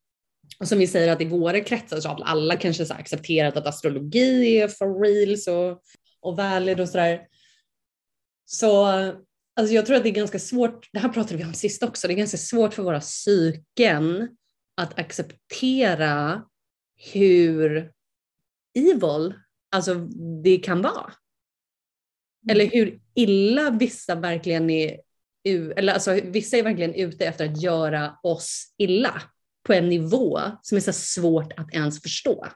och 0.61 0.69
som 0.69 0.79
vi 0.79 0.87
säger 0.87 1.13
att 1.13 1.21
i 1.21 1.25
våra 1.25 1.61
kretsar 1.61 2.01
så 2.01 2.09
har 2.09 2.23
alla 2.25 2.57
kanske 2.57 2.85
så 2.85 2.95
accepterat 2.95 3.57
att 3.57 3.67
astrologi 3.67 4.61
är 4.61 4.69
for 4.69 5.01
reals 5.01 5.49
och, 5.49 5.83
och 6.21 6.37
valid 6.37 6.81
och 6.81 6.89
sådär. 6.89 7.21
Så 8.45 8.87
Alltså 9.57 9.75
jag 9.75 9.87
tror 9.87 9.97
att 9.97 10.03
det 10.03 10.09
är 10.09 10.13
ganska 10.13 10.39
svårt, 10.39 10.89
det 10.93 10.99
här 10.99 11.09
pratade 11.09 11.37
vi 11.37 11.45
om 11.45 11.55
sist 11.55 11.83
också, 11.83 12.07
det 12.07 12.15
är 12.15 12.17
ganska 12.17 12.39
svårt 12.39 12.75
för 12.75 12.83
våra 12.83 13.01
psyken 13.01 14.37
att 14.77 14.99
acceptera 14.99 16.45
hur 17.13 17.93
evil 18.75 19.35
alltså 19.71 19.95
det 20.43 20.59
kan 20.59 20.83
vara. 20.83 21.13
Mm. 22.45 22.51
Eller 22.51 22.71
hur 22.71 23.01
illa 23.15 23.71
vissa 23.71 24.15
verkligen 24.15 24.71
är, 24.71 25.01
eller 25.77 25.93
alltså 25.93 26.21
vissa 26.25 26.57
är 26.57 26.63
verkligen 26.63 26.95
ute 26.95 27.27
efter 27.27 27.51
att 27.51 27.63
göra 27.63 28.19
oss 28.23 28.75
illa 28.79 29.23
på 29.63 29.73
en 29.73 29.89
nivå 29.89 30.41
som 30.63 30.77
är 30.77 30.81
så 30.81 30.93
svårt 30.93 31.53
att 31.57 31.75
ens 31.75 32.03
förstå. 32.03 32.47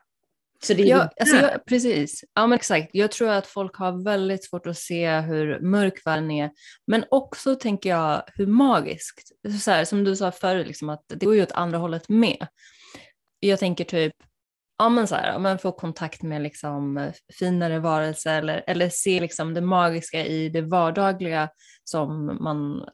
Så 0.64 0.74
det 0.74 0.82
är 0.82 0.86
ja, 0.86 1.10
alltså 1.20 1.36
jag, 1.36 1.64
precis. 1.64 2.24
Ja, 2.34 2.46
men 2.46 2.56
exakt. 2.56 2.90
Jag 2.92 3.10
tror 3.10 3.28
att 3.28 3.46
folk 3.46 3.76
har 3.76 4.04
väldigt 4.04 4.44
svårt 4.44 4.66
att 4.66 4.78
se 4.78 5.20
hur 5.20 5.60
mörk 5.60 6.06
världen 6.06 6.30
är, 6.30 6.50
men 6.86 7.04
också 7.10 7.54
tänker 7.54 7.90
jag 7.90 8.22
hur 8.34 8.46
magiskt. 8.46 9.32
Så 9.62 9.70
här, 9.70 9.84
som 9.84 10.04
du 10.04 10.16
sa 10.16 10.32
förut, 10.32 10.66
liksom, 10.66 10.88
att 10.88 11.04
det 11.06 11.26
går 11.26 11.34
ju 11.34 11.42
åt 11.42 11.52
andra 11.52 11.78
hållet 11.78 12.08
med. 12.08 12.46
Jag 13.40 13.58
tänker 13.58 13.84
typ, 13.84 14.12
ja 14.78 14.88
men 14.88 15.06
så 15.06 15.14
här, 15.14 15.38
man 15.38 15.58
får 15.58 15.72
kontakt 15.72 16.22
med 16.22 16.42
liksom 16.42 17.10
finare 17.38 17.78
varelser 17.78 18.38
eller, 18.38 18.64
eller 18.66 18.88
se 18.88 19.20
liksom 19.20 19.54
det 19.54 19.60
magiska 19.60 20.26
i 20.26 20.48
det 20.48 20.62
vardagliga 20.62 21.48
som 21.84 22.38
man 22.40 22.88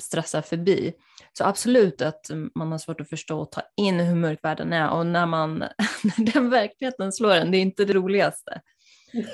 stressar 0.00 0.42
förbi. 0.42 0.92
Så 1.38 1.44
absolut 1.44 2.02
att 2.02 2.30
man 2.54 2.72
har 2.72 2.78
svårt 2.78 3.00
att 3.00 3.08
förstå 3.08 3.40
och 3.40 3.52
ta 3.52 3.62
in 3.76 4.00
hur 4.00 4.14
mörk 4.14 4.38
världen 4.42 4.72
är 4.72 4.90
och 4.90 5.06
när, 5.06 5.26
man, 5.26 5.58
när 6.04 6.32
den 6.32 6.50
verkligheten 6.50 7.12
slår 7.12 7.34
en, 7.34 7.50
det 7.50 7.58
är 7.58 7.62
inte 7.62 7.84
det 7.84 7.92
roligaste. 7.92 8.60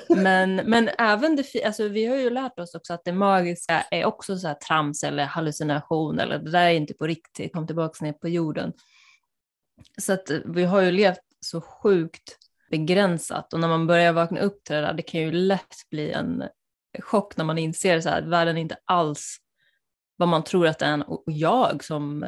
Men, 0.09 0.55
men 0.55 0.89
även 0.97 1.35
det, 1.35 1.63
alltså 1.65 1.87
vi 1.87 2.05
har 2.05 2.15
ju 2.15 2.29
lärt 2.29 2.59
oss 2.59 2.75
också 2.75 2.93
att 2.93 3.05
det 3.05 3.11
magiska 3.11 3.81
är 3.91 4.05
också 4.05 4.37
så 4.37 4.47
här 4.47 4.55
trams 4.55 5.03
eller 5.03 5.25
hallucination 5.25 6.19
eller 6.19 6.39
det 6.39 6.51
där 6.51 6.65
är 6.65 6.73
inte 6.73 6.93
på 6.93 7.07
riktigt, 7.07 7.53
kom 7.53 7.67
tillbaka 7.67 8.05
ner 8.05 8.13
på 8.13 8.29
jorden. 8.29 8.73
Så 10.01 10.13
att 10.13 10.31
vi 10.45 10.63
har 10.63 10.81
ju 10.81 10.91
levt 10.91 11.19
så 11.39 11.61
sjukt 11.61 12.37
begränsat 12.71 13.53
och 13.53 13.59
när 13.59 13.67
man 13.67 13.87
börjar 13.87 14.13
vakna 14.13 14.39
upp 14.39 14.63
till 14.63 14.75
det 14.75 14.81
där, 14.81 14.93
det 14.93 15.03
kan 15.03 15.21
ju 15.21 15.31
lätt 15.31 15.89
bli 15.91 16.11
en 16.11 16.43
chock 16.99 17.37
när 17.37 17.45
man 17.45 17.57
inser 17.57 18.01
så 18.01 18.09
här, 18.09 18.21
att 18.21 18.27
världen 18.27 18.57
inte 18.57 18.77
alls 18.85 19.37
vad 20.15 20.29
man 20.29 20.43
tror 20.43 20.67
att 20.67 20.79
det 20.79 20.85
är. 20.85 21.09
Och 21.09 21.23
jag 21.25 21.83
som 21.83 22.25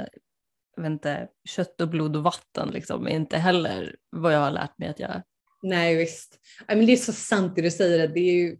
vet 0.77 0.85
inte, 0.85 1.27
kött 1.49 1.81
och 1.81 1.89
blod 1.89 2.15
och 2.15 2.23
vatten 2.23 2.69
liksom, 2.69 3.07
är 3.07 3.11
inte 3.11 3.37
heller 3.37 3.95
vad 4.09 4.33
jag 4.33 4.39
har 4.39 4.51
lärt 4.51 4.77
mig 4.77 4.89
att 4.89 4.99
jag 4.99 5.09
är. 5.09 5.23
Nej 5.61 5.95
visst. 5.95 6.39
men 6.67 6.85
det 6.85 6.91
är 6.91 6.97
så 6.97 7.13
sant 7.13 7.55
det 7.55 7.61
du 7.61 7.71
säger. 7.71 8.07
Det 8.07 8.19
är 8.19 8.33
ju, 8.33 8.57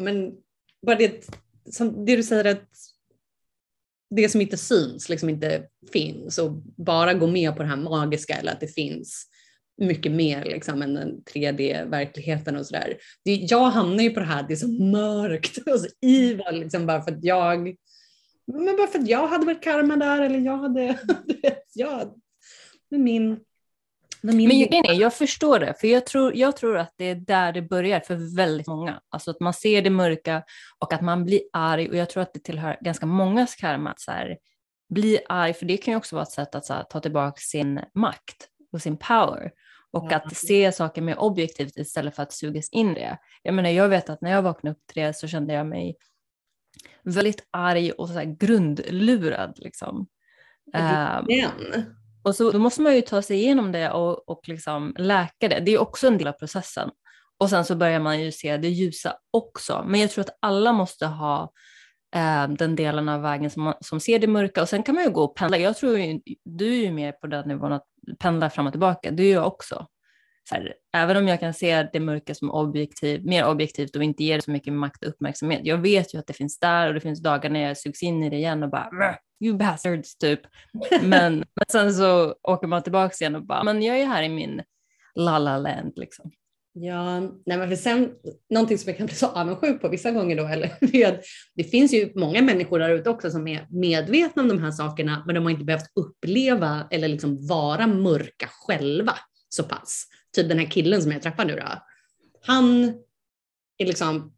men, 0.00 0.32
bara 0.86 0.96
det, 0.96 1.28
som, 1.70 2.04
det 2.04 2.16
du 2.16 2.22
säger 2.22 2.44
att 2.44 2.68
det 4.10 4.28
som 4.28 4.40
inte 4.40 4.56
syns 4.56 5.08
liksom 5.08 5.28
inte 5.28 5.68
finns 5.92 6.38
och 6.38 6.52
bara 6.76 7.14
gå 7.14 7.26
med 7.26 7.56
på 7.56 7.62
det 7.62 7.68
här 7.68 7.76
magiska 7.76 8.34
eller 8.34 8.52
att 8.52 8.60
det 8.60 8.74
finns 8.74 9.26
mycket 9.82 10.12
mer 10.12 10.44
liksom, 10.44 10.82
än 10.82 10.94
den 10.94 11.22
3D-verkligheten 11.34 12.56
och 12.56 12.66
sådär. 12.66 12.96
Jag 13.22 13.64
hamnar 13.64 14.02
ju 14.02 14.10
på 14.10 14.20
det 14.20 14.26
här, 14.26 14.44
det 14.48 14.54
är 14.54 14.56
så 14.56 14.68
mörkt 14.68 15.58
och 15.58 15.80
så 15.80 15.86
evil 16.02 16.60
liksom, 16.60 16.86
bara 16.86 17.02
för 17.02 17.12
att 17.12 17.24
jag 17.24 17.74
men 18.46 18.76
bara 18.76 18.86
för 18.86 18.98
att 18.98 19.08
jag 19.08 19.28
hade 19.28 19.46
varit 19.46 19.64
karma 19.64 19.96
där 19.96 20.22
eller 20.22 20.38
jag 20.38 20.56
hade, 20.56 20.98
du 21.26 21.34
vet, 21.42 21.64
jag, 21.74 22.14
med 22.90 23.00
min 23.00 23.40
men 24.24 24.40
jag, 24.84 24.94
jag 24.94 25.14
förstår 25.14 25.58
det, 25.58 25.74
för 25.80 25.88
jag 25.88 26.06
tror, 26.06 26.36
jag 26.36 26.56
tror 26.56 26.78
att 26.78 26.94
det 26.96 27.04
är 27.04 27.14
där 27.14 27.52
det 27.52 27.62
börjar 27.62 28.00
för 28.00 28.36
väldigt 28.36 28.66
många. 28.66 29.00
Alltså 29.08 29.30
att 29.30 29.40
man 29.40 29.54
ser 29.54 29.82
det 29.82 29.90
mörka 29.90 30.42
och 30.78 30.92
att 30.92 31.00
man 31.00 31.24
blir 31.24 31.40
arg 31.52 31.88
och 31.88 31.96
jag 31.96 32.10
tror 32.10 32.22
att 32.22 32.34
det 32.34 32.40
tillhör 32.40 32.78
ganska 32.80 33.06
mångas 33.06 33.54
karma 33.54 33.90
att 33.90 34.00
så 34.00 34.10
här, 34.10 34.36
bli 34.88 35.18
arg, 35.28 35.54
för 35.54 35.66
det 35.66 35.76
kan 35.76 35.92
ju 35.92 35.98
också 35.98 36.16
vara 36.16 36.22
ett 36.22 36.30
sätt 36.30 36.54
att 36.54 36.68
här, 36.68 36.82
ta 36.82 37.00
tillbaka 37.00 37.40
sin 37.40 37.80
makt 37.94 38.48
och 38.72 38.82
sin 38.82 38.96
power 38.96 39.50
och 39.92 40.06
ja. 40.10 40.16
att 40.16 40.36
se 40.36 40.72
saker 40.72 41.02
mer 41.02 41.18
objektivt 41.18 41.76
istället 41.76 42.16
för 42.16 42.22
att 42.22 42.32
sugas 42.32 42.68
in 42.68 42.90
i 42.90 42.94
det. 42.94 43.18
Jag 43.42 43.54
menar, 43.54 43.70
jag 43.70 43.88
vet 43.88 44.10
att 44.10 44.20
när 44.20 44.30
jag 44.30 44.42
vaknade 44.42 44.76
upp 44.76 44.86
till 44.86 45.02
det 45.02 45.16
så 45.16 45.28
kände 45.28 45.54
jag 45.54 45.66
mig 45.66 45.96
väldigt 47.02 47.48
arg 47.50 47.92
och 47.92 48.08
så 48.08 48.36
grundlurad. 48.38 49.54
Liksom. 49.56 50.06
Um, 50.76 51.26
och 52.22 52.36
så, 52.36 52.50
då 52.50 52.58
måste 52.58 52.82
man 52.82 52.94
ju 52.94 53.00
ta 53.00 53.22
sig 53.22 53.36
igenom 53.36 53.72
det 53.72 53.90
och, 53.90 54.28
och 54.28 54.48
liksom 54.48 54.94
läka 54.98 55.48
det. 55.48 55.60
Det 55.60 55.74
är 55.74 55.78
också 55.78 56.06
en 56.06 56.18
del 56.18 56.28
av 56.28 56.32
processen. 56.32 56.90
Och 57.38 57.50
sen 57.50 57.64
så 57.64 57.76
börjar 57.76 58.00
man 58.00 58.20
ju 58.20 58.32
se 58.32 58.56
det 58.56 58.68
ljusa 58.68 59.16
också. 59.30 59.84
Men 59.86 60.00
jag 60.00 60.10
tror 60.10 60.24
att 60.24 60.38
alla 60.40 60.72
måste 60.72 61.06
ha 61.06 61.52
eh, 62.16 62.48
den 62.48 62.76
delen 62.76 63.08
av 63.08 63.22
vägen 63.22 63.50
som, 63.50 63.62
man, 63.62 63.74
som 63.80 64.00
ser 64.00 64.18
det 64.18 64.26
mörka. 64.26 64.62
Och 64.62 64.68
sen 64.68 64.82
kan 64.82 64.94
man 64.94 65.04
ju 65.04 65.10
gå 65.10 65.24
och 65.24 65.36
pendla. 65.36 65.58
Jag 65.58 65.76
tror 65.76 65.98
ju, 65.98 66.20
du 66.44 66.68
är 66.68 66.82
ju 66.82 66.92
mer 66.92 67.12
på 67.12 67.26
den 67.26 67.48
nivån 67.48 67.72
att 67.72 67.84
pendla 68.18 68.50
fram 68.50 68.66
och 68.66 68.72
tillbaka. 68.72 69.10
Det 69.10 69.22
är 69.22 69.32
jag 69.32 69.46
också 69.46 69.86
här, 70.50 70.74
även 70.94 71.16
om 71.16 71.28
jag 71.28 71.40
kan 71.40 71.54
se 71.54 71.88
det 71.92 72.00
mörka 72.00 72.34
som 72.34 72.50
objektiv, 72.50 73.26
mer 73.26 73.46
objektivt 73.46 73.96
och 73.96 74.02
inte 74.02 74.24
ger 74.24 74.40
så 74.40 74.50
mycket 74.50 74.72
makt 74.72 75.02
och 75.02 75.08
uppmärksamhet. 75.08 75.60
Jag 75.64 75.78
vet 75.78 76.14
ju 76.14 76.18
att 76.18 76.26
det 76.26 76.32
finns 76.32 76.58
där 76.58 76.88
och 76.88 76.94
det 76.94 77.00
finns 77.00 77.22
dagar 77.22 77.50
när 77.50 77.60
jag 77.60 77.78
sugs 77.78 78.02
in 78.02 78.22
i 78.22 78.30
det 78.30 78.36
igen 78.36 78.62
och 78.62 78.70
bara 78.70 79.16
you 79.44 79.56
bastards 79.56 80.18
typ. 80.18 80.40
Men, 81.02 81.34
men 81.36 81.64
sen 81.68 81.94
så 81.94 82.34
åker 82.42 82.66
man 82.66 82.82
tillbaka 82.82 83.14
igen 83.20 83.36
och 83.36 83.46
bara, 83.46 83.64
men 83.64 83.82
jag 83.82 84.00
är 84.00 84.06
här 84.06 84.22
i 84.22 84.28
min 84.28 84.62
la 85.14 85.38
la 85.38 85.58
land 85.58 85.92
liksom. 85.96 86.30
Ja, 86.76 87.20
nej 87.20 87.58
men 87.58 87.68
för 87.68 87.76
sen 87.76 88.12
någonting 88.50 88.78
som 88.78 88.88
jag 88.88 88.96
kan 88.96 89.06
bli 89.06 89.14
så 89.14 89.26
avundsjuk 89.26 89.80
på 89.80 89.88
vissa 89.88 90.10
gånger 90.10 90.36
då, 90.36 90.46
eller 90.46 90.70
det, 90.80 91.24
det 91.54 91.64
finns 91.64 91.94
ju 91.94 92.12
många 92.14 92.42
människor 92.42 92.78
där 92.78 92.90
ute 92.90 93.10
också 93.10 93.30
som 93.30 93.48
är 93.48 93.66
medvetna 93.70 94.42
om 94.42 94.48
de 94.48 94.58
här 94.58 94.70
sakerna, 94.70 95.22
men 95.26 95.34
de 95.34 95.44
har 95.44 95.50
inte 95.50 95.64
behövt 95.64 95.90
uppleva 95.94 96.88
eller 96.90 97.08
liksom 97.08 97.46
vara 97.46 97.86
mörka 97.86 98.48
själva 98.50 99.14
så 99.48 99.62
pass 99.64 100.06
typ 100.34 100.48
den 100.48 100.58
här 100.58 100.70
killen 100.70 101.02
som 101.02 101.12
jag 101.12 101.22
träffar 101.22 101.44
nu 101.44 101.56
då, 101.56 101.82
han 102.40 102.84
är 103.78 103.86
liksom 103.86 104.34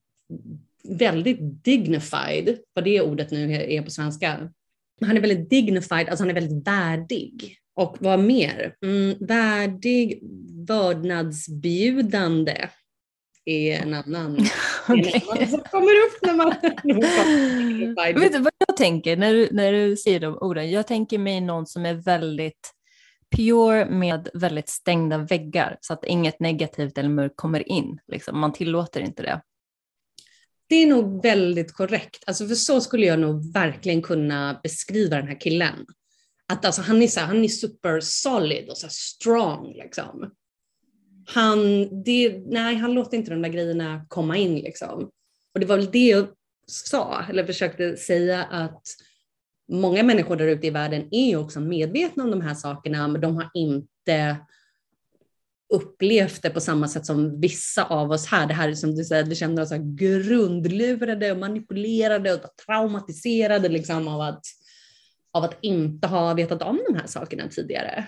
väldigt 0.89 1.65
dignified, 1.65 2.59
vad 2.75 2.85
det 2.85 3.01
ordet 3.01 3.31
nu 3.31 3.53
är 3.53 3.83
på 3.83 3.91
svenska. 3.91 4.51
Han 5.01 5.17
är 5.17 5.21
väldigt 5.21 5.51
dignified, 5.51 6.09
alltså 6.09 6.25
han 6.25 6.31
är 6.31 6.35
väldigt 6.35 6.69
värdig. 6.69 7.59
Och 7.75 7.97
vad 8.01 8.21
mer? 8.21 8.75
Mm, 8.85 9.17
värdig, 9.21 10.21
vördnadsbjudande 10.69 12.69
är 13.45 13.83
en 13.83 13.95
annan, 13.95 14.35
okay. 14.89 15.13
en 15.15 15.23
annan 15.31 15.49
som 15.49 15.61
kommer 15.61 15.93
upp 16.07 16.19
när 16.23 16.35
man... 16.35 16.55
Vet 18.21 18.33
du 18.33 18.39
vad 18.39 18.53
jag 18.67 18.77
tänker 18.77 19.17
när 19.17 19.35
du, 19.35 19.49
när 19.53 19.73
du 19.73 19.97
säger 19.97 20.21
de 20.21 20.39
orden? 20.39 20.71
Jag 20.71 20.87
tänker 20.87 21.19
mig 21.19 21.41
någon 21.41 21.67
som 21.67 21.87
är 21.87 21.95
väldigt 21.95 22.73
pure 23.37 23.91
med 23.91 24.29
väldigt 24.35 24.69
stängda 24.69 25.19
väggar 25.19 25.79
så 25.81 25.93
att 25.93 26.05
inget 26.05 26.41
negativt 26.41 26.99
eller 26.99 27.09
mörkt 27.09 27.37
kommer 27.37 27.69
in. 27.69 27.99
Liksom. 28.07 28.41
Man 28.41 28.53
tillåter 28.53 29.01
inte 29.01 29.23
det. 29.23 29.41
Det 30.69 30.77
är 30.77 30.87
nog 30.87 31.23
väldigt 31.23 31.73
korrekt. 31.73 32.25
Alltså 32.27 32.47
för 32.49 32.55
så 32.55 32.81
skulle 32.81 33.07
jag 33.07 33.19
nog 33.19 33.53
verkligen 33.53 34.03
kunna 34.03 34.61
beskriva 34.63 35.17
den 35.17 35.29
här 35.29 35.41
killen. 35.41 35.87
Att 36.49 36.65
alltså 36.65 36.83
han, 36.83 37.03
är 37.03 37.07
så 37.07 37.21
här, 37.21 37.27
han 37.27 37.45
är 37.45 37.49
super 37.49 38.01
solid 38.01 38.69
och 38.69 38.79
så 38.79 38.89
strong. 38.91 39.73
Liksom. 39.73 40.31
Han, 41.27 41.89
det, 42.05 42.39
nej, 42.47 42.77
han 42.77 42.95
låter 42.95 43.17
inte 43.17 43.31
de 43.31 43.43
där 43.43 43.49
grejerna 43.49 44.07
komma 44.09 44.37
in. 44.37 44.55
Liksom. 44.55 45.11
Och 45.55 45.61
det 45.61 45.67
var 45.67 45.77
väl 45.77 45.91
det 45.91 46.07
jag 46.07 46.27
sa, 46.67 47.25
eller 47.31 47.45
försökte 47.45 47.97
säga 47.97 48.45
att 48.45 48.83
många 49.69 50.03
människor 50.03 50.37
där 50.37 50.47
ute 50.47 50.67
i 50.67 50.71
världen 50.71 51.09
är 51.11 51.29
ju 51.29 51.37
också 51.37 51.61
medvetna 51.61 52.25
om 52.25 52.31
de 52.31 52.41
här 52.41 52.55
sakerna, 52.55 53.09
men 53.09 53.21
de 53.21 53.37
har 53.37 53.51
inte 53.55 54.37
upplevt 55.75 56.43
det 56.43 56.51
på 56.51 56.61
samma 56.61 56.89
sätt 56.89 57.07
som 57.07 57.41
vissa 57.41 57.85
av 57.85 58.11
oss 58.11 58.27
här. 58.27 58.47
Det 58.47 58.55
här 58.55 58.75
som 58.75 58.95
du 58.95 59.05
säger, 59.05 59.25
vi 59.25 59.35
känner 59.35 59.63
oss 59.63 59.73
grundlurade 59.99 61.33
och 61.33 61.39
manipulerade 61.39 62.35
och 62.35 62.41
traumatiserade 62.67 63.69
liksom 63.69 64.09
av 64.09 64.21
att, 64.21 64.45
av 65.33 65.45
att 65.45 65.59
inte 65.61 66.07
ha 66.07 66.35
vetat 66.35 66.63
om 66.63 66.81
de 66.89 66.95
här 66.95 67.07
sakerna 67.07 67.49
tidigare 67.49 68.07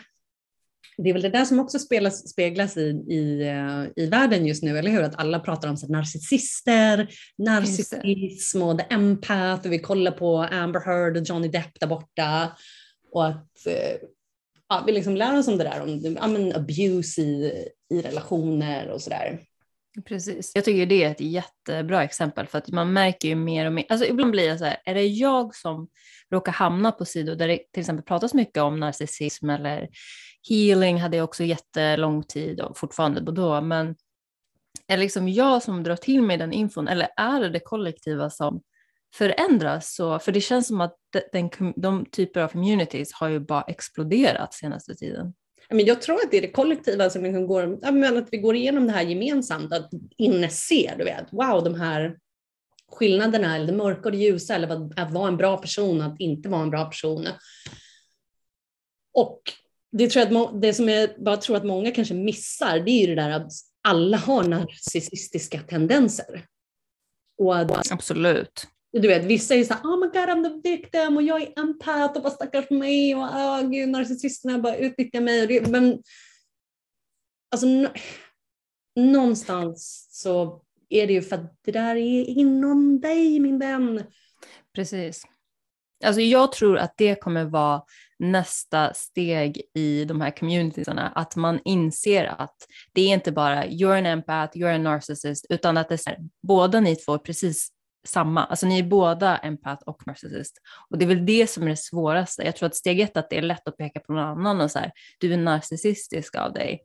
det 1.03 1.09
är 1.11 1.13
väl 1.13 1.23
det 1.23 1.29
där 1.29 1.45
som 1.45 1.61
också 1.61 1.79
spelas, 1.79 2.29
speglas 2.29 2.77
i, 2.77 2.91
i, 3.09 3.49
eh, 3.49 4.05
i 4.05 4.07
världen 4.07 4.47
just 4.47 4.63
nu, 4.63 4.79
eller 4.79 4.91
hur? 4.91 5.03
Att 5.03 5.19
alla 5.19 5.41
pratar 5.41 5.69
om 5.69 5.77
så 5.77 5.87
narcissister, 5.87 7.09
narcissism 7.39 8.63
och 8.63 8.79
the 8.79 8.85
empath 8.91 9.67
och 9.67 9.73
vi 9.73 9.79
kollar 9.79 10.13
på 10.13 10.37
Amber 10.37 10.81
Heard 10.81 11.17
och 11.17 11.23
Johnny 11.23 11.49
Depp 11.49 11.81
där 11.81 11.87
borta. 11.87 12.57
Och 13.13 13.27
att 13.27 13.67
eh, 13.67 13.97
ja, 14.69 14.85
vi 14.87 14.93
liksom 14.93 15.17
lär 15.17 15.39
oss 15.39 15.49
om 15.49 15.59
det 15.59 15.65
där, 15.65 15.83
om 15.83 16.17
ja, 16.21 16.27
men 16.27 16.57
abuse 16.57 17.23
i, 17.23 17.65
i 17.91 18.03
relationer 18.03 18.89
och 18.89 19.03
sådär. 19.03 19.41
Precis. 20.05 20.53
Jag 20.55 20.65
tycker 20.65 20.87
det 20.87 21.05
är 21.05 21.11
ett 21.11 21.21
jättebra 21.21 22.05
exempel 22.05 22.47
för 22.47 22.59
att 22.59 22.69
man 22.69 22.93
märker 22.93 23.29
ju 23.29 23.35
mer 23.35 23.67
och 23.67 23.73
mer, 23.73 23.87
alltså 23.89 24.07
ibland 24.07 24.31
blir 24.31 24.49
jag 24.49 24.59
så 24.59 24.65
här, 24.65 24.77
är 24.85 24.95
det 24.95 25.07
jag 25.07 25.55
som 25.55 25.89
råkar 26.31 26.53
hamna 26.53 26.93
på 26.93 27.05
sidor 27.05 27.35
där 27.35 27.49
det 27.49 27.59
till 27.73 27.81
exempel 27.81 28.05
pratas 28.05 28.35
mycket 28.35 28.63
om 28.63 28.81
narcissism 28.81 29.51
eller 29.51 29.89
healing 30.49 31.01
hade 31.01 31.17
jag 31.17 31.25
också 31.25 31.45
jättelång 31.45 32.23
tid 32.23 32.61
och 32.61 32.79
fortfarande 32.79 33.21
då, 33.21 33.33
då 33.33 33.61
men 33.61 33.97
är 34.87 34.97
det 34.97 35.03
liksom 35.03 35.29
jag 35.29 35.63
som 35.63 35.83
drar 35.83 35.97
till 35.97 36.23
mig 36.23 36.37
den 36.37 36.53
infon 36.53 36.89
eller 36.89 37.09
är 37.17 37.41
det 37.41 37.49
det 37.49 37.61
kollektiva 37.61 38.31
som 38.31 38.63
förändras? 39.15 39.95
Så, 39.95 40.19
för 40.19 40.33
det 40.33 40.41
känns 40.41 40.67
som 40.67 40.81
att 40.81 40.97
den, 41.33 41.51
de 41.77 42.07
typer 42.07 42.41
av 42.41 42.49
communities 42.49 43.13
har 43.13 43.29
ju 43.29 43.41
bara 43.41 43.63
exploderat 43.63 44.55
senaste 44.55 44.95
tiden. 44.95 45.35
Men 45.71 45.87
jag 45.87 46.03
tror 46.03 46.17
att 46.17 46.31
det 46.31 46.37
är 46.37 46.43
det 46.43 46.51
kollektiva 46.51 47.11
som 47.11 47.23
liksom 47.23 47.47
går, 47.47 47.79
att 48.19 48.29
vi 48.31 48.39
går 48.39 48.57
igenom 48.57 48.87
det 48.87 48.93
här 48.93 49.03
gemensamt, 49.03 49.73
att 49.73 49.91
inse, 50.17 50.95
du 50.99 51.05
vet, 51.05 51.33
wow, 51.33 51.65
de 51.65 51.75
här 51.75 52.19
skillnaderna, 52.93 53.57
eller 53.57 53.67
det 53.67 53.73
mörka 53.73 54.03
och 54.05 54.13
det 54.13 54.19
ljusa, 54.19 54.55
eller 54.55 55.01
att 55.01 55.13
vara 55.13 55.29
en 55.29 55.37
bra 55.37 55.57
person, 55.57 56.01
att 56.01 56.21
inte 56.21 56.49
vara 56.49 56.63
en 56.63 56.71
bra 56.71 56.85
person. 56.85 57.29
Och 59.15 59.43
det, 59.93 60.11
tror 60.11 60.27
jag 60.27 60.37
att, 60.37 60.63
det 60.63 60.75
som 60.75 60.89
jag 60.89 61.11
bara 61.19 61.37
tror 61.37 61.57
att 61.57 61.65
många 61.65 61.91
kanske 61.91 62.15
missar, 62.15 62.79
det 62.81 62.91
är 62.91 63.01
ju 63.01 63.15
det 63.15 63.23
där 63.23 63.31
att 63.31 63.53
alla 63.83 64.17
har 64.17 64.45
narcissistiska 64.45 65.61
tendenser. 65.61 66.47
Och 67.39 67.59
att, 67.59 67.93
Absolut. 67.93 68.67
Du 68.93 69.09
vet, 69.09 69.25
vissa 69.25 69.55
är 69.55 69.65
så 69.65 69.75
här, 69.75 69.83
oh 69.83 70.01
my 70.01 70.07
god 70.07 70.29
I'm 70.29 70.63
the 70.63 70.71
victim 70.71 71.17
och 71.17 71.23
jag 71.23 71.43
är 71.43 71.61
empath 71.61 72.17
och 72.17 72.23
bara 72.23 72.33
stackars 72.33 72.71
mig 72.71 73.15
och 73.15 73.23
oh, 73.23 73.71
gud, 73.71 73.89
narcissisterna 73.89 74.59
bara 74.59 74.77
utnyttjar 74.77 75.21
mig. 75.21 75.61
Men 75.61 76.03
alltså, 77.53 77.67
någonstans 78.97 80.09
så 80.11 80.63
är 80.89 81.07
det 81.07 81.13
ju 81.13 81.23
för 81.23 81.37
att 81.37 81.59
det 81.65 81.73
där 81.73 81.97
är 81.97 82.25
inom 82.25 83.01
dig 83.01 83.41
min 83.41 83.59
vän. 83.59 84.05
Precis. 84.75 85.25
Alltså 86.05 86.21
jag 86.21 86.53
tror 86.53 86.79
att 86.79 86.95
det 86.97 87.15
kommer 87.15 87.45
vara 87.45 87.83
nästa 88.19 88.95
steg 88.95 89.63
i 89.75 90.05
de 90.05 90.21
här 90.21 90.31
communitiesarna, 90.31 91.09
att 91.09 91.37
man 91.37 91.61
inser 91.65 92.25
att 92.25 92.57
det 92.93 93.01
är 93.01 93.15
inte 93.15 93.33
bara 93.33 93.67
you're 93.67 93.99
an 93.99 94.07
empath, 94.07 94.57
you're 94.57 94.75
a 94.75 94.79
narcissist, 94.79 95.47
utan 95.49 95.77
att 95.77 95.89
det 95.89 95.95
är 95.95 96.11
här, 96.11 96.19
båda 96.43 96.81
ni 96.81 96.97
två 96.97 97.15
är 97.15 97.19
precis 97.19 97.73
samma. 98.05 98.45
Alltså 98.45 98.67
ni 98.67 98.79
är 98.79 98.83
båda 98.83 99.37
empath 99.37 99.83
och 99.87 100.07
narcissist. 100.07 100.59
Och 100.91 100.99
det 100.99 101.05
är 101.05 101.07
väl 101.07 101.27
det 101.27 101.51
som 101.51 101.63
är 101.63 101.69
det 101.69 101.77
svåraste. 101.77 102.43
Jag 102.43 102.57
tror 102.57 102.67
att 102.67 102.75
steg 102.75 103.01
ett, 103.01 103.17
att 103.17 103.31
det 103.31 103.39
är 103.39 103.43
lätt 103.43 103.69
att 103.69 103.77
peka 103.77 104.01
på 104.01 104.13
någon 104.13 104.25
annan 104.25 104.61
och 104.61 104.71
så 104.71 104.79
här, 104.79 104.93
du 105.19 105.33
är 105.33 105.37
narcissistisk 105.37 106.35
av 106.35 106.53
dig. 106.53 106.81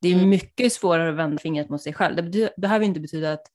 Det 0.00 0.08
är 0.08 0.14
mm. 0.14 0.28
mycket 0.28 0.72
svårare 0.72 1.10
att 1.10 1.16
vända 1.16 1.38
fingret 1.38 1.68
mot 1.68 1.82
sig 1.82 1.92
själv. 1.92 2.30
Det 2.30 2.56
behöver 2.56 2.84
inte 2.84 3.00
betyda 3.00 3.32
att 3.32 3.46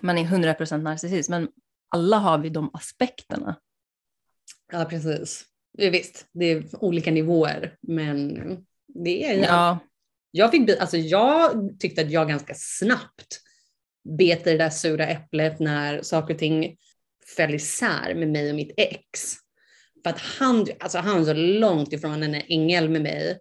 man 0.00 0.18
är 0.18 0.24
100% 0.24 0.82
narcissist, 0.82 1.30
men 1.30 1.48
alla 1.88 2.16
har 2.16 2.38
vi 2.38 2.48
de 2.48 2.70
aspekterna. 2.74 3.56
Ja, 4.72 4.84
precis. 4.84 5.44
Visst, 5.78 6.26
det 6.32 6.44
är 6.44 6.84
olika 6.84 7.10
nivåer, 7.10 7.76
men 7.80 8.38
det 8.86 9.24
är... 9.24 9.42
Ja. 9.42 9.78
Jag, 10.30 10.50
fick, 10.50 10.80
alltså 10.80 10.96
jag 10.96 11.70
tyckte 11.80 12.02
att 12.02 12.10
jag 12.10 12.28
ganska 12.28 12.54
snabbt 12.56 13.40
bet 14.18 14.44
det 14.44 14.56
där 14.56 14.70
sura 14.70 15.06
äpplet 15.06 15.60
när 15.60 16.02
saker 16.02 16.34
och 16.34 16.40
ting 16.40 16.76
föll 17.36 17.54
isär 17.54 18.14
med 18.14 18.28
mig 18.28 18.50
och 18.50 18.56
mitt 18.56 18.74
ex. 18.76 19.34
För 20.02 20.10
att 20.10 20.18
han, 20.18 20.66
alltså 20.80 20.98
han 20.98 21.18
var 21.18 21.24
så 21.24 21.32
långt 21.32 21.92
ifrån 21.92 22.22
en 22.22 22.34
ängel 22.34 22.88
med 22.88 23.02
mig. 23.02 23.38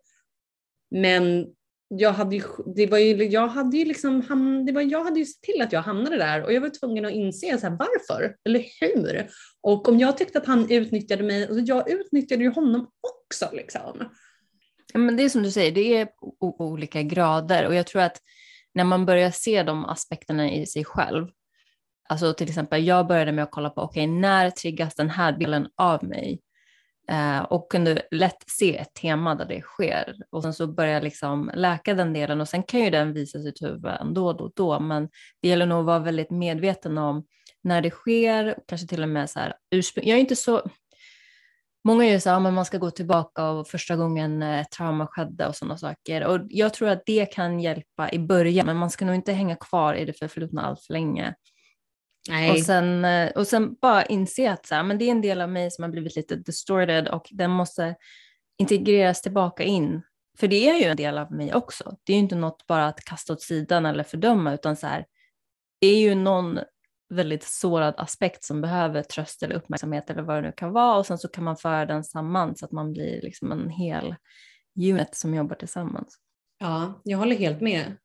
Men 0.91 1.47
jag 1.87 2.13
hade 2.13 2.35
ju, 2.35 2.43
det 2.75 2.87
var 2.87 2.97
ju, 2.97 3.23
jag 3.23 3.47
hade 3.47 3.77
ju 3.77 3.85
liksom, 3.85 4.21
det 4.65 4.71
var, 4.71 4.81
jag 4.81 5.03
hade 5.03 5.19
ju 5.19 5.25
sett 5.25 5.41
till 5.41 5.61
att 5.61 5.73
jag 5.73 5.81
hamnade 5.81 6.17
där 6.17 6.43
och 6.43 6.53
jag 6.53 6.61
var 6.61 6.69
tvungen 6.69 7.05
att 7.05 7.11
inse 7.11 7.57
så 7.57 7.67
här, 7.67 7.77
varför, 7.79 8.35
eller 8.45 8.65
hur? 8.79 9.27
Och 9.61 9.89
om 9.89 9.99
jag 9.99 10.17
tyckte 10.17 10.37
att 10.37 10.45
han 10.45 10.71
utnyttjade 10.71 11.23
mig, 11.23 11.43
alltså 11.43 11.59
jag 11.59 11.89
utnyttjade 11.89 12.43
ju 12.43 12.49
honom 12.49 12.87
också 13.01 13.55
liksom. 13.55 14.09
Men 14.93 15.17
det 15.17 15.23
är 15.23 15.29
som 15.29 15.43
du 15.43 15.51
säger, 15.51 15.71
det 15.71 15.97
är 15.97 16.07
olika 16.39 17.01
grader 17.01 17.67
och 17.67 17.75
jag 17.75 17.87
tror 17.87 18.01
att 18.01 18.17
när 18.73 18.83
man 18.83 19.05
börjar 19.05 19.31
se 19.31 19.63
de 19.63 19.85
aspekterna 19.85 20.51
i 20.51 20.65
sig 20.65 20.85
själv, 20.85 21.27
alltså 22.09 22.33
till 22.33 22.49
exempel 22.49 22.85
jag 22.85 23.07
började 23.07 23.31
med 23.31 23.43
att 23.43 23.51
kolla 23.51 23.69
på, 23.69 23.81
okej, 23.81 24.03
okay, 24.03 24.19
när 24.19 24.49
triggas 24.49 24.95
den 24.95 25.09
här 25.09 25.31
delen 25.31 25.67
av 25.75 26.03
mig? 26.03 26.39
Eh, 27.09 27.39
och 27.39 27.71
kunde 27.71 28.01
lätt 28.11 28.43
se 28.47 28.77
ett 28.77 28.93
tema 28.93 29.35
där 29.35 29.45
det 29.45 29.61
sker. 29.61 30.15
Och 30.29 30.43
sen 30.43 30.53
så 30.53 30.67
börjar 30.67 30.93
jag 30.93 31.03
liksom 31.03 31.51
läka 31.55 31.93
den 31.93 32.13
delen 32.13 32.41
och 32.41 32.49
sen 32.49 32.63
kan 32.63 32.79
ju 32.79 32.89
den 32.89 33.13
visa 33.13 33.39
sitt 33.39 33.61
huvud 33.61 33.85
ändå 33.85 34.33
då 34.33 34.43
och 34.43 34.51
då, 34.55 34.79
men 34.79 35.09
det 35.41 35.47
gäller 35.47 35.65
nog 35.65 35.79
att 35.79 35.85
vara 35.85 35.99
väldigt 35.99 36.29
medveten 36.31 36.97
om 36.97 37.25
när 37.63 37.81
det 37.81 37.89
sker, 37.89 38.57
kanske 38.67 38.87
till 38.87 39.03
och 39.03 39.09
med 39.09 39.29
så 39.29 39.39
här 39.39 39.53
ursprung. 39.71 40.07
Jag 40.07 40.15
är 40.15 40.21
inte 40.21 40.35
så, 40.35 40.61
Många 41.83 42.05
gör 42.05 42.19
så 42.19 42.29
här, 42.29 42.39
man 42.39 42.65
ska 42.65 42.77
gå 42.77 42.91
tillbaka 42.91 43.49
och 43.49 43.67
första 43.67 43.95
gången 43.95 44.43
ett 44.43 44.71
trauma 44.71 45.07
skedde 45.07 45.47
och 45.47 45.55
sådana 45.55 45.77
saker. 45.77 46.25
Och 46.25 46.39
jag 46.49 46.73
tror 46.73 46.89
att 46.89 47.03
det 47.05 47.25
kan 47.25 47.59
hjälpa 47.59 48.11
i 48.11 48.19
början, 48.19 48.65
men 48.65 48.77
man 48.77 48.89
ska 48.89 49.05
nog 49.05 49.15
inte 49.15 49.33
hänga 49.33 49.55
kvar 49.55 49.93
i 49.93 50.05
det 50.05 50.13
förflutna 50.13 50.61
allt 50.61 50.81
för 50.81 50.93
länge. 50.93 51.35
Nej. 52.29 52.51
Och, 52.51 52.59
sen, 52.59 53.05
eh, 53.05 53.31
och 53.31 53.47
sen 53.47 53.75
bara 53.81 54.05
inse 54.05 54.51
att 54.51 54.65
så 54.65 54.75
här, 54.75 54.83
men 54.83 54.97
det 54.97 55.05
är 55.05 55.11
en 55.11 55.21
del 55.21 55.41
av 55.41 55.49
mig 55.49 55.71
som 55.71 55.83
har 55.83 55.91
blivit 55.91 56.15
lite 56.15 56.35
distorted 56.35 57.07
och 57.07 57.27
den 57.31 57.51
måste 57.51 57.95
integreras 58.57 59.21
tillbaka 59.21 59.63
in. 59.63 60.01
För 60.39 60.47
det 60.47 60.69
är 60.69 60.75
ju 60.75 60.83
en 60.83 60.97
del 60.97 61.17
av 61.17 61.31
mig 61.31 61.53
också. 61.53 61.97
Det 62.03 62.13
är 62.13 62.15
ju 62.15 62.23
inte 62.23 62.35
något 62.35 62.67
bara 62.67 62.87
att 62.87 63.05
kasta 63.05 63.33
åt 63.33 63.41
sidan 63.41 63.85
eller 63.85 64.03
fördöma, 64.03 64.53
utan 64.53 64.75
så 64.75 64.87
här, 64.87 65.05
det 65.81 65.87
är 65.87 65.99
ju 65.99 66.15
någon 66.15 66.59
väldigt 67.13 67.43
sårad 67.43 67.93
aspekt 67.97 68.43
som 68.43 68.61
behöver 68.61 69.03
tröst 69.03 69.43
eller 69.43 69.55
uppmärksamhet 69.55 70.09
eller 70.09 70.21
vad 70.21 70.37
det 70.37 70.41
nu 70.41 70.53
kan 70.57 70.71
vara 70.71 70.97
och 70.97 71.05
sen 71.05 71.17
så 71.17 71.27
kan 71.27 71.43
man 71.43 71.57
föra 71.57 71.85
den 71.85 72.03
samman 72.03 72.55
så 72.55 72.65
att 72.65 72.71
man 72.71 72.93
blir 72.93 73.21
liksom 73.21 73.51
en 73.51 73.69
hel 73.69 74.15
unit 74.77 75.15
som 75.15 75.35
jobbar 75.35 75.55
tillsammans. 75.55 76.17
Ja, 76.59 77.01
jag 77.03 77.17
håller 77.17 77.35
helt 77.35 77.61
med. 77.61 77.97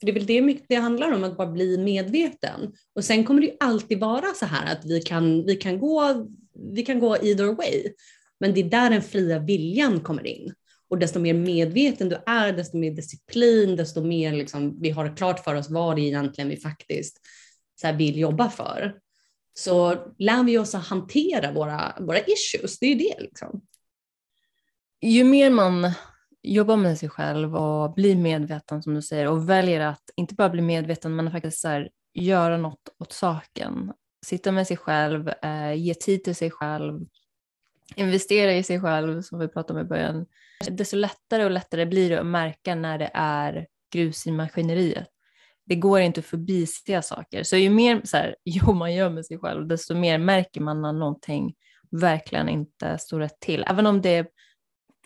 För 0.00 0.06
det 0.06 0.12
är 0.12 0.14
väl 0.14 0.26
det 0.26 0.42
mycket 0.42 0.66
det 0.68 0.74
handlar 0.74 1.12
om, 1.12 1.24
att 1.24 1.36
bara 1.36 1.50
bli 1.50 1.78
medveten. 1.78 2.72
Och 2.94 3.04
sen 3.04 3.24
kommer 3.24 3.40
det 3.40 3.46
ju 3.46 3.56
alltid 3.60 4.00
vara 4.00 4.34
så 4.34 4.46
här 4.46 4.72
att 4.72 4.84
vi 4.84 5.00
kan, 5.00 5.46
vi 5.46 5.56
kan, 5.56 5.78
gå, 5.78 6.28
vi 6.74 6.82
kan 6.82 7.00
gå 7.00 7.16
either 7.16 7.54
way. 7.54 7.92
Men 8.40 8.54
det 8.54 8.60
är 8.60 8.64
där 8.64 8.90
den 8.90 9.02
fria 9.02 9.38
viljan 9.38 10.00
kommer 10.00 10.26
in. 10.26 10.54
Och 10.90 10.98
desto 10.98 11.20
mer 11.20 11.34
medveten 11.34 12.08
du 12.08 12.18
är, 12.26 12.52
desto 12.52 12.76
mer 12.76 12.90
disciplin, 12.90 13.76
desto 13.76 14.02
mer 14.02 14.32
liksom, 14.32 14.80
vi 14.80 14.90
har 14.90 15.16
klart 15.16 15.44
för 15.44 15.54
oss 15.54 15.70
vad 15.70 15.96
det 15.96 16.02
är 16.02 16.06
egentligen 16.06 16.50
vi 16.50 16.56
faktiskt 16.56 17.20
så 17.74 17.92
vill 17.92 18.18
jobba 18.18 18.50
för. 18.50 18.98
Så 19.54 19.94
lär 20.18 20.44
vi 20.44 20.58
oss 20.58 20.74
att 20.74 20.86
hantera 20.86 21.52
våra, 21.52 21.94
våra 22.00 22.18
issues, 22.18 22.78
det 22.78 22.86
är 22.86 22.90
ju 22.90 22.98
det. 22.98 23.20
Liksom. 23.20 23.62
Ju 25.00 25.24
mer 25.24 25.50
man 25.50 25.92
jobbar 26.42 26.76
med 26.76 26.98
sig 26.98 27.08
själv 27.08 27.56
och 27.56 27.94
blir 27.94 28.16
medveten 28.16 28.82
som 28.82 28.94
du 28.94 29.02
säger 29.02 29.28
och 29.28 29.48
väljer 29.48 29.80
att 29.80 30.10
inte 30.16 30.34
bara 30.34 30.48
bli 30.48 30.62
medveten 30.62 31.16
men 31.16 31.30
faktiskt 31.30 31.60
så 31.60 31.68
här, 31.68 31.90
göra 32.14 32.56
något 32.56 32.88
åt 32.98 33.12
saken. 33.12 33.92
Sitta 34.26 34.52
med 34.52 34.66
sig 34.66 34.76
själv, 34.76 35.28
eh, 35.28 35.74
ge 35.74 35.94
tid 35.94 36.24
till 36.24 36.34
sig 36.34 36.50
själv, 36.50 37.06
investera 37.96 38.54
i 38.54 38.62
sig 38.62 38.80
själv 38.80 39.22
som 39.22 39.38
vi 39.38 39.48
pratade 39.48 39.80
om 39.80 39.86
i 39.86 39.88
början. 39.88 40.26
Desto 40.70 40.96
lättare 40.96 41.44
och 41.44 41.50
lättare 41.50 41.86
blir 41.86 42.10
det 42.10 42.20
att 42.20 42.26
märka 42.26 42.74
när 42.74 42.98
det 42.98 43.10
är 43.14 43.66
grus 43.92 44.26
i 44.26 44.32
maskineriet 44.32 45.13
det 45.66 45.74
går 45.74 46.00
inte 46.00 46.20
att 46.20 46.26
förbise 46.26 47.02
saker. 47.02 47.42
Så 47.42 47.56
ju 47.56 47.70
mer 47.70 48.00
så 48.04 48.16
här, 48.16 48.36
jobb 48.44 48.76
man 48.76 48.94
gör 48.94 49.10
med 49.10 49.26
sig 49.26 49.38
själv, 49.38 49.68
desto 49.68 49.94
mer 49.94 50.18
märker 50.18 50.60
man 50.60 50.82
när 50.82 50.92
någonting 50.92 51.54
verkligen 51.90 52.48
inte 52.48 52.98
står 52.98 53.20
rätt 53.20 53.40
till. 53.40 53.64
Även 53.68 53.86
om 53.86 54.02
det 54.02 54.26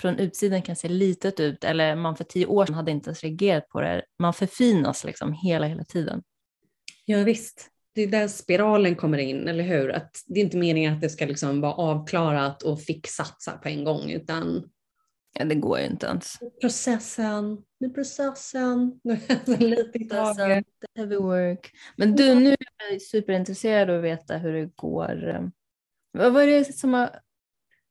från 0.01 0.19
utsidan 0.19 0.63
kan 0.63 0.77
se 0.77 0.89
litet 0.89 1.41
ut 1.41 1.65
eller 1.65 1.97
man 1.97 2.17
för 2.17 2.25
tio 2.25 2.47
år 2.47 2.67
sedan 2.67 2.75
hade 2.75 2.91
inte 2.91 3.09
ens 3.09 3.23
reagerat 3.23 3.69
på 3.69 3.81
det. 3.81 4.03
Man 4.19 4.35
förfinas 4.35 5.05
liksom 5.05 5.33
hela, 5.33 5.67
hela 5.67 5.85
tiden. 5.85 6.23
Ja, 7.05 7.19
visst. 7.19 7.69
Det 7.95 8.03
är 8.03 8.07
där 8.07 8.29
spiralen 8.29 8.97
kommer 8.97 9.19
in, 9.19 9.49
eller 9.49 9.65
hur? 9.65 9.93
Att 9.93 10.11
det 10.27 10.41
är 10.41 10.45
inte 10.45 10.57
meningen 10.57 10.95
att 10.95 11.01
det 11.01 11.09
ska 11.09 11.27
liksom 11.27 11.61
vara 11.61 11.73
avklarat 11.73 12.63
och 12.63 12.81
fixat 12.81 13.61
på 13.63 13.69
en 13.69 13.85
gång, 13.85 14.11
utan 14.11 14.71
Ja, 15.39 15.45
det 15.45 15.55
går 15.55 15.79
ju 15.79 15.87
inte 15.87 16.07
ens. 16.07 16.39
Processen, 16.61 17.63
nu 17.81 17.91
processen, 17.91 19.01
lite 19.59 19.99
i 19.99 20.05
taget. 20.05 20.67
Heavy 20.97 21.17
work. 21.17 21.73
Men 21.97 22.17
du, 22.17 22.35
nu 22.35 22.51
är 22.51 22.93
jag 22.93 23.03
superintresserad 23.03 23.91
av 23.91 23.99
att 23.99 24.05
veta 24.05 24.37
hur 24.37 24.53
det 24.53 24.71
går. 24.77 25.51
Vad 26.13 26.43
är 26.43 26.47
det 26.47 26.65
som 26.65 26.95
har, 26.95 27.11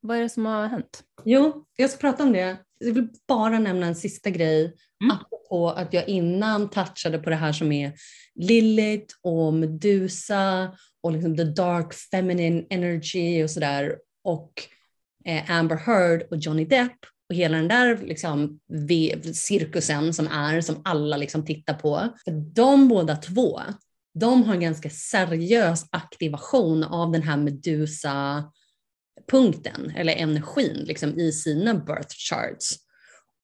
vad 0.01 0.17
är 0.17 0.21
det 0.21 0.29
som 0.29 0.45
har 0.45 0.67
hänt? 0.67 1.03
Jo, 1.23 1.65
jag 1.75 1.89
ska 1.89 1.99
prata 1.99 2.23
om 2.23 2.33
det. 2.33 2.57
Jag 2.79 2.93
vill 2.93 3.07
bara 3.27 3.59
nämna 3.59 3.85
en 3.85 3.95
sista 3.95 4.29
grej. 4.29 4.75
Mm. 5.03 5.17
Apropå 5.17 5.69
att 5.69 5.93
jag 5.93 6.07
innan 6.07 6.69
touchade 6.69 7.19
på 7.19 7.29
det 7.29 7.35
här 7.35 7.53
som 7.53 7.71
är 7.71 7.93
Lilith 8.35 9.15
och 9.21 9.53
Medusa 9.53 10.75
och 11.01 11.11
liksom 11.11 11.37
the 11.37 11.43
dark 11.43 11.93
feminine 11.93 12.65
energy 12.69 13.43
och 13.43 13.51
sådär. 13.51 13.97
Och 14.23 14.53
eh, 15.25 15.51
Amber 15.51 15.75
Heard 15.75 16.23
och 16.31 16.37
Johnny 16.37 16.65
Depp 16.65 16.97
och 17.29 17.35
hela 17.35 17.57
den 17.57 17.67
där 17.67 17.97
liksom, 17.97 18.59
cirkusen 19.33 20.13
som 20.13 20.27
är, 20.27 20.61
som 20.61 20.81
alla 20.85 21.17
liksom 21.17 21.45
tittar 21.45 21.73
på. 21.73 22.09
För 22.25 22.31
de 22.31 22.87
båda 22.87 23.15
två, 23.15 23.61
de 24.19 24.43
har 24.43 24.53
en 24.53 24.61
ganska 24.61 24.89
seriös 24.89 25.85
aktivation 25.91 26.83
av 26.83 27.11
den 27.11 27.21
här 27.21 27.37
Medusa 27.37 28.51
punkten 29.31 29.93
eller 29.95 30.13
energin 30.13 30.83
liksom, 30.85 31.19
i 31.19 31.31
sina 31.31 31.73
birth 31.73 32.15
charts. 32.29 32.75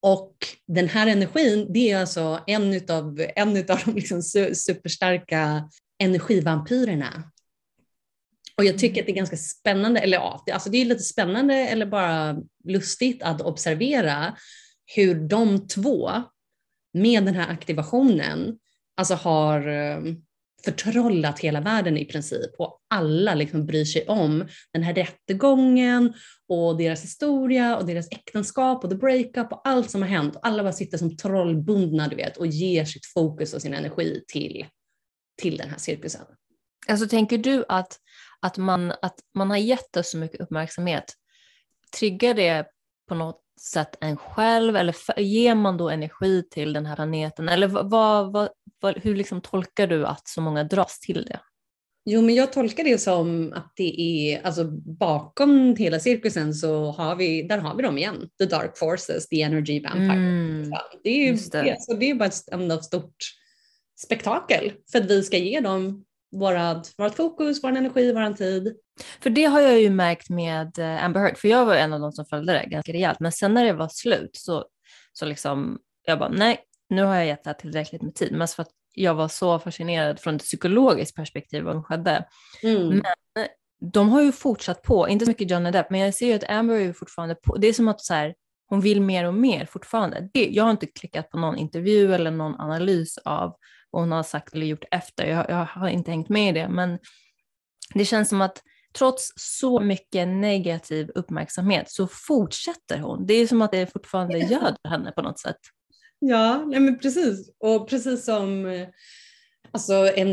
Och 0.02 0.36
den 0.68 0.88
här 0.88 1.08
energin, 1.08 1.74
det 1.74 1.92
är 1.92 2.00
alltså 2.00 2.40
en 2.48 2.82
av 2.90 3.26
en 3.36 3.58
utav 3.58 3.80
de 3.86 3.96
liksom 3.96 4.22
superstarka 4.54 5.70
energivampyrerna 6.00 7.33
och 8.58 8.66
jag 8.66 8.80
tycker 8.80 9.02
att 9.02 9.06
det 9.06 9.12
är 9.12 9.16
ganska 9.16 9.38
spännande, 9.38 10.00
eller 10.00 10.18
ja, 10.18 10.44
alltså 10.52 10.70
det 10.70 10.78
är 10.78 10.86
lite 10.86 11.04
spännande 11.04 11.56
eller 11.56 11.86
bara 11.86 12.38
lustigt 12.64 13.24
att 13.24 13.42
observera 13.42 14.38
hur 14.96 15.16
de 15.16 15.68
två 15.68 16.10
med 16.94 17.26
den 17.26 17.36
här 17.36 17.50
aktivationen 17.50 18.60
alltså 18.98 19.14
har 19.14 19.68
ehm, 19.68 20.18
förtrollat 20.66 21.40
hela 21.40 21.62
världen 21.62 21.98
i 21.98 22.06
princip 22.06 22.52
och 22.58 22.80
alla 22.88 23.36
liksom 23.36 23.66
bryr 23.66 23.86
sig 23.86 24.08
om 24.08 24.48
den 24.74 24.84
här 24.84 24.94
rättegången 24.94 26.14
och 26.48 26.78
deras 26.78 27.04
historia 27.04 27.78
och 27.78 27.86
deras 27.86 28.08
äktenskap 28.12 28.84
och 28.84 28.90
the 28.90 28.96
breakup 28.96 29.52
och 29.52 29.68
allt 29.68 29.92
som 29.92 30.02
har 30.02 30.10
hänt. 30.10 30.38
Alla 30.42 30.64
bara 30.64 30.74
sitter 30.74 30.98
som 30.98 31.18
trollbundna 31.18 32.08
du 32.08 32.16
vet 32.16 32.38
och 32.38 32.48
ger 32.48 32.86
sitt 32.86 33.06
fokus 33.06 33.54
och 33.54 33.62
sin 33.62 33.74
energi 33.74 34.24
till, 34.28 34.66
till 35.42 35.58
den 35.58 35.70
här 35.70 35.78
cirkusen. 35.78 36.22
Alltså 36.88 37.08
tänker 37.08 37.38
du 37.38 37.66
att 37.68 38.00
att 38.44 38.58
man, 38.58 38.92
att 39.02 39.20
man 39.34 39.50
har 39.50 39.58
gett 39.58 39.94
det 39.94 40.04
så 40.04 40.18
mycket 40.18 40.42
uppmärksamhet, 40.42 41.14
triggar 42.00 42.34
det 42.34 42.68
på 43.08 43.16
något 43.16 43.42
sätt 43.62 43.98
en 44.02 44.18
själv 44.18 44.76
eller 44.76 45.20
ger 45.22 45.56
man 45.56 45.78
då 45.78 45.90
energi 45.90 46.44
till 46.52 46.74
den 46.74 46.86
här 46.86 46.96
planeten? 46.96 47.50
Eller 47.50 47.68
vad, 47.68 48.32
vad, 48.32 48.50
vad, 48.80 48.98
hur 48.98 49.16
liksom 49.16 49.42
tolkar 49.42 49.88
du 49.88 50.06
att 50.06 50.28
så 50.28 50.42
många 50.42 50.64
dras 50.64 51.00
till 51.00 51.26
det? 51.26 51.40
Jo, 52.06 52.22
men 52.22 52.36
jag 52.36 52.54
tolkar 52.54 52.84
det 52.84 52.98
som 52.98 53.54
att 53.54 53.74
det 53.76 54.02
är, 54.02 54.46
alltså 54.46 54.64
bakom 55.00 55.76
hela 55.76 56.00
cirkusen 56.00 56.54
så 56.54 56.92
har 56.92 57.16
vi, 57.16 57.44
där 57.44 57.58
har 57.58 57.76
vi 57.76 57.84
dem 57.84 57.98
igen. 57.98 58.30
The 58.40 58.46
dark 58.46 58.78
forces, 58.78 59.28
the 59.28 59.42
energy 59.42 59.82
vampire. 59.82 60.14
Mm, 60.14 60.72
det 61.04 61.10
är 61.10 61.28
ju 61.28 61.34
det. 61.34 61.62
Det, 61.62 61.82
så 61.82 61.94
det 61.94 62.10
är 62.10 62.16
bara 62.16 62.26
ett 62.26 62.50
enda 62.52 62.82
stort 62.82 63.16
spektakel 64.06 64.74
för 64.92 65.00
att 65.00 65.12
vi 65.12 65.24
ska 65.24 65.38
ge 65.38 65.60
dem 65.60 66.06
vårat, 66.40 66.94
vårat 66.98 67.16
fokus, 67.16 67.64
vår 67.64 67.70
energi, 67.70 68.14
vår 68.14 68.34
tid. 68.34 68.76
För 69.20 69.30
det 69.30 69.46
har 69.46 69.62
jag 69.62 69.82
ju 69.82 69.90
märkt 69.90 70.30
med 70.30 70.80
eh, 70.80 71.06
Amber 71.06 71.20
Heard, 71.20 71.38
för 71.38 71.48
jag 71.48 71.66
var 71.66 71.76
en 71.76 71.94
av 71.94 72.00
de 72.00 72.12
som 72.12 72.26
följde 72.26 72.54
det 72.54 72.66
ganska 72.66 72.94
rejält, 72.94 73.20
men 73.20 73.32
sen 73.32 73.54
när 73.54 73.66
det 73.66 73.74
var 73.74 73.88
slut 73.88 74.30
så, 74.34 74.66
så 75.14 75.26
liksom, 75.26 75.80
jag 76.06 76.20
bara 76.20 76.30
nej, 76.30 76.60
nu 76.90 77.04
har 77.04 77.16
jag 77.16 77.28
gett 77.28 77.44
det 77.44 77.50
här 77.50 77.56
tillräckligt 77.56 78.02
med 78.02 78.16
tid, 78.16 78.32
mest 78.32 78.56
för 78.56 78.62
att 78.62 78.72
jag 78.94 79.14
var 79.14 79.28
så 79.28 79.60
fascinerad 79.60 80.20
från 80.20 80.36
ett 80.36 80.42
psykologiskt 80.42 81.16
perspektiv 81.16 81.64
vad 81.64 81.74
som 81.74 81.84
skedde. 81.84 82.26
Mm. 82.64 82.88
Men 83.36 83.48
de 83.92 84.10
har 84.10 84.22
ju 84.22 84.32
fortsatt 84.32 84.82
på, 84.82 85.10
inte 85.10 85.26
så 85.26 85.32
mycket 85.32 85.52
Johnny 85.52 85.72
Depp, 85.72 85.90
men 85.90 86.00
jag 86.00 86.14
ser 86.14 86.28
ju 86.28 86.34
att 86.34 86.50
Amber 86.50 86.76
är 86.76 86.80
ju 86.80 86.94
fortfarande 86.94 87.36
på, 87.36 87.58
det 87.58 87.68
är 87.68 87.74
som 87.74 87.88
att 87.88 88.02
så 88.02 88.14
här, 88.14 88.34
hon 88.66 88.82
vill 88.82 89.02
mer 89.02 89.28
och 89.28 89.34
mer 89.34 89.66
fortfarande. 89.66 90.30
Det, 90.34 90.46
jag 90.46 90.64
har 90.64 90.72
inte 90.72 90.86
klickat 90.86 91.30
på 91.30 91.38
någon 91.38 91.58
intervju 91.58 92.14
eller 92.14 92.32
någon 92.32 92.60
analys 92.60 93.18
av 93.18 93.56
vad 93.92 94.02
hon 94.02 94.12
har 94.12 94.24
sagt 94.24 94.54
eller 94.54 94.66
gjort 94.66 94.86
efter. 94.92 95.26
Jag, 95.26 95.50
jag 95.50 95.66
har 95.66 95.88
inte 95.88 96.12
hängt 96.12 96.30
med 96.30 96.50
i 96.50 96.60
det, 96.60 96.70
men 96.70 97.00
det 97.94 98.06
känns 98.06 98.30
som 98.30 98.42
att 98.42 98.62
trots 98.98 99.34
så 99.36 99.80
mycket 99.80 100.28
negativ 100.28 101.12
uppmärksamhet 101.16 101.92
så 101.92 102.08
fortsätter 102.08 103.00
hon. 103.00 103.26
Det 103.26 103.34
är 103.34 103.48
som 103.48 103.62
att 103.62 103.72
det 103.72 103.94
fortfarande 103.94 104.38
göder 104.38 104.90
henne 104.90 105.12
på 105.12 105.22
något 105.22 105.40
sätt. 105.40 105.60
Ja, 106.20 106.64
nej 106.66 106.80
men 106.80 107.00
precis. 107.00 107.50
Och 107.60 107.90
precis 107.90 108.26
som 108.26 108.66
alltså 109.72 109.94
en, 109.94 110.30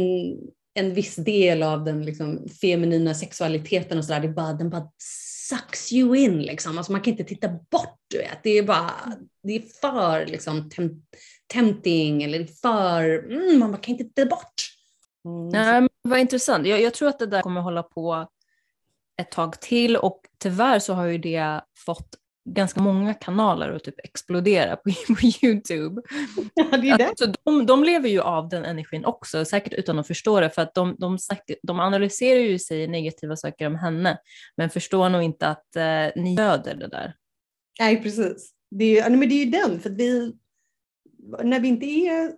en 0.75 0.95
viss 0.95 1.17
del 1.17 1.63
av 1.63 1.85
den 1.85 2.05
liksom 2.05 2.49
feminina 2.61 3.15
sexualiteten 3.15 3.99
och 3.99 4.05
sådär, 4.05 4.21
det 4.21 4.29
bara, 4.29 4.53
den 4.53 4.71
bara 4.71 4.91
sucks 5.51 5.93
you 5.93 6.17
in 6.17 6.43
liksom. 6.43 6.79
Alltså 6.79 6.93
man 6.93 7.01
kan 7.01 7.11
inte 7.11 7.25
titta 7.25 7.49
bort, 7.49 7.99
du 8.09 8.19
vet. 8.19 8.39
Det 8.43 8.51
är 8.51 8.63
bara, 8.63 8.91
det 9.43 9.57
är 9.57 9.63
för 9.81 10.27
liksom 10.27 10.71
tem 10.71 11.03
tempting 11.53 12.23
eller 12.23 12.45
för, 12.45 13.33
mm, 13.33 13.59
man 13.59 13.77
kan 13.77 13.93
inte 13.93 14.05
titta 14.05 14.27
bort. 14.27 14.55
Mm. 15.25 15.67
Ja, 15.83 15.89
vad 16.03 16.19
intressant. 16.19 16.67
Jag, 16.67 16.81
jag 16.81 16.95
tror 16.95 17.09
att 17.09 17.19
det 17.19 17.27
där 17.27 17.43
kommer 17.43 17.61
hålla 17.61 17.83
på 17.83 18.29
ett 19.21 19.31
tag 19.31 19.61
till 19.61 19.97
och 19.97 20.21
tyvärr 20.39 20.79
så 20.79 20.95
har 20.95 21.07
ju 21.07 21.19
det 21.19 21.61
fått 21.87 22.17
ganska 22.45 22.81
många 22.81 23.15
kanaler 23.15 23.73
att 23.73 23.85
typ 23.85 23.99
explodera 24.05 24.77
på, 24.77 24.83
på 25.15 25.47
YouTube. 25.47 26.03
Ja, 26.55 26.77
det 26.77 26.89
är 26.89 26.99
det. 26.99 27.09
Alltså, 27.09 27.33
de, 27.45 27.67
de 27.67 27.85
lever 27.85 28.09
ju 28.09 28.21
av 28.21 28.49
den 28.49 28.65
energin 28.65 29.05
också, 29.05 29.45
säkert 29.45 29.73
utan 29.73 29.99
att 29.99 30.07
förstå 30.07 30.41
det, 30.41 30.51
för 30.51 30.63
att 30.63 30.75
de, 30.75 30.97
de, 30.99 31.19
de 31.63 31.81
analyserar 31.81 32.41
ju 32.41 32.59
sig 32.59 32.89
negativa 32.89 33.37
saker 33.37 33.67
om 33.67 33.77
henne, 33.77 34.19
men 34.57 34.71
förstår 34.71 35.09
nog 35.09 35.23
inte 35.23 35.49
att 35.49 35.77
eh, 35.77 36.23
ni 36.23 36.35
göder 36.35 36.75
det 36.75 36.89
där. 36.89 37.15
Nej, 37.81 38.03
precis. 38.03 38.53
Det 38.71 38.99
är, 38.99 39.11
men 39.11 39.29
det 39.29 39.35
är 39.35 39.45
ju 39.45 39.51
den, 39.51 39.81
för 39.81 39.91
vi, 39.91 40.33
när 41.43 41.61
vi 41.61 41.69
inte 41.69 41.87
är 41.87 42.33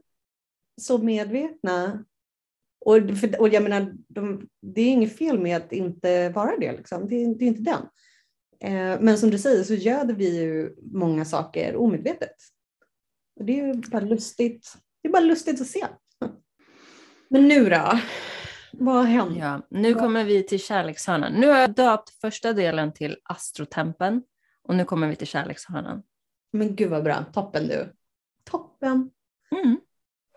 så 0.81 0.99
medvetna 0.99 2.05
och, 2.85 2.97
för, 3.21 3.41
och 3.41 3.49
jag 3.49 3.63
menar, 3.63 3.95
de, 4.09 4.49
det 4.63 4.81
är 4.81 4.89
inget 4.89 5.19
fel 5.19 5.39
med 5.39 5.57
att 5.57 5.73
inte 5.73 6.29
vara 6.29 6.57
det, 6.59 6.73
liksom. 6.73 7.09
det, 7.09 7.35
det 7.35 7.45
är 7.45 7.49
inte 7.49 7.63
den. 7.63 7.83
Eh, 8.63 9.01
men 9.01 9.19
som 9.19 9.31
du 9.31 9.39
säger 9.39 9.65
så 9.65 9.75
göder 9.75 10.15
vi 10.15 10.41
ju 10.41 10.75
många 10.83 11.25
saker 11.25 11.77
omedvetet. 11.77 12.37
Och 13.41 13.45
det 13.45 13.61
är 13.61 13.67
ju 13.67 13.75
bara 13.75 14.05
lustigt. 14.05 14.77
Det 15.03 15.09
är 15.09 15.13
bara 15.13 15.23
lustigt 15.23 15.61
att 15.61 15.67
se. 15.67 15.87
Men 17.29 17.49
nu 17.49 17.71
då? 17.71 18.01
Vad 18.73 19.05
hänt? 19.05 19.39
Ja, 19.39 19.67
nu 19.71 19.95
kommer 19.95 20.25
vi 20.25 20.43
till 20.43 20.61
kärlekshörnan. 20.61 21.33
Nu 21.33 21.47
har 21.47 21.59
jag 21.59 21.75
döpt 21.75 22.11
första 22.21 22.53
delen 22.53 22.93
till 22.93 23.17
astrotempen 23.25 24.23
och 24.63 24.77
nu 24.77 24.85
kommer 24.85 25.09
vi 25.09 25.17
till 25.17 25.27
kärlekshörnan. 25.27 26.03
Men 26.53 26.77
gud 26.77 26.91
vad 26.91 27.05
bra. 27.05 27.25
Toppen 27.33 27.69
du. 27.69 27.93
Toppen. 28.45 29.11
Mm. 29.51 29.81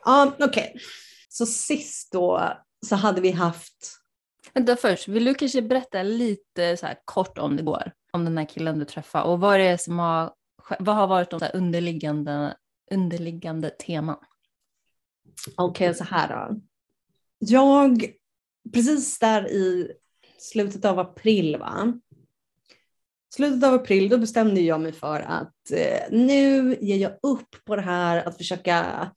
Ja, 0.05 0.33
okej. 0.39 0.45
Okay. 0.47 0.81
Så 1.29 1.45
sist 1.45 2.11
då 2.11 2.53
så 2.85 2.95
hade 2.95 3.21
vi 3.21 3.31
haft 3.31 4.05
Vänta 4.53 4.75
först, 4.75 5.07
vill 5.07 5.25
du 5.25 5.33
kanske 5.33 5.61
berätta 5.61 6.03
lite 6.03 6.77
så 6.77 6.87
kort 7.05 7.37
om 7.37 7.57
det 7.57 7.63
går? 7.63 7.91
Om 8.15 8.25
den 8.25 8.37
här 8.37 8.45
killen 8.45 8.79
du 8.79 8.85
träffade 8.85 9.25
och 9.25 9.39
vad 9.39 9.55
är 9.55 9.59
det 9.59 9.77
som 9.77 9.99
har, 9.99 10.33
vad 10.79 10.95
har 10.95 11.07
varit 11.07 11.29
de 11.29 11.41
underliggande, 11.53 12.57
underliggande 12.91 13.69
teman? 13.69 14.17
Okej, 15.55 15.89
okay, 15.89 15.93
så 15.93 16.03
här 16.03 16.27
då. 16.27 16.59
Jag, 17.39 18.05
precis 18.73 19.19
där 19.19 19.51
i 19.51 19.91
slutet 20.37 20.85
av 20.85 20.99
april 20.99 21.57
va? 21.57 21.93
Slutet 23.35 23.63
av 23.63 23.73
april 23.73 24.09
då 24.09 24.17
bestämde 24.17 24.61
jag 24.61 24.81
mig 24.81 24.91
för 24.91 25.19
att 25.19 25.71
eh, 25.71 26.11
nu 26.11 26.75
ger 26.81 26.97
jag 26.97 27.11
upp 27.23 27.65
på 27.65 27.75
det 27.75 27.81
här 27.81 28.27
att 28.27 28.37
försöka, 28.37 29.11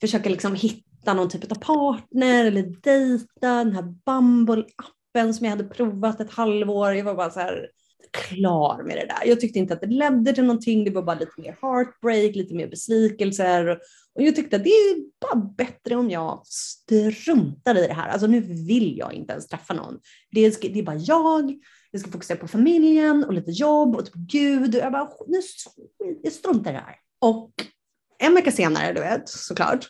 försöka 0.00 0.30
liksom 0.30 0.54
hitta 0.54 0.88
hitta 1.08 1.14
någon 1.14 1.28
typ 1.28 1.52
av 1.52 1.56
partner 1.56 2.44
eller 2.44 2.62
dejta, 2.62 3.64
den 3.64 3.72
här 3.72 3.82
Bumble-appen 3.82 5.32
som 5.32 5.44
jag 5.44 5.50
hade 5.50 5.64
provat 5.64 6.20
ett 6.20 6.30
halvår. 6.30 6.94
Jag 6.94 7.04
var 7.04 7.14
bara 7.14 7.30
så 7.30 7.40
här 7.40 7.70
klar 8.12 8.82
med 8.82 8.96
det 8.96 9.06
där. 9.06 9.28
Jag 9.28 9.40
tyckte 9.40 9.58
inte 9.58 9.74
att 9.74 9.80
det 9.80 9.86
ledde 9.86 10.32
till 10.32 10.44
någonting. 10.44 10.84
Det 10.84 10.90
var 10.90 11.02
bara 11.02 11.18
lite 11.18 11.40
mer 11.40 11.56
heartbreak, 11.62 12.36
lite 12.36 12.54
mer 12.54 12.68
besvikelser. 12.68 13.68
Och 14.14 14.22
jag 14.22 14.36
tyckte 14.36 14.56
att 14.56 14.64
det 14.64 14.70
är 14.70 14.96
bara 15.20 15.36
bättre 15.56 15.96
om 15.96 16.10
jag 16.10 16.46
struntar 16.46 17.78
i 17.78 17.86
det 17.86 17.92
här. 17.92 18.08
Alltså 18.08 18.26
nu 18.26 18.40
vill 18.40 18.98
jag 18.98 19.12
inte 19.12 19.32
ens 19.32 19.48
träffa 19.48 19.74
någon. 19.74 19.98
Det 20.30 20.40
är, 20.40 20.72
det 20.72 20.78
är 20.78 20.82
bara 20.82 20.96
jag. 20.96 21.58
Jag 21.90 22.00
ska 22.00 22.10
fokusera 22.10 22.38
på 22.38 22.48
familjen 22.48 23.24
och 23.24 23.32
lite 23.32 23.50
jobb 23.50 23.96
och 23.96 24.06
typ 24.06 24.14
Gud. 24.14 24.74
Och 24.74 24.80
jag 24.80 24.92
bara, 24.92 25.10
nu, 25.26 25.40
jag 26.22 26.32
struntar 26.32 26.70
i 26.70 26.74
det 26.74 26.80
här. 26.80 26.96
Och 27.20 27.50
en 28.18 28.34
vecka 28.34 28.52
senare, 28.52 28.92
du 28.92 29.00
vet, 29.00 29.28
såklart, 29.28 29.88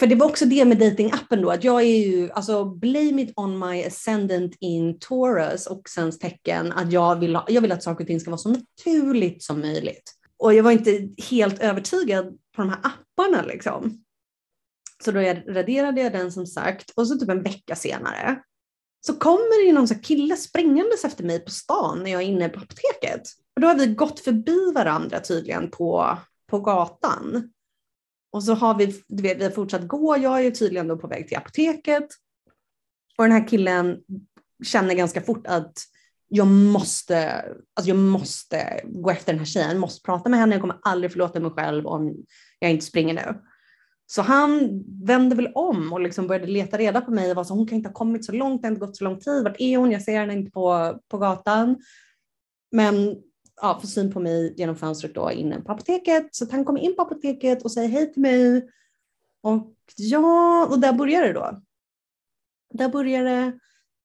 för 0.00 0.06
det 0.06 0.14
var 0.14 0.26
också 0.26 0.46
det 0.46 0.64
med 0.64 0.78
datingappen 0.78 1.42
då, 1.42 1.50
att 1.50 1.64
jag 1.64 1.82
är 1.82 2.06
ju, 2.06 2.30
alltså 2.30 2.64
blame 2.64 3.22
it 3.22 3.32
on 3.36 3.58
my 3.58 3.84
ascendant 3.84 4.56
in 4.60 4.98
Taurus 4.98 5.66
och 5.66 5.88
sens 5.88 6.18
tecken, 6.18 6.72
att 6.72 6.92
jag 6.92 7.16
vill, 7.16 7.38
jag 7.48 7.60
vill 7.60 7.72
att 7.72 7.82
saker 7.82 8.04
och 8.04 8.08
ting 8.08 8.20
ska 8.20 8.30
vara 8.30 8.38
så 8.38 8.48
naturligt 8.48 9.42
som 9.42 9.60
möjligt. 9.60 10.12
Och 10.38 10.54
jag 10.54 10.62
var 10.62 10.70
inte 10.70 11.08
helt 11.30 11.60
övertygad 11.60 12.26
på 12.26 12.62
de 12.62 12.68
här 12.68 12.78
apparna 12.82 13.42
liksom. 13.42 14.04
Så 15.04 15.12
då 15.12 15.20
jag 15.20 15.42
raderade 15.48 16.00
jag 16.00 16.12
den 16.12 16.32
som 16.32 16.46
sagt 16.46 16.90
och 16.96 17.08
så 17.08 17.18
typ 17.18 17.28
en 17.28 17.42
vecka 17.42 17.76
senare 17.76 18.42
så 19.06 19.14
kommer 19.14 19.66
det 19.66 19.72
någon 19.72 19.88
så 19.88 19.94
kille 19.94 20.36
springandes 20.36 21.04
efter 21.04 21.24
mig 21.24 21.44
på 21.44 21.50
stan 21.50 22.02
när 22.02 22.10
jag 22.10 22.22
är 22.22 22.26
inne 22.26 22.48
på 22.48 22.60
apoteket. 22.60 23.22
Och 23.54 23.60
då 23.60 23.68
har 23.68 23.74
vi 23.74 23.86
gått 23.86 24.20
förbi 24.20 24.72
varandra 24.74 25.20
tydligen 25.20 25.70
på, 25.70 26.18
på 26.50 26.60
gatan. 26.60 27.52
Och 28.32 28.44
så 28.44 28.54
har 28.54 28.78
vi, 28.78 29.02
du 29.08 29.22
vet, 29.22 29.38
vi 29.38 29.44
har 29.44 29.50
fortsatt 29.50 29.88
gå. 29.88 30.16
Jag 30.16 30.38
är 30.38 30.42
ju 30.42 30.50
tydligen 30.50 30.88
då 30.88 30.96
på 30.96 31.08
väg 31.08 31.28
till 31.28 31.36
apoteket. 31.36 32.08
Och 33.18 33.24
den 33.24 33.32
här 33.32 33.48
killen 33.48 34.00
känner 34.64 34.94
ganska 34.94 35.20
fort 35.20 35.46
att 35.46 35.72
jag 36.28 36.46
måste, 36.46 37.44
alltså 37.74 37.88
jag 37.88 37.96
måste 37.96 38.80
gå 38.84 39.10
efter 39.10 39.32
den 39.32 39.38
här 39.38 39.46
tjejen, 39.46 39.70
jag 39.70 39.80
måste 39.80 40.02
prata 40.02 40.28
med 40.28 40.40
henne, 40.40 40.54
jag 40.54 40.60
kommer 40.60 40.78
aldrig 40.82 41.12
förlåta 41.12 41.40
mig 41.40 41.50
själv 41.50 41.86
om 41.86 42.16
jag 42.58 42.70
inte 42.70 42.84
springer 42.84 43.14
nu. 43.14 43.40
Så 44.06 44.22
han 44.22 44.82
vände 45.04 45.36
väl 45.36 45.52
om 45.54 45.92
och 45.92 46.00
liksom 46.00 46.26
började 46.26 46.46
leta 46.46 46.78
reda 46.78 47.00
på 47.00 47.10
mig 47.10 47.30
och 47.30 47.36
var 47.36 47.44
så 47.44 47.54
hon 47.54 47.66
kan 47.66 47.76
inte 47.76 47.88
ha 47.88 47.94
kommit 47.94 48.24
så 48.24 48.32
långt, 48.32 48.62
det 48.62 48.68
har 48.68 48.72
inte 48.72 48.86
gått 48.86 48.96
så 48.96 49.04
lång 49.04 49.20
tid, 49.20 49.44
vart 49.44 49.56
är 49.58 49.76
hon? 49.76 49.90
Jag 49.90 50.02
ser 50.02 50.20
henne 50.20 50.32
inte 50.32 50.50
på, 50.50 50.98
på 51.08 51.18
gatan. 51.18 51.76
Men 52.72 53.16
ja, 53.60 53.80
får 53.80 53.88
syn 53.88 54.12
på 54.12 54.20
mig 54.20 54.54
genom 54.56 54.76
fönstret 54.76 55.14
då 55.14 55.30
inne 55.32 55.60
på 55.60 55.72
apoteket. 55.72 56.28
Så 56.34 56.46
han 56.50 56.64
kommer 56.64 56.80
in 56.80 56.96
på 56.96 57.02
apoteket 57.02 57.62
och 57.62 57.72
säger 57.72 57.88
hej 57.88 58.12
till 58.12 58.22
mig. 58.22 58.68
Och 59.42 59.74
ja, 59.96 60.66
och 60.66 60.80
där 60.80 60.92
börjar 60.92 61.22
det 61.22 61.32
då. 61.32 61.62
Där 62.74 62.88
börjar 62.88 63.24
det. 63.24 63.58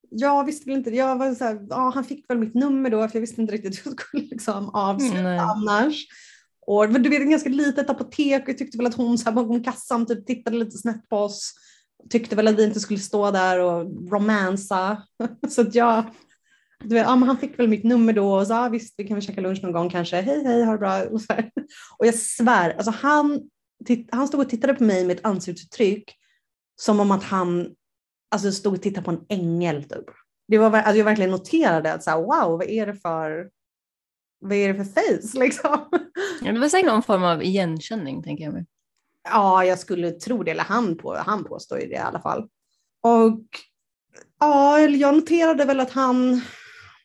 Jag 0.10 0.46
visste 0.46 0.70
väl 0.70 0.78
inte, 0.78 0.90
jag 0.90 1.18
var 1.18 1.34
så 1.34 1.44
här, 1.44 1.68
ja, 1.70 1.92
han 1.96 2.04
fick 2.04 2.30
väl 2.30 2.38
mitt 2.38 2.54
nummer 2.54 2.90
då 2.90 3.08
för 3.08 3.16
jag 3.16 3.22
visste 3.22 3.42
inte 3.42 3.54
riktigt 3.54 3.86
hur 3.86 3.92
jag 3.92 4.02
skulle 4.02 4.24
liksom 4.24 4.70
avsluta 4.70 5.20
mm, 5.20 5.40
annars. 5.40 6.06
Och 6.68 6.90
du 6.90 7.10
vet, 7.10 7.22
ett 7.22 7.30
ganska 7.30 7.50
litet 7.50 7.90
apotek 7.90 8.44
och 8.44 8.50
jag 8.50 8.58
tyckte 8.58 8.78
väl 8.78 8.88
att 8.88 8.96
hon 8.96 9.18
så 9.18 9.26
här, 9.26 9.32
bakom 9.32 9.64
kassan 9.64 10.06
typ 10.06 10.26
tittade 10.26 10.58
lite 10.58 10.78
snett 10.78 11.10
på 11.10 11.18
oss. 11.18 11.54
Tyckte 12.10 12.36
väl 12.36 12.48
att 12.48 12.56
vi 12.56 12.64
inte 12.64 12.80
skulle 12.80 13.00
stå 13.00 13.32
där 13.32 13.60
och 13.60 14.12
romansa. 14.12 15.04
så 15.50 15.62
att 15.62 15.76
jag 15.76 16.04
du 16.80 16.96
vet, 16.96 17.06
ja, 17.06 17.10
han 17.10 17.38
fick 17.38 17.60
väl 17.60 17.68
mitt 17.68 17.84
nummer 17.84 18.14
då 18.14 18.34
och 18.34 18.48
sa 18.48 18.70
visst 18.70 18.94
vi 18.98 19.08
kan 19.08 19.16
väl 19.16 19.24
käka 19.24 19.42
lunch 19.42 19.64
någon 19.64 19.72
gång 19.72 19.90
kanske, 19.90 20.22
hej 20.22 20.44
hej 20.44 20.64
ha 20.64 20.72
det 20.72 20.78
bra. 20.78 21.04
Och, 21.04 21.22
så 21.22 21.34
här. 21.34 21.52
och 21.98 22.06
jag 22.06 22.16
svär, 22.16 22.74
alltså 22.74 22.92
han, 22.92 23.50
han 24.12 24.28
stod 24.28 24.40
och 24.40 24.50
tittade 24.50 24.74
på 24.74 24.84
mig 24.84 25.06
med 25.06 25.18
ett 25.18 25.26
ansiktsuttryck 25.26 26.16
som 26.76 27.00
om 27.00 27.12
att 27.12 27.24
han 27.24 27.76
alltså, 28.32 28.52
stod 28.52 28.74
och 28.74 28.82
tittade 28.82 29.06
på 29.06 29.12
en 29.12 29.26
ängel. 29.30 29.84
Typ. 29.84 30.06
Det 30.48 30.58
var, 30.58 30.72
alltså, 30.72 30.98
jag 30.98 31.06
verkligen 31.06 31.32
noterade 31.32 31.94
att 31.94 32.04
så 32.04 32.10
här, 32.10 32.18
wow, 32.18 32.58
vad 32.58 32.64
är 32.64 32.86
det 32.86 32.96
för 32.96 33.50
vad 34.40 34.58
är 34.58 34.74
det 34.74 34.86
för 34.86 34.92
face 34.92 35.40
liksom? 35.40 35.90
Ja, 36.42 36.52
det 36.52 36.60
var 36.60 36.70
säkert 36.70 36.88
någon 36.88 37.04
form 37.04 37.24
av 37.24 37.44
igenkänning 37.44 38.24
tänker 38.24 38.44
jag 38.44 38.54
mig. 38.54 38.66
Ja, 39.24 39.66
jag 39.66 39.80
skulle 39.80 40.12
tro 40.12 40.44
det, 40.44 40.52
eller 40.52 40.64
han, 40.64 40.98
på, 40.98 41.16
han 41.16 41.44
påstår 41.44 41.80
ju 41.80 41.88
det 41.88 41.94
i 41.94 41.98
alla 41.98 42.22
fall. 42.22 42.50
Och 43.02 43.44
ja, 44.40 44.80
jag 44.80 45.16
noterade 45.16 45.66
väl 45.66 45.80
att 45.80 45.92
han 45.92 46.42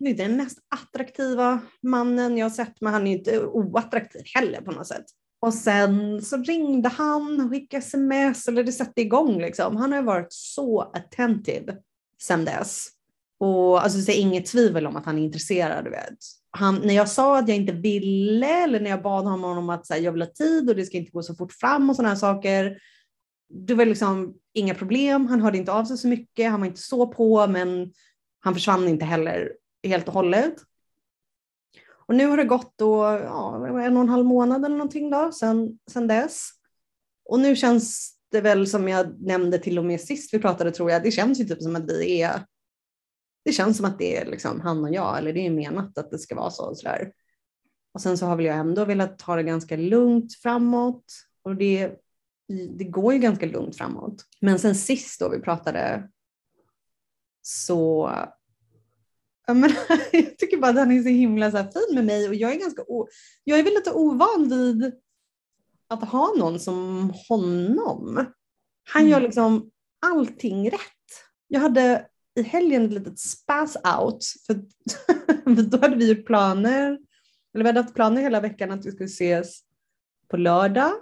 det 0.01 0.11
är 0.11 0.14
den 0.14 0.36
mest 0.36 0.59
attraktiva 0.68 1.61
mannen 1.82 2.38
jag 2.38 2.44
har 2.44 2.51
sett, 2.51 2.80
men 2.80 2.92
han 2.92 3.07
är 3.07 3.12
inte 3.12 3.46
oattraktiv 3.46 4.22
heller 4.34 4.61
på 4.61 4.72
något 4.72 4.86
sätt. 4.86 5.05
Och 5.42 5.55
sen 5.55 6.22
så 6.22 6.36
ringde 6.36 6.88
han 6.88 7.40
och 7.40 7.51
skickade 7.51 7.82
sms, 7.82 8.48
eller 8.48 8.64
det 8.64 8.72
satte 8.72 9.01
igång 9.01 9.38
liksom. 9.40 9.76
Han 9.76 9.92
har 9.92 10.03
varit 10.03 10.32
så 10.32 10.80
attentive 10.80 11.76
sen 12.22 12.44
dess. 12.44 12.88
Och 13.40 13.82
alltså 13.82 13.98
det 13.98 14.18
är 14.18 14.20
inget 14.20 14.46
tvivel 14.46 14.86
om 14.86 14.96
att 14.96 15.07
han 15.07 15.18
är 15.18 15.22
intresserad, 15.22 15.84
du 15.84 15.90
vet. 15.90 16.18
Han, 16.51 16.80
när 16.84 16.94
jag 16.94 17.09
sa 17.09 17.38
att 17.38 17.48
jag 17.48 17.57
inte 17.57 17.72
ville, 17.72 18.64
eller 18.64 18.80
när 18.80 18.90
jag 18.90 19.03
bad 19.03 19.24
honom 19.24 19.59
om 19.59 19.70
att 19.70 19.90
här, 19.90 19.96
jag 19.96 20.12
vill 20.12 20.22
ha 20.22 20.28
tid 20.28 20.70
och 20.70 20.76
det 20.76 20.84
ska 20.84 20.96
inte 20.96 21.11
gå 21.11 21.22
så 21.22 21.34
fort 21.34 21.53
fram 21.53 21.90
och 21.90 21.96
sådana 21.96 22.09
här 22.09 22.20
saker, 22.20 22.78
det 23.48 23.74
var 23.74 23.86
liksom 23.86 24.34
inga 24.55 24.74
problem. 24.74 25.26
Han 25.26 25.40
hörde 25.40 25.59
inte 25.59 25.72
av 25.72 25.84
sig 25.84 25.98
så 25.98 26.09
mycket, 26.09 26.51
han 26.51 26.61
var 26.61 26.66
inte 26.66 26.80
så 26.80 27.07
på, 27.07 27.46
men 27.46 27.92
han 28.40 28.55
försvann 28.55 28.88
inte 28.88 29.05
heller 29.05 29.53
helt 29.83 30.09
och 30.09 30.14
hållet. 30.14 30.55
Och 32.11 32.14
nu 32.14 32.26
har 32.26 32.37
det 32.37 32.45
gått 32.45 32.72
då, 32.76 33.05
ja, 33.05 33.66
en 33.66 33.97
och 33.97 34.03
en 34.03 34.09
halv 34.09 34.24
månad 34.24 34.64
eller 34.64 34.76
någonting 34.76 35.11
då, 35.11 35.33
sen, 35.33 35.78
sen 35.91 36.07
dess. 36.07 36.51
Och 37.24 37.41
nu 37.41 37.57
känns 37.57 38.16
det 38.31 38.41
väl 38.41 38.66
som 38.66 38.89
jag 38.89 39.22
nämnde 39.22 39.59
till 39.59 39.78
och 39.78 39.85
med 39.85 40.01
sist 40.01 40.35
vi 40.35 40.39
pratade 40.39 40.70
tror 40.70 40.91
jag, 40.91 41.03
det 41.03 41.11
känns 41.11 41.41
ju 41.41 41.45
typ 41.45 41.62
som 41.62 41.76
att 41.76 41.91
vi 41.91 42.22
är, 42.22 42.45
det 43.45 43.53
känns 43.53 43.76
som 43.76 43.87
att 43.87 43.99
det 43.99 44.16
är 44.16 44.26
liksom 44.26 44.61
han 44.61 44.85
och 44.85 44.95
jag, 44.95 45.18
eller 45.18 45.33
det 45.33 45.47
är 45.47 45.51
menat 45.51 45.99
att 45.99 46.11
det 46.11 46.18
ska 46.18 46.35
vara 46.35 46.51
så. 46.51 46.70
Och, 46.70 46.78
så 46.78 46.89
där. 46.89 47.12
och 47.95 48.01
sen 48.01 48.18
så 48.18 48.26
har 48.26 48.37
väl 48.37 48.47
jag 48.47 48.57
ändå 48.57 48.85
velat 48.85 49.18
ta 49.18 49.37
det 49.37 49.43
ganska 49.43 49.76
lugnt 49.76 50.35
framåt 50.35 51.05
och 51.43 51.57
det, 51.57 51.93
det 52.78 52.85
går 52.85 53.12
ju 53.12 53.18
ganska 53.18 53.47
lugnt 53.47 53.76
framåt. 53.76 54.24
Men 54.41 54.59
sen 54.59 54.74
sist 54.74 55.20
då 55.20 55.28
vi 55.28 55.41
pratade 55.41 56.11
så 57.43 58.12
men, 59.55 59.70
jag 60.12 60.38
tycker 60.38 60.57
bara 60.57 60.70
att 60.70 60.76
han 60.76 60.92
är 60.92 61.03
så 61.03 61.09
himla 61.09 61.51
så 61.51 61.57
här 61.57 61.70
fin 61.72 61.94
med 61.94 62.05
mig 62.05 62.28
och 62.28 62.34
jag 62.34 62.53
är 62.55 62.61
ganska 62.61 62.82
jag 63.44 63.59
är 63.59 63.62
väl 63.62 63.74
lite 63.74 63.92
ovan 63.92 64.48
vid 64.48 64.92
att 65.88 66.09
ha 66.09 66.34
någon 66.38 66.61
som 66.61 67.12
honom. 67.28 68.26
Han 68.92 69.09
gör 69.09 69.16
mm. 69.16 69.26
liksom 69.26 69.70
allting 70.07 70.70
rätt. 70.70 70.80
Jag 71.48 71.61
hade 71.61 72.07
i 72.34 72.42
helgen 72.42 72.84
ett 72.84 72.92
litet 72.92 73.18
spass 73.18 73.76
out 73.76 74.24
för, 74.46 74.55
för 75.57 75.62
då 75.62 75.78
hade 75.78 75.96
vi 75.96 76.12
gjort 76.12 76.26
planer, 76.26 76.98
eller 77.55 77.64
vi 77.64 77.68
hade 77.68 77.80
haft 77.80 77.94
planer 77.94 78.22
hela 78.22 78.40
veckan 78.40 78.70
att 78.70 78.86
vi 78.86 78.92
skulle 78.92 79.07
ses 79.07 79.61
på 80.28 80.36
lördag 80.36 80.92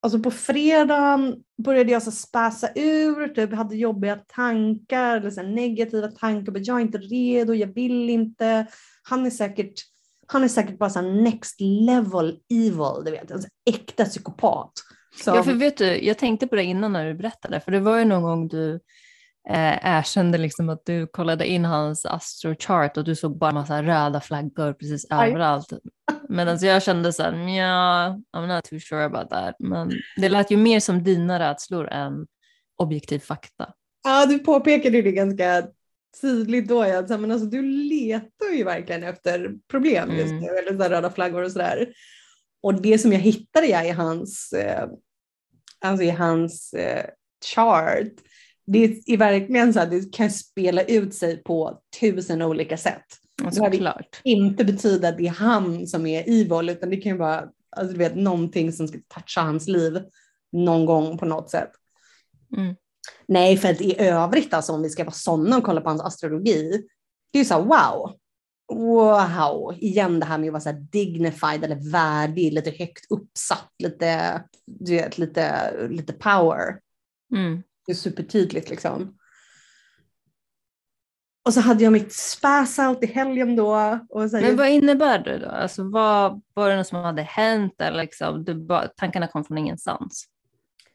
Alltså 0.00 0.18
på 0.18 0.30
fredagen 0.30 1.36
började 1.64 1.92
jag 1.92 2.02
så 2.02 2.10
späsa 2.10 2.68
ur, 2.74 3.28
typ 3.28 3.54
hade 3.54 3.76
jobbiga 3.76 4.16
tankar 4.16 5.16
eller 5.16 5.30
så 5.30 5.42
negativa 5.42 6.08
tankar. 6.08 6.52
jag 6.56 6.76
är 6.76 6.80
inte 6.80 6.98
redo, 6.98 7.54
jag 7.54 7.74
vill 7.74 8.10
inte. 8.10 8.66
Han 9.02 9.26
är 9.26 9.30
säkert, 9.30 9.74
han 10.26 10.44
är 10.44 10.48
säkert 10.48 10.78
bara 10.78 10.90
så 10.90 11.00
next 11.00 11.60
level 11.60 12.38
evil, 12.50 13.04
du 13.04 13.10
vet, 13.10 13.30
en 13.30 13.42
äkta 13.70 14.04
psykopat. 14.04 14.72
Så. 15.24 15.30
Ja, 15.30 15.42
för 15.42 15.52
vet 15.52 15.76
du, 15.76 16.04
jag 16.04 16.18
tänkte 16.18 16.46
på 16.46 16.56
det 16.56 16.64
innan 16.64 16.92
när 16.92 17.06
du 17.06 17.14
berättade, 17.14 17.60
för 17.60 17.72
det 17.72 17.80
var 17.80 17.98
ju 17.98 18.04
någon 18.04 18.22
gång 18.22 18.48
du 18.48 18.80
eh, 19.48 19.78
erkände 19.98 20.38
liksom 20.38 20.68
att 20.68 20.86
du 20.86 21.06
kollade 21.06 21.46
in 21.46 21.64
hans 21.64 22.06
astrochart 22.06 22.96
och 22.96 23.04
du 23.04 23.16
såg 23.16 23.38
bara 23.38 23.52
massa 23.52 23.82
röda 23.82 24.20
flaggor 24.20 24.72
precis 24.72 25.06
Aj. 25.10 25.30
överallt. 25.30 25.72
Medan 26.28 26.58
jag 26.60 26.82
kände 26.82 27.12
så 27.12 27.22
här, 27.22 27.32
ja, 27.32 28.18
I'm 28.36 28.46
not 28.46 28.64
too 28.64 28.80
sure 28.80 29.04
about 29.04 29.30
that. 29.30 29.56
Men 29.58 29.92
det 30.16 30.28
lät 30.28 30.50
ju 30.50 30.56
mer 30.56 30.80
som 30.80 31.02
dina 31.04 31.38
rädslor 31.38 31.88
än 31.88 32.26
objektiv 32.76 33.18
fakta. 33.18 33.72
Ja, 34.04 34.26
du 34.26 34.38
påpekade 34.38 35.02
det 35.02 35.12
ganska 35.12 35.66
tydligt 36.20 36.68
då. 36.68 36.86
Ja. 36.86 37.18
Men 37.18 37.30
alltså, 37.30 37.46
du 37.46 37.62
letar 37.62 38.50
ju 38.56 38.64
verkligen 38.64 39.02
efter 39.02 39.54
problem 39.70 40.10
just 40.10 40.30
mm. 40.30 40.40
nu, 40.40 40.48
mm. 40.48 40.58
eller 40.58 40.84
så 40.84 40.90
röda 40.90 41.10
flaggor 41.10 41.42
och 41.42 41.52
sådär. 41.52 41.92
Och 42.62 42.82
det 42.82 42.98
som 42.98 43.12
jag 43.12 43.20
hittade 43.20 43.66
ja, 43.66 43.84
i 43.84 43.90
hans, 43.90 44.52
eh, 44.52 44.88
alltså 45.80 46.04
i 46.04 46.10
hans 46.10 46.74
eh, 46.74 47.04
chart, 47.54 48.12
det 48.72 49.02
är 49.06 49.16
verkligen 49.16 49.74
så 49.74 49.80
att 49.80 49.90
det 49.90 50.12
kan 50.12 50.30
spela 50.30 50.82
ut 50.82 51.14
sig 51.14 51.42
på 51.42 51.80
tusen 52.00 52.42
olika 52.42 52.76
sätt. 52.76 53.04
Alltså, 53.44 53.62
det 53.62 53.78
klart. 53.78 54.20
inte 54.24 54.64
betyda 54.64 55.08
att 55.08 55.18
det 55.18 55.26
är 55.26 55.30
han 55.30 55.86
som 55.86 56.06
är 56.06 56.22
evil, 56.26 56.70
utan 56.70 56.90
det 56.90 56.96
kan 56.96 57.12
ju 57.12 57.18
vara 57.18 57.48
alltså, 57.76 57.92
du 57.92 57.98
vet, 57.98 58.16
någonting 58.16 58.72
som 58.72 58.88
ska 58.88 58.98
toucha 59.08 59.40
hans 59.40 59.68
liv 59.68 60.02
någon 60.52 60.86
gång 60.86 61.18
på 61.18 61.26
något 61.26 61.50
sätt. 61.50 61.70
Mm. 62.56 62.74
Nej, 63.28 63.56
för 63.56 63.68
att 63.70 63.80
i 63.80 64.00
övrigt, 64.00 64.54
alltså, 64.54 64.72
om 64.72 64.82
vi 64.82 64.90
ska 64.90 65.04
vara 65.04 65.12
sådana 65.12 65.56
och 65.56 65.64
kolla 65.64 65.80
på 65.80 65.88
hans 65.88 66.02
astrologi, 66.02 66.82
det 67.32 67.38
är 67.38 67.42
ju 67.42 67.44
så 67.44 67.54
här, 67.54 67.62
wow. 67.62 68.14
Wow, 68.72 69.74
igen 69.78 70.20
det 70.20 70.26
här 70.26 70.38
med 70.38 70.48
att 70.48 70.52
vara 70.52 70.74
så 70.74 70.86
dignified 70.92 71.64
eller 71.64 71.90
värdig, 71.92 72.52
lite 72.52 72.70
högt 72.70 73.10
uppsatt, 73.10 73.72
lite, 73.78 74.42
du 74.66 74.94
vet, 74.94 75.18
lite, 75.18 75.72
lite 75.88 76.12
power. 76.12 76.80
Mm. 77.34 77.62
Det 77.88 77.92
är 77.92 77.96
supertydligt 77.96 78.70
liksom. 78.70 79.18
Och 81.44 81.54
så 81.54 81.60
hade 81.60 81.84
jag 81.84 81.92
mitt 81.92 82.12
spass 82.12 82.78
out 82.78 83.02
i 83.02 83.06
helgen 83.06 83.56
då. 83.56 83.98
Och 84.08 84.30
så 84.30 84.36
Men 84.36 84.56
vad 84.56 84.68
innebär 84.68 85.18
det 85.18 85.38
då? 85.38 85.48
Alltså, 85.48 85.90
vad, 85.90 86.42
var 86.54 86.70
det 86.70 86.76
något 86.76 86.86
som 86.86 87.04
hade 87.04 87.22
hänt 87.22 87.80
eller 87.80 88.02
liksom, 88.02 88.44
du 88.44 88.54
bara, 88.54 88.88
tankarna 88.88 89.28
kom 89.28 89.44
från 89.44 89.58
ingenstans? 89.58 90.26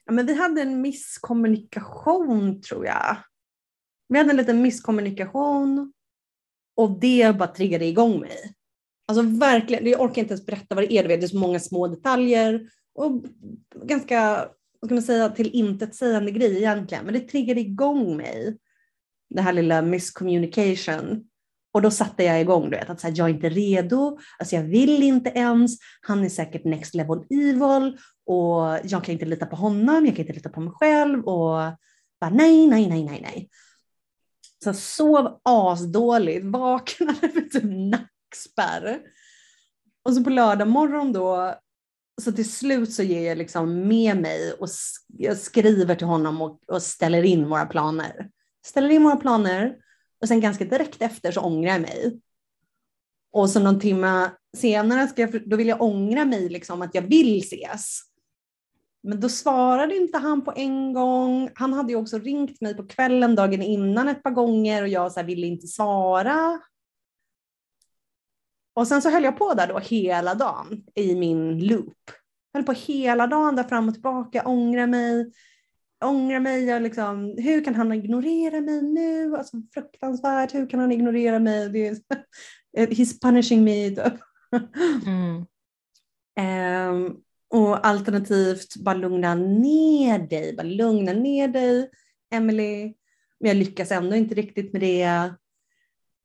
Ja, 0.05 0.13
men 0.13 0.25
vi 0.25 0.33
hade 0.33 0.61
en 0.61 0.81
misskommunikation 0.81 2.61
tror 2.61 2.85
jag. 2.85 3.17
Vi 4.07 4.17
hade 4.17 4.29
en 4.29 4.37
liten 4.37 4.61
misskommunikation 4.61 5.93
och 6.75 6.99
det 6.99 7.35
bara 7.37 7.47
triggade 7.47 7.85
igång 7.85 8.19
mig. 8.19 8.53
Alltså 9.07 9.21
verkligen, 9.21 9.87
jag 9.87 10.01
orkar 10.01 10.21
inte 10.21 10.33
ens 10.33 10.45
berätta 10.45 10.75
vad 10.75 10.83
det 10.83 10.93
är. 10.93 11.07
Det 11.07 11.13
är 11.13 11.27
så 11.27 11.37
många 11.37 11.59
små 11.59 11.87
detaljer 11.87 12.69
och 12.95 13.23
ganska, 13.83 14.49
vad 14.83 14.87
ska 14.87 14.95
man 14.95 15.03
säga, 15.03 15.29
till 15.29 15.51
intetsägande 15.53 16.31
grej 16.31 16.57
egentligen. 16.57 17.05
Men 17.05 17.13
det 17.13 17.19
triggade 17.19 17.61
igång 17.61 18.17
mig 18.17 18.57
det 19.29 19.41
här 19.41 19.53
lilla 19.53 19.81
miscommunication. 19.81 21.23
Och 21.73 21.81
då 21.81 21.91
satte 21.91 22.23
jag 22.23 22.41
igång, 22.41 22.69
du 22.69 22.77
vet, 22.77 22.89
att 22.89 22.99
så 22.99 23.07
här, 23.07 23.13
jag 23.17 23.29
är 23.29 23.33
inte 23.33 23.49
redo, 23.49 24.17
alltså 24.39 24.55
jag 24.55 24.63
vill 24.63 25.03
inte 25.03 25.29
ens, 25.29 25.77
han 26.01 26.23
är 26.23 26.29
säkert 26.29 26.65
next 26.65 26.95
level 26.95 27.23
evil 27.29 27.97
och 28.25 28.79
jag 28.83 29.03
kan 29.03 29.13
inte 29.13 29.25
lita 29.25 29.45
på 29.45 29.55
honom, 29.55 30.05
jag 30.05 30.15
kan 30.15 30.25
inte 30.25 30.33
lita 30.33 30.49
på 30.49 30.61
mig 30.61 30.73
själv 30.73 31.19
och 31.19 31.57
bara 32.21 32.29
nej, 32.31 32.67
nej, 32.67 32.87
nej, 32.87 33.03
nej, 33.03 33.19
nej. 33.21 33.49
Så 34.63 34.69
jag 34.69 34.75
sov 34.75 35.39
asdåligt, 35.43 36.45
vaknade 36.45 37.19
med 37.33 37.51
typ 37.51 37.63
nackspärr. 37.63 38.99
Och 40.05 40.13
så 40.13 40.23
på 40.23 40.29
lördag 40.29 40.67
morgon 40.67 41.13
då, 41.13 41.55
så 42.21 42.31
till 42.31 42.51
slut 42.51 42.93
så 42.93 43.03
ger 43.03 43.27
jag 43.27 43.37
liksom 43.37 43.87
med 43.87 44.21
mig 44.21 44.53
och 44.53 44.67
jag 45.17 45.37
skriver 45.37 45.95
till 45.95 46.07
honom 46.07 46.41
och, 46.41 46.59
och 46.67 46.81
ställer 46.81 47.23
in 47.23 47.49
våra 47.49 47.65
planer 47.65 48.29
ställer 48.65 48.89
in 48.89 49.03
våra 49.03 49.15
planer 49.15 49.75
och 50.21 50.27
sen 50.27 50.41
ganska 50.41 50.65
direkt 50.65 51.01
efter 51.01 51.31
så 51.31 51.41
ångrar 51.41 51.71
jag 51.71 51.81
mig. 51.81 52.19
Och 53.31 53.49
så 53.49 53.59
någon 53.59 53.79
timme 53.79 54.31
senare 54.57 55.07
ska 55.07 55.21
jag, 55.21 55.49
då 55.49 55.55
vill 55.57 55.67
jag 55.67 55.81
ångra 55.81 56.25
mig 56.25 56.49
liksom 56.49 56.81
att 56.81 56.95
jag 56.95 57.01
vill 57.01 57.39
ses. 57.39 57.99
Men 59.03 59.19
då 59.19 59.29
svarade 59.29 59.95
inte 59.95 60.17
han 60.17 60.43
på 60.43 60.53
en 60.55 60.93
gång. 60.93 61.49
Han 61.55 61.73
hade 61.73 61.93
ju 61.93 61.99
också 61.99 62.19
ringt 62.19 62.61
mig 62.61 62.75
på 62.75 62.87
kvällen 62.87 63.35
dagen 63.35 63.61
innan 63.61 64.07
ett 64.07 64.23
par 64.23 64.31
gånger 64.31 64.81
och 64.81 64.87
jag 64.87 65.11
så 65.11 65.19
här, 65.19 65.27
ville 65.27 65.47
inte 65.47 65.67
svara. 65.67 66.59
Och 68.73 68.87
sen 68.87 69.01
så 69.01 69.09
höll 69.09 69.23
jag 69.23 69.37
på 69.37 69.53
där 69.53 69.67
då 69.67 69.79
hela 69.79 70.35
dagen 70.35 70.83
i 70.95 71.15
min 71.15 71.67
loop. 71.67 71.97
Jag 72.51 72.59
höll 72.59 72.65
på 72.65 72.73
hela 72.73 73.27
dagen 73.27 73.55
där 73.55 73.63
fram 73.63 73.87
och 73.87 73.93
tillbaka, 73.93 74.43
ångra 74.45 74.87
mig 74.87 75.31
ångrar 76.03 76.39
mig. 76.39 76.63
Jag 76.63 76.81
liksom, 76.81 77.35
hur 77.37 77.63
kan 77.63 77.75
han 77.75 77.93
ignorera 77.93 78.61
mig 78.61 78.81
nu? 78.81 79.35
Alltså, 79.35 79.57
fruktansvärt. 79.73 80.53
Hur 80.53 80.69
kan 80.69 80.79
han 80.79 80.91
ignorera 80.91 81.39
mig? 81.39 81.69
Det 81.69 81.87
är, 81.87 81.97
he's 82.87 83.21
punishing 83.21 83.63
me. 83.63 83.89
Typ. 83.89 84.13
Mm. 85.05 85.45
um, 86.89 87.17
och 87.49 87.87
alternativt 87.87 88.75
bara 88.75 88.95
lugna 88.95 89.35
ner 89.35 90.19
dig. 90.19 90.55
Bara 90.55 90.67
lugna 90.67 91.13
ner 91.13 91.47
dig, 91.47 91.89
Emily. 92.33 92.93
Men 93.39 93.47
jag 93.47 93.57
lyckas 93.57 93.91
ändå 93.91 94.15
inte 94.15 94.35
riktigt 94.35 94.73
med 94.73 94.81
det. 94.81 95.33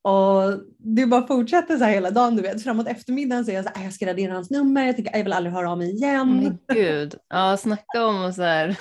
Och 0.09 0.61
det 0.79 1.07
bara 1.07 1.27
fortsätter 1.27 1.79
så 1.79 1.85
här 1.85 1.93
hela 1.93 2.11
dagen. 2.11 2.37
Du 2.37 2.43
vet. 2.43 2.63
Framåt 2.63 2.89
eftermiddagen 2.89 3.45
så 3.45 3.51
är 3.51 3.55
jag 3.55 3.65
så 3.65 3.71
här, 3.75 3.85
jag 3.85 3.93
ska 3.93 4.07
radera 4.07 4.33
hans 4.33 4.51
nummer. 4.51 4.87
Jag 4.87 4.97
tänker 4.97 5.17
jag 5.17 5.25
vill 5.25 5.33
aldrig 5.33 5.55
höra 5.55 5.71
av 5.71 5.79
mig 5.79 5.91
igen. 5.91 6.37
Men 6.37 6.59
gud, 6.77 7.15
ja 7.29 7.57
snacka 7.57 8.07
om 8.07 8.33
så 8.33 8.43
här 8.43 8.79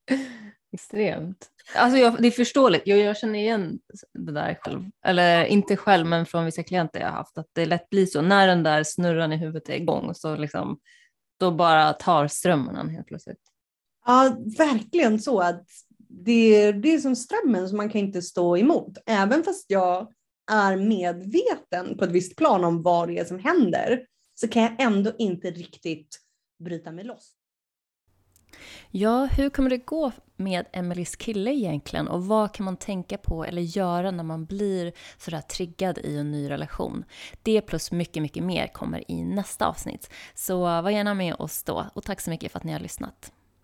Extremt. 0.72 1.48
Alltså 1.74 1.98
jag, 1.98 2.22
det 2.22 2.26
är 2.26 2.30
förståeligt, 2.30 2.82
jag, 2.86 2.98
jag 2.98 3.16
känner 3.16 3.38
igen 3.38 3.78
det 4.14 4.32
där 4.32 4.58
själv. 4.60 4.84
Eller 5.06 5.44
inte 5.44 5.76
själv, 5.76 6.06
men 6.06 6.26
från 6.26 6.44
vissa 6.44 6.62
klienter 6.62 7.00
jag 7.00 7.08
haft, 7.08 7.38
att 7.38 7.46
det 7.52 7.66
lätt 7.66 7.90
blir 7.90 8.06
så. 8.06 8.22
När 8.22 8.46
den 8.46 8.62
där 8.62 8.82
snurran 8.84 9.32
i 9.32 9.36
huvudet 9.36 9.68
är 9.68 9.74
igång 9.74 10.14
så 10.14 10.36
liksom, 10.36 10.78
då 11.40 11.50
bara 11.50 11.92
tar 11.92 12.28
strömmen 12.28 12.88
helt 12.88 13.06
plötsligt. 13.06 13.42
Ja, 14.06 14.36
verkligen 14.58 15.18
så. 15.18 15.40
att 15.40 15.66
det, 16.08 16.72
det 16.72 16.94
är 16.94 16.98
som 16.98 17.16
strömmen 17.16 17.68
som 17.68 17.76
man 17.76 17.90
kan 17.90 18.00
inte 18.00 18.22
stå 18.22 18.56
emot. 18.56 18.98
Även 19.06 19.44
fast 19.44 19.70
jag 19.70 20.12
är 20.50 20.76
medveten 20.76 21.98
på 21.98 22.04
ett 22.04 22.10
visst 22.10 22.36
plan 22.36 22.64
om 22.64 22.82
vad 22.82 23.08
det 23.08 23.18
är 23.18 23.24
som 23.24 23.38
händer 23.38 24.06
så 24.34 24.48
kan 24.48 24.62
jag 24.62 24.80
ändå 24.80 25.12
inte 25.18 25.50
riktigt 25.50 26.18
bryta 26.64 26.92
mig 26.92 27.04
loss. 27.04 27.32
Ja, 28.90 29.24
hur 29.24 29.50
kommer 29.50 29.70
det 29.70 29.78
gå 29.78 30.12
med 30.36 30.66
Emelies 30.72 31.16
kille 31.16 31.50
egentligen 31.50 32.08
och 32.08 32.26
vad 32.26 32.54
kan 32.54 32.64
man 32.64 32.76
tänka 32.76 33.18
på 33.18 33.44
eller 33.44 33.62
göra 33.62 34.10
när 34.10 34.24
man 34.24 34.44
blir 34.44 34.92
sådär 35.18 35.40
triggad 35.40 35.98
i 35.98 36.16
en 36.16 36.30
ny 36.30 36.50
relation? 36.50 37.04
Det 37.42 37.60
plus 37.60 37.92
mycket, 37.92 38.22
mycket 38.22 38.42
mer 38.42 38.66
kommer 38.66 39.10
i 39.10 39.24
nästa 39.24 39.66
avsnitt. 39.66 40.10
Så 40.34 40.58
var 40.58 40.90
gärna 40.90 41.14
med 41.14 41.34
oss 41.34 41.62
då 41.62 41.86
och 41.94 42.04
tack 42.04 42.20
så 42.20 42.30
mycket 42.30 42.52
för 42.52 42.58
att 42.58 42.64
ni 42.64 42.72
har 42.72 42.80
lyssnat. 42.80 43.32